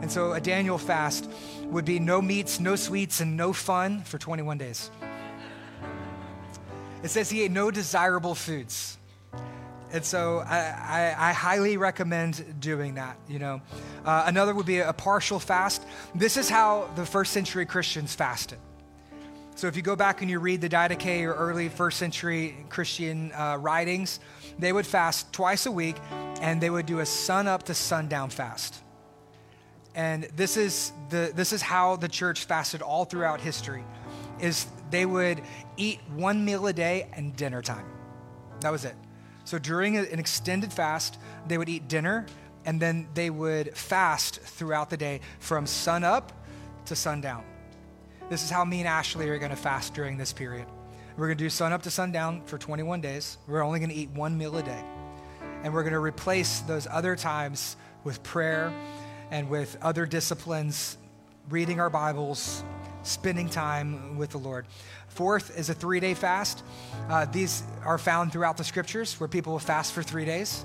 And 0.00 0.10
so 0.10 0.32
a 0.32 0.40
Daniel 0.40 0.78
fast 0.78 1.30
would 1.64 1.84
be 1.84 1.98
no 1.98 2.22
meats, 2.22 2.58
no 2.58 2.76
sweets, 2.76 3.20
and 3.20 3.36
no 3.36 3.52
fun 3.52 4.02
for 4.02 4.18
21 4.18 4.58
days. 4.58 4.90
It 7.02 7.08
says 7.08 7.30
he 7.30 7.42
ate 7.42 7.50
no 7.50 7.70
desirable 7.70 8.34
foods. 8.34 8.98
And 9.92 10.04
so 10.04 10.38
I, 10.46 10.58
I, 10.58 11.30
I 11.30 11.32
highly 11.32 11.76
recommend 11.76 12.60
doing 12.60 12.94
that. 12.94 13.18
You 13.28 13.38
know, 13.38 13.60
uh, 14.04 14.24
another 14.26 14.54
would 14.54 14.66
be 14.66 14.78
a 14.78 14.92
partial 14.92 15.40
fast. 15.40 15.84
This 16.14 16.36
is 16.36 16.48
how 16.48 16.88
the 16.94 17.04
first 17.04 17.32
century 17.32 17.66
Christians 17.66 18.14
fasted. 18.14 18.58
So 19.56 19.66
if 19.66 19.76
you 19.76 19.82
go 19.82 19.96
back 19.96 20.22
and 20.22 20.30
you 20.30 20.38
read 20.38 20.60
the 20.60 20.68
Didache 20.68 21.22
or 21.24 21.34
early 21.34 21.68
first 21.68 21.98
century 21.98 22.56
Christian 22.68 23.32
uh, 23.32 23.58
writings, 23.60 24.20
they 24.58 24.72
would 24.72 24.86
fast 24.86 25.32
twice 25.32 25.66
a 25.66 25.72
week, 25.72 25.96
and 26.40 26.60
they 26.60 26.70
would 26.70 26.86
do 26.86 27.00
a 27.00 27.06
sun 27.06 27.46
up 27.46 27.64
to 27.64 27.74
sundown 27.74 28.30
fast. 28.30 28.82
And 29.94 30.24
this 30.36 30.56
is, 30.56 30.92
the, 31.08 31.32
this 31.34 31.52
is 31.52 31.62
how 31.62 31.96
the 31.96 32.08
church 32.08 32.44
fasted 32.44 32.82
all 32.82 33.04
throughout 33.04 33.40
history, 33.40 33.84
is 34.40 34.66
they 34.90 35.06
would 35.06 35.42
eat 35.76 36.00
one 36.14 36.44
meal 36.44 36.66
a 36.66 36.72
day 36.72 37.08
and 37.12 37.34
dinner 37.36 37.62
time. 37.62 37.86
That 38.60 38.70
was 38.72 38.84
it. 38.84 38.94
So 39.44 39.58
during 39.58 39.96
an 39.96 40.18
extended 40.18 40.72
fast, 40.72 41.18
they 41.48 41.58
would 41.58 41.68
eat 41.68 41.88
dinner 41.88 42.26
and 42.64 42.80
then 42.80 43.08
they 43.14 43.30
would 43.30 43.76
fast 43.76 44.40
throughout 44.40 44.90
the 44.90 44.96
day 44.96 45.20
from 45.38 45.66
sun 45.66 46.04
up 46.04 46.32
to 46.86 46.94
sundown. 46.94 47.44
This 48.28 48.44
is 48.44 48.50
how 48.50 48.64
me 48.64 48.80
and 48.80 48.88
Ashley 48.88 49.28
are 49.28 49.38
going 49.38 49.50
to 49.50 49.56
fast 49.56 49.94
during 49.94 50.16
this 50.16 50.32
period. 50.32 50.66
We're 51.16 51.26
going 51.26 51.38
to 51.38 51.44
do 51.44 51.50
sun 51.50 51.72
up 51.72 51.82
to 51.82 51.90
sundown 51.90 52.42
for 52.44 52.58
21 52.58 53.00
days. 53.00 53.38
We're 53.46 53.62
only 53.62 53.80
going 53.80 53.90
to 53.90 53.96
eat 53.96 54.10
one 54.10 54.38
meal 54.38 54.56
a 54.56 54.62
day. 54.62 54.84
And 55.62 55.74
we're 55.74 55.82
going 55.82 55.94
to 55.94 56.00
replace 56.00 56.60
those 56.60 56.86
other 56.86 57.16
times 57.16 57.76
with 58.04 58.22
prayer 58.22 58.72
and 59.30 59.48
with 59.48 59.76
other 59.82 60.06
disciplines, 60.06 60.98
reading 61.48 61.80
our 61.80 61.90
Bibles, 61.90 62.64
spending 63.02 63.48
time 63.48 64.16
with 64.16 64.30
the 64.30 64.38
Lord. 64.38 64.66
Fourth 65.08 65.56
is 65.58 65.70
a 65.70 65.74
three 65.74 66.00
day 66.00 66.14
fast. 66.14 66.62
Uh, 67.08 67.24
these 67.26 67.62
are 67.84 67.98
found 67.98 68.32
throughout 68.32 68.56
the 68.56 68.64
scriptures 68.64 69.18
where 69.18 69.28
people 69.28 69.52
will 69.52 69.58
fast 69.58 69.92
for 69.92 70.02
three 70.02 70.24
days. 70.24 70.64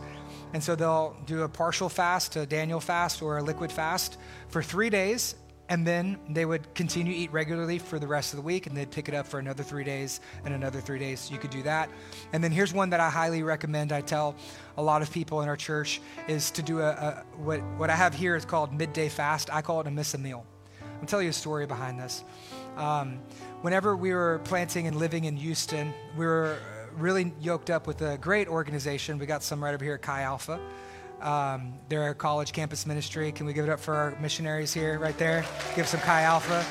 And 0.53 0.63
so 0.63 0.75
they'll 0.75 1.15
do 1.25 1.43
a 1.43 1.49
partial 1.49 1.89
fast, 1.89 2.35
a 2.35 2.45
Daniel 2.45 2.79
fast, 2.79 3.21
or 3.21 3.37
a 3.37 3.43
liquid 3.43 3.71
fast 3.71 4.17
for 4.49 4.63
three 4.63 4.89
days 4.89 5.35
and 5.69 5.85
then 5.85 6.17
they 6.29 6.45
would 6.45 6.73
continue 6.75 7.13
to 7.13 7.19
eat 7.19 7.31
regularly 7.31 7.79
for 7.79 7.97
the 7.99 8.07
rest 8.07 8.33
of 8.33 8.37
the 8.37 8.43
week, 8.43 8.67
and 8.67 8.77
they'd 8.77 8.91
pick 8.91 9.09
it 9.09 9.15
up 9.15 9.25
for 9.25 9.39
another 9.39 9.63
three 9.63 9.83
days 9.83 10.21
and 10.43 10.53
another 10.53 10.79
three 10.79 10.99
days. 10.99 11.21
So 11.21 11.33
you 11.33 11.39
could 11.39 11.49
do 11.49 11.63
that. 11.63 11.89
And 12.33 12.43
then 12.43 12.51
here's 12.51 12.73
one 12.73 12.89
that 12.91 12.99
I 12.99 13.09
highly 13.09 13.43
recommend. 13.43 13.91
I 13.91 14.01
tell 14.01 14.35
a 14.77 14.83
lot 14.83 15.01
of 15.01 15.11
people 15.11 15.41
in 15.41 15.49
our 15.49 15.57
church 15.57 16.01
is 16.27 16.51
to 16.51 16.61
do 16.61 16.81
a, 16.81 16.89
a 16.89 17.25
what 17.37 17.61
what 17.77 17.89
I 17.89 17.95
have 17.95 18.13
here 18.13 18.35
is 18.35 18.45
called 18.45 18.73
midday 18.73 19.09
fast. 19.09 19.49
I 19.51 19.61
call 19.61 19.81
it 19.81 19.87
a 19.87 19.91
miss 19.91 20.13
a 20.13 20.17
meal. 20.17 20.45
I'll 20.99 21.07
tell 21.07 21.21
you 21.21 21.29
a 21.29 21.33
story 21.33 21.65
behind 21.65 21.99
this. 21.99 22.23
Um, 22.77 23.19
whenever 23.61 23.95
we 23.95 24.13
were 24.13 24.41
planting 24.43 24.87
and 24.87 24.97
living 24.97 25.25
in 25.25 25.35
Houston, 25.37 25.93
we 26.17 26.25
were 26.25 26.57
really 26.97 27.33
yoked 27.41 27.69
up 27.69 27.87
with 27.87 28.01
a 28.01 28.17
great 28.17 28.47
organization. 28.47 29.17
We 29.17 29.25
got 29.25 29.43
some 29.43 29.63
right 29.63 29.73
over 29.73 29.83
here 29.83 29.95
at 29.95 30.01
Chi 30.01 30.21
Alpha. 30.21 30.59
Um, 31.25 31.73
college 32.19 32.53
campus 32.53 32.85
ministry. 32.85 33.31
Can 33.31 33.47
we 33.47 33.53
give 33.53 33.65
it 33.65 33.71
up 33.71 33.79
for 33.79 33.95
our 33.95 34.15
missionaries 34.21 34.71
here, 34.71 34.99
right 34.99 35.17
there? 35.17 35.43
Give 35.75 35.87
some 35.87 35.99
Chi 36.01 36.21
Alpha. 36.21 36.63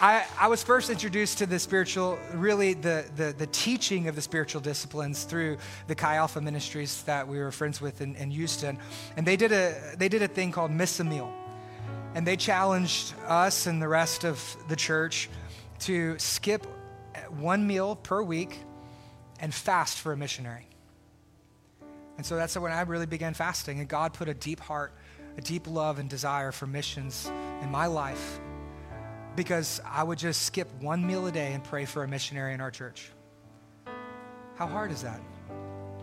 I, 0.00 0.24
I, 0.38 0.48
was 0.48 0.62
first 0.62 0.88
introduced 0.88 1.36
to 1.38 1.46
the 1.46 1.58
spiritual, 1.58 2.18
really 2.32 2.72
the, 2.72 3.04
the, 3.16 3.34
the, 3.36 3.46
teaching 3.48 4.08
of 4.08 4.14
the 4.14 4.22
spiritual 4.22 4.62
disciplines 4.62 5.24
through 5.24 5.58
the 5.88 5.94
Chi 5.94 6.16
Alpha 6.16 6.40
ministries 6.40 7.02
that 7.02 7.28
we 7.28 7.38
were 7.38 7.52
friends 7.52 7.82
with 7.82 8.00
in, 8.00 8.16
in 8.16 8.30
Houston. 8.30 8.78
And 9.18 9.26
they 9.26 9.36
did, 9.36 9.52
a, 9.52 9.74
they 9.98 10.08
did 10.08 10.22
a 10.22 10.28
thing 10.28 10.52
called 10.52 10.70
Miss 10.70 11.00
a 11.00 11.04
Meal. 11.04 11.30
And 12.14 12.26
they 12.26 12.36
challenged 12.36 13.12
us 13.26 13.66
and 13.66 13.82
the 13.82 13.88
rest 13.88 14.24
of 14.24 14.56
the 14.68 14.76
church 14.76 15.28
to 15.80 16.18
skip 16.18 16.66
one 17.28 17.66
meal 17.66 17.94
per 17.94 18.22
week 18.22 18.58
and 19.38 19.52
fast 19.52 19.98
for 19.98 20.12
a 20.12 20.16
missionary. 20.16 20.66
And 22.16 22.24
so 22.24 22.36
that's 22.36 22.56
when 22.56 22.72
I 22.72 22.80
really 22.82 23.06
began 23.06 23.34
fasting. 23.34 23.80
And 23.80 23.88
God 23.88 24.14
put 24.14 24.28
a 24.28 24.34
deep 24.34 24.60
heart, 24.60 24.92
a 25.36 25.40
deep 25.40 25.66
love 25.66 25.98
and 25.98 26.08
desire 26.08 26.52
for 26.52 26.66
missions 26.66 27.30
in 27.62 27.70
my 27.70 27.86
life 27.86 28.40
because 29.36 29.80
I 29.84 30.02
would 30.02 30.18
just 30.18 30.42
skip 30.42 30.68
one 30.80 31.06
meal 31.06 31.26
a 31.26 31.32
day 31.32 31.52
and 31.52 31.62
pray 31.62 31.84
for 31.84 32.02
a 32.02 32.08
missionary 32.08 32.54
in 32.54 32.60
our 32.60 32.70
church. 32.70 33.10
How 34.56 34.66
hard 34.66 34.90
is 34.90 35.02
that? 35.02 35.20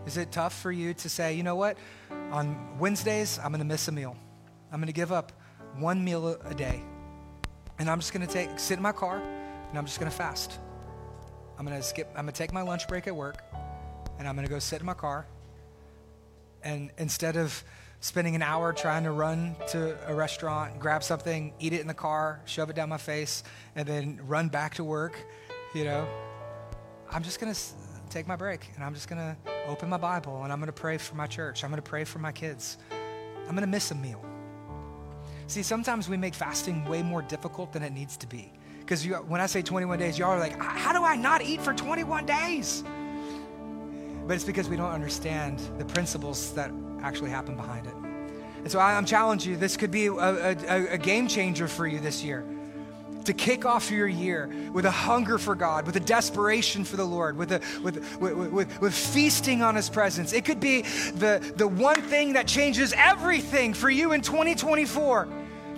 Is 0.06 0.16
it 0.16 0.30
tough 0.30 0.56
for 0.56 0.70
you 0.70 0.94
to 0.94 1.08
say, 1.08 1.34
you 1.34 1.42
know 1.42 1.56
what? 1.56 1.76
On 2.30 2.78
Wednesdays, 2.78 3.38
I'm 3.42 3.50
going 3.50 3.58
to 3.58 3.64
miss 3.66 3.88
a 3.88 3.92
meal. 3.92 4.16
I'm 4.70 4.78
going 4.78 4.86
to 4.86 4.92
give 4.92 5.10
up 5.10 5.32
one 5.78 6.04
meal 6.04 6.38
a 6.44 6.54
day. 6.54 6.82
And 7.78 7.90
I'm 7.90 7.98
just 7.98 8.12
going 8.12 8.24
to 8.24 8.32
take 8.32 8.58
sit 8.58 8.76
in 8.76 8.82
my 8.82 8.92
car 8.92 9.18
and 9.18 9.76
I'm 9.76 9.84
just 9.84 9.98
going 9.98 10.10
to 10.10 10.16
fast. 10.16 10.60
I'm 11.58 11.66
going 11.66 11.76
to 11.76 11.82
skip 11.82 12.08
I'm 12.10 12.26
going 12.26 12.32
to 12.32 12.38
take 12.38 12.52
my 12.52 12.62
lunch 12.62 12.86
break 12.86 13.06
at 13.08 13.16
work 13.16 13.42
and 14.18 14.28
I'm 14.28 14.36
going 14.36 14.46
to 14.46 14.52
go 14.52 14.60
sit 14.60 14.80
in 14.80 14.86
my 14.86 14.94
car. 14.94 15.26
And 16.64 16.90
instead 16.98 17.36
of 17.36 17.62
spending 18.00 18.34
an 18.34 18.42
hour 18.42 18.72
trying 18.72 19.04
to 19.04 19.12
run 19.12 19.54
to 19.68 19.96
a 20.10 20.14
restaurant, 20.14 20.78
grab 20.80 21.02
something, 21.02 21.52
eat 21.60 21.72
it 21.72 21.80
in 21.80 21.86
the 21.86 21.94
car, 21.94 22.40
shove 22.44 22.70
it 22.70 22.76
down 22.76 22.88
my 22.88 22.98
face, 22.98 23.44
and 23.76 23.86
then 23.86 24.20
run 24.26 24.48
back 24.48 24.74
to 24.74 24.84
work, 24.84 25.16
you 25.74 25.84
know, 25.84 26.06
I'm 27.10 27.22
just 27.22 27.40
going 27.40 27.52
to 27.52 27.60
take 28.10 28.26
my 28.26 28.36
break 28.36 28.68
and 28.74 28.84
I'm 28.84 28.94
just 28.94 29.08
going 29.08 29.18
to 29.20 29.36
open 29.66 29.88
my 29.88 29.96
Bible 29.96 30.42
and 30.42 30.52
I'm 30.52 30.58
going 30.58 30.66
to 30.66 30.72
pray 30.72 30.98
for 30.98 31.14
my 31.14 31.26
church. 31.26 31.64
I'm 31.64 31.70
going 31.70 31.82
to 31.82 31.88
pray 31.88 32.04
for 32.04 32.18
my 32.18 32.32
kids. 32.32 32.78
I'm 33.42 33.54
going 33.54 33.60
to 33.60 33.66
miss 33.66 33.90
a 33.90 33.94
meal. 33.94 34.24
See, 35.46 35.62
sometimes 35.62 36.08
we 36.08 36.16
make 36.16 36.34
fasting 36.34 36.84
way 36.86 37.02
more 37.02 37.22
difficult 37.22 37.72
than 37.72 37.82
it 37.82 37.92
needs 37.92 38.16
to 38.18 38.26
be. 38.26 38.52
Because 38.80 39.04
when 39.04 39.40
I 39.40 39.46
say 39.46 39.62
21 39.62 39.98
days, 39.98 40.18
y'all 40.18 40.30
are 40.30 40.38
like, 40.38 40.60
how 40.60 40.92
do 40.92 41.04
I 41.04 41.16
not 41.16 41.42
eat 41.42 41.60
for 41.60 41.72
21 41.72 42.26
days? 42.26 42.84
But 44.26 44.34
it's 44.34 44.44
because 44.44 44.68
we 44.68 44.76
don't 44.76 44.92
understand 44.92 45.60
the 45.78 45.84
principles 45.84 46.52
that 46.54 46.70
actually 47.02 47.30
happen 47.30 47.56
behind 47.56 47.86
it. 47.86 47.94
And 48.58 48.72
so 48.72 48.78
I, 48.78 48.94
am 48.94 49.04
challenging 49.04 49.52
you. 49.52 49.58
This 49.58 49.76
could 49.76 49.90
be 49.90 50.06
a, 50.06 50.12
a, 50.12 50.86
a 50.92 50.98
game 50.98 51.28
changer 51.28 51.68
for 51.68 51.86
you 51.86 52.00
this 52.00 52.24
year 52.24 52.44
to 53.24 53.32
kick 53.32 53.64
off 53.64 53.90
your 53.90 54.06
year 54.06 54.50
with 54.72 54.84
a 54.84 54.90
hunger 54.90 55.38
for 55.38 55.54
God, 55.54 55.86
with 55.86 55.96
a 55.96 56.00
desperation 56.00 56.84
for 56.84 56.96
the 56.96 57.04
Lord, 57.04 57.36
with, 57.36 57.52
a, 57.52 57.60
with, 57.82 57.96
with, 58.20 58.52
with, 58.52 58.80
with, 58.80 58.94
feasting 58.94 59.62
on 59.62 59.74
His 59.74 59.88
presence. 59.88 60.32
It 60.32 60.44
could 60.44 60.60
be 60.60 60.82
the, 60.82 61.52
the 61.56 61.66
one 61.66 62.00
thing 62.02 62.34
that 62.34 62.46
changes 62.46 62.92
everything 62.96 63.74
for 63.74 63.90
you 63.90 64.12
in 64.12 64.20
2024 64.20 65.28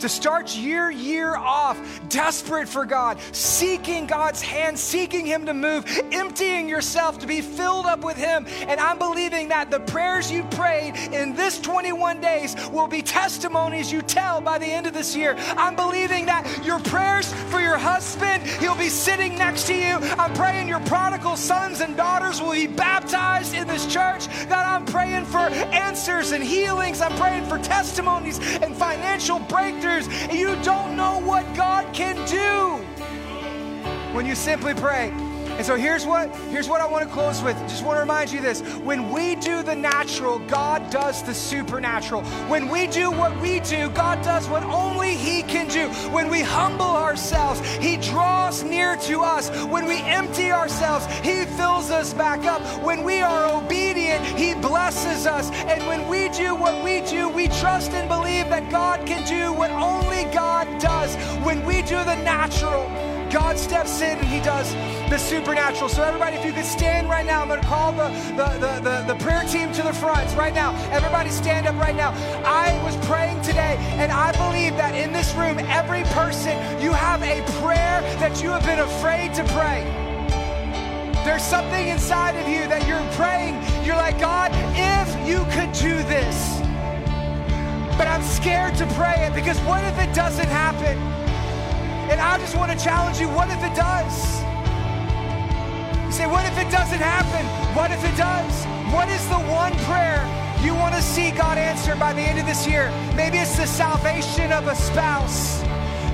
to 0.01 0.09
start 0.09 0.57
your 0.57 0.91
year 0.91 1.35
off 1.37 1.79
desperate 2.09 2.69
for 2.69 2.85
God, 2.85 3.19
seeking 3.33 4.07
God's 4.07 4.43
hand, 4.43 4.79
seeking 4.79 5.27
Him 5.27 5.47
to 5.47 5.55
move, 5.55 5.85
emptying 6.13 6.69
yourself 6.69 7.19
to 7.21 7.27
be 7.27 7.41
filled 7.41 7.87
up 7.87 8.05
with 8.05 8.17
Him. 8.17 8.47
And 8.69 8.81
I'm 8.81 8.99
believing 8.99 9.49
that 9.49 9.71
the 9.71 9.81
prayers 9.81 10.31
you 10.31 10.43
prayed 10.45 10.95
in 11.13 11.35
this 11.35 11.61
21 11.61 12.21
days 12.21 12.57
will 12.71 12.89
be 12.89 13.03
testimonies 13.03 13.91
you 13.91 14.03
tell 14.03 14.41
by 14.41 14.59
the 14.59 14.67
end 14.67 14.87
of 14.87 14.95
this 14.95 15.17
year. 15.17 15.35
I'm 15.57 15.77
believing 15.77 16.27
that 16.27 16.65
your 16.65 16.79
prayers 16.81 17.33
for 17.51 17.61
your 17.61 17.79
husband, 17.79 18.43
he'll 18.61 18.77
be 18.77 18.89
sitting 18.89 19.37
next 19.37 19.67
to 19.69 19.75
you. 19.75 19.97
I'm 20.19 20.35
praying 20.35 20.69
your 20.69 20.81
prodigal 20.81 21.37
sons 21.37 21.81
and 21.81 21.97
daughters 21.97 22.41
will 22.41 22.53
be 22.53 22.67
baptized 22.67 23.55
in 23.55 23.67
this 23.67 23.87
church. 23.87 24.27
God, 24.49 24.67
I'm 24.67 24.85
praying 24.85 25.25
for 25.27 25.39
answers 25.39 26.33
and 26.33 26.43
healings. 26.43 27.01
I'm 27.01 27.17
praying 27.17 27.47
for 27.47 27.59
testimonies 27.59 28.39
and 28.57 28.77
financial 28.77 29.39
breakthroughs 29.41 29.86
breakthroughs. 29.87 30.35
You 30.35 30.57
don't 30.63 30.97
know 30.97 31.19
what 31.21 31.45
God 31.55 31.93
can 31.95 32.17
do 32.27 32.85
when 34.15 34.27
you 34.27 34.35
simply 34.35 34.75
pray. 34.75 35.13
And 35.57 35.65
so 35.65 35.75
here's 35.75 36.05
what 36.05 36.35
here's 36.51 36.69
what 36.69 36.83
I 36.83 36.87
want 36.87 37.09
to 37.09 37.11
close 37.11 37.43
with. 37.43 37.57
Just 37.61 37.83
want 37.83 37.97
to 37.97 38.01
remind 38.01 38.31
you 38.31 38.43
this. 38.43 38.61
When 38.85 39.11
we 39.11 39.37
do 39.37 39.63
the 39.63 39.75
natural, 39.75 40.39
God 40.41 40.91
does 40.91 41.23
the 41.23 41.33
supernatural. 41.33 42.25
When 42.49 42.69
we 42.69 42.87
do 42.87 43.11
what 43.11 43.41
we 43.41 43.61
do, 43.61 43.89
God 43.91 44.23
does 44.23 44.49
what 44.49 44.63
only 44.65 45.15
he 45.15 45.43
can 45.43 45.67
do. 45.69 45.89
When 46.11 46.29
we 46.29 46.43
humble 46.43 46.85
ourselves, 46.85 47.61
he 47.77 47.97
draws 47.97 48.65
near 48.65 48.97
to 49.09 49.23
us. 49.23 49.49
When 49.65 49.87
we 49.87 49.97
empty 50.03 50.51
ourselves, 50.51 51.07
he 51.21 51.47
fills 51.57 51.91
us 51.91 52.13
back 52.13 52.45
up. 52.45 52.61
When 52.83 53.03
we 53.03 53.21
are 53.21 53.47
obedient, 53.63 54.25
he 54.39 54.55
blesses 54.55 55.27
us. 55.27 55.51
And 55.51 55.87
when 55.87 56.07
we 56.07 56.29
do 56.29 56.55
what 56.55 56.85
we 56.85 57.01
do, 57.01 57.31
we 57.31 57.49
trust 57.49 57.93
and 57.93 58.09
believe 58.09 58.51
that 58.51 58.71
God 58.71 59.07
can 59.07 59.27
do 59.27 59.53
what 59.55 59.71
only 59.71 60.25
God 60.35 60.67
does. 60.81 61.17
When 61.45 61.65
we 61.65 61.81
do 61.81 61.97
the 62.05 62.17
natural, 62.17 63.06
God 63.37 63.59
steps 63.59 64.01
in 64.01 64.17
and 64.17 64.27
He 64.27 64.41
does 64.41 64.73
the 65.11 65.19
supernatural. 65.19 65.91
So, 65.91 66.03
everybody, 66.03 66.37
if 66.37 66.45
you 66.47 66.55
could 66.55 66.65
stand 66.65 67.07
right 67.07 67.27
now, 67.27 67.43
I'm 67.43 67.49
going 67.49 67.61
to 67.61 67.67
call 67.67 67.93
the, 67.93 68.09
the, 68.35 68.49
the, 68.57 68.81
the, 68.81 69.13
the 69.13 69.15
prayer 69.23 69.45
team 69.45 69.71
to 69.75 69.83
the 69.83 69.93
front 69.93 70.35
right 70.35 70.55
now. 70.55 70.75
Everybody, 70.91 71.29
stand 71.29 71.67
up 71.67 71.77
right 71.77 71.95
now. 71.95 72.13
I 72.47 72.83
was 72.83 72.97
praying 73.07 73.43
today, 73.43 73.77
and 74.01 74.11
I 74.11 74.33
believe 74.33 74.79
that 74.79 74.95
in 74.95 75.13
this 75.13 75.35
room, 75.35 75.59
every 75.59 76.03
person, 76.17 76.57
you 76.81 76.93
have 76.93 77.23
a 77.23 77.45
prayer 77.61 78.01
that 78.21 78.43
you 78.43 78.49
have 78.49 78.65
been 78.65 78.79
afraid 78.79 79.35
to 79.35 79.45
pray. 79.53 79.85
There's 81.23 81.45
something 81.45 81.89
inside 81.89 82.37
of 82.41 82.49
you 82.49 82.67
that 82.69 82.89
you're 82.89 83.05
praying. 83.21 83.61
You're 83.85 83.97
like, 83.97 84.19
God, 84.19 84.51
if 84.73 85.29
you 85.29 85.45
could 85.53 85.73
do 85.73 85.95
this, 86.09 86.61
but 87.99 88.09
I'm 88.09 88.23
scared 88.23 88.77
to 88.77 88.87
pray 88.95 89.27
it 89.27 89.35
because 89.35 89.59
what 89.69 89.85
if 89.85 89.99
it 89.99 90.15
doesn't 90.15 90.49
happen? 90.49 91.16
And 92.17 92.25
I 92.25 92.39
just 92.39 92.57
want 92.57 92.73
to 92.73 92.83
challenge 92.83 93.21
you 93.21 93.29
what 93.29 93.51
if 93.51 93.63
it 93.63 93.77
does? 93.77 94.41
You 96.07 96.13
say, 96.13 96.27
what 96.27 96.47
if 96.47 96.57
it 96.57 96.73
doesn't 96.73 96.99
happen? 96.99 97.45
What 97.77 97.91
if 97.91 98.03
it 98.03 98.17
does? 98.17 98.65
What 98.91 99.11
is 99.11 99.23
the 99.29 99.37
one 99.53 99.75
prayer 99.85 100.25
you 100.65 100.75
want 100.75 100.95
to 100.95 101.03
see 101.03 101.31
God 101.31 101.59
answer 101.59 101.95
by 101.95 102.15
the 102.15 102.23
end 102.23 102.39
of 102.39 102.47
this 102.47 102.67
year? 102.67 102.89
Maybe 103.15 103.37
it's 103.37 103.59
the 103.59 103.67
salvation 103.67 104.51
of 104.51 104.67
a 104.67 104.75
spouse. 104.75 105.63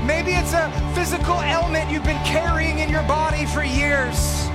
Maybe 0.04 0.32
it's 0.32 0.54
a 0.54 0.72
physical 0.92 1.40
ailment 1.40 1.88
you've 1.88 2.02
been 2.02 2.24
carrying 2.24 2.80
in 2.80 2.88
your 2.88 3.04
body 3.04 3.46
for 3.46 3.62
years. 3.62 4.48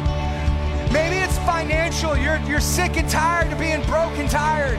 Maybe 0.91 1.16
it's 1.16 1.38
financial. 1.48 2.18
You're, 2.18 2.39
you're 2.39 2.60
sick 2.60 2.98
and 2.98 3.10
tired 3.10 3.54
of 3.54 3.60
being 3.60 3.84
broke 3.84 4.20
and 4.20 4.30
tired. 4.30 4.78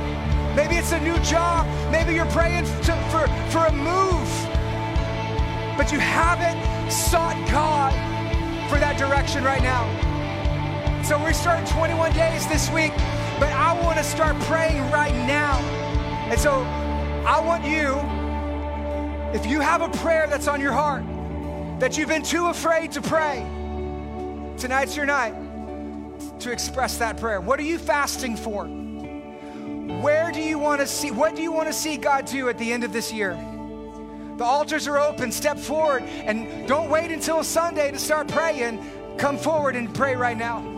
Maybe 0.54 0.74
it's 0.74 0.92
a 0.92 1.00
new 1.00 1.18
job. 1.20 1.66
Maybe 1.90 2.12
you're 2.12 2.26
praying 2.26 2.66
to, 2.66 2.92
for, 3.08 3.26
for 3.48 3.64
a 3.64 3.72
move 3.72 4.47
but 5.78 5.92
you 5.92 6.00
haven't 6.00 6.90
sought 6.90 7.36
God 7.48 7.92
for 8.68 8.80
that 8.80 8.98
direction 8.98 9.44
right 9.44 9.62
now. 9.62 9.86
So 11.04 11.16
we're 11.18 11.32
starting 11.32 11.66
21 11.66 12.12
days 12.14 12.46
this 12.48 12.68
week, 12.70 12.90
but 13.38 13.52
I 13.52 13.80
want 13.80 13.96
to 13.96 14.02
start 14.02 14.36
praying 14.40 14.82
right 14.90 15.14
now. 15.14 15.56
And 16.30 16.38
so 16.38 16.50
I 17.24 17.40
want 17.40 17.64
you, 17.64 17.94
if 19.38 19.46
you 19.46 19.60
have 19.60 19.80
a 19.80 19.88
prayer 19.98 20.26
that's 20.26 20.48
on 20.48 20.60
your 20.60 20.72
heart 20.72 21.04
that 21.78 21.96
you've 21.96 22.08
been 22.08 22.24
too 22.24 22.48
afraid 22.48 22.90
to 22.92 23.00
pray, 23.00 23.46
tonight's 24.58 24.96
your 24.96 25.06
night 25.06 25.34
to 26.40 26.50
express 26.50 26.98
that 26.98 27.18
prayer. 27.18 27.40
What 27.40 27.60
are 27.60 27.64
you 27.64 27.78
fasting 27.78 28.36
for? 28.36 28.66
Where 30.02 30.32
do 30.32 30.40
you 30.40 30.58
want 30.58 30.80
to 30.80 30.88
see, 30.88 31.12
what 31.12 31.36
do 31.36 31.42
you 31.42 31.52
want 31.52 31.68
to 31.68 31.72
see 31.72 31.96
God 31.96 32.26
do 32.26 32.48
at 32.48 32.58
the 32.58 32.72
end 32.72 32.82
of 32.82 32.92
this 32.92 33.12
year? 33.12 33.38
The 34.38 34.44
altars 34.44 34.86
are 34.86 35.00
open. 35.00 35.32
Step 35.32 35.58
forward 35.58 36.04
and 36.04 36.68
don't 36.68 36.88
wait 36.88 37.10
until 37.10 37.42
Sunday 37.42 37.90
to 37.90 37.98
start 37.98 38.28
praying. 38.28 38.80
Come 39.18 39.36
forward 39.36 39.74
and 39.74 39.92
pray 39.92 40.14
right 40.14 40.36
now. 40.36 40.77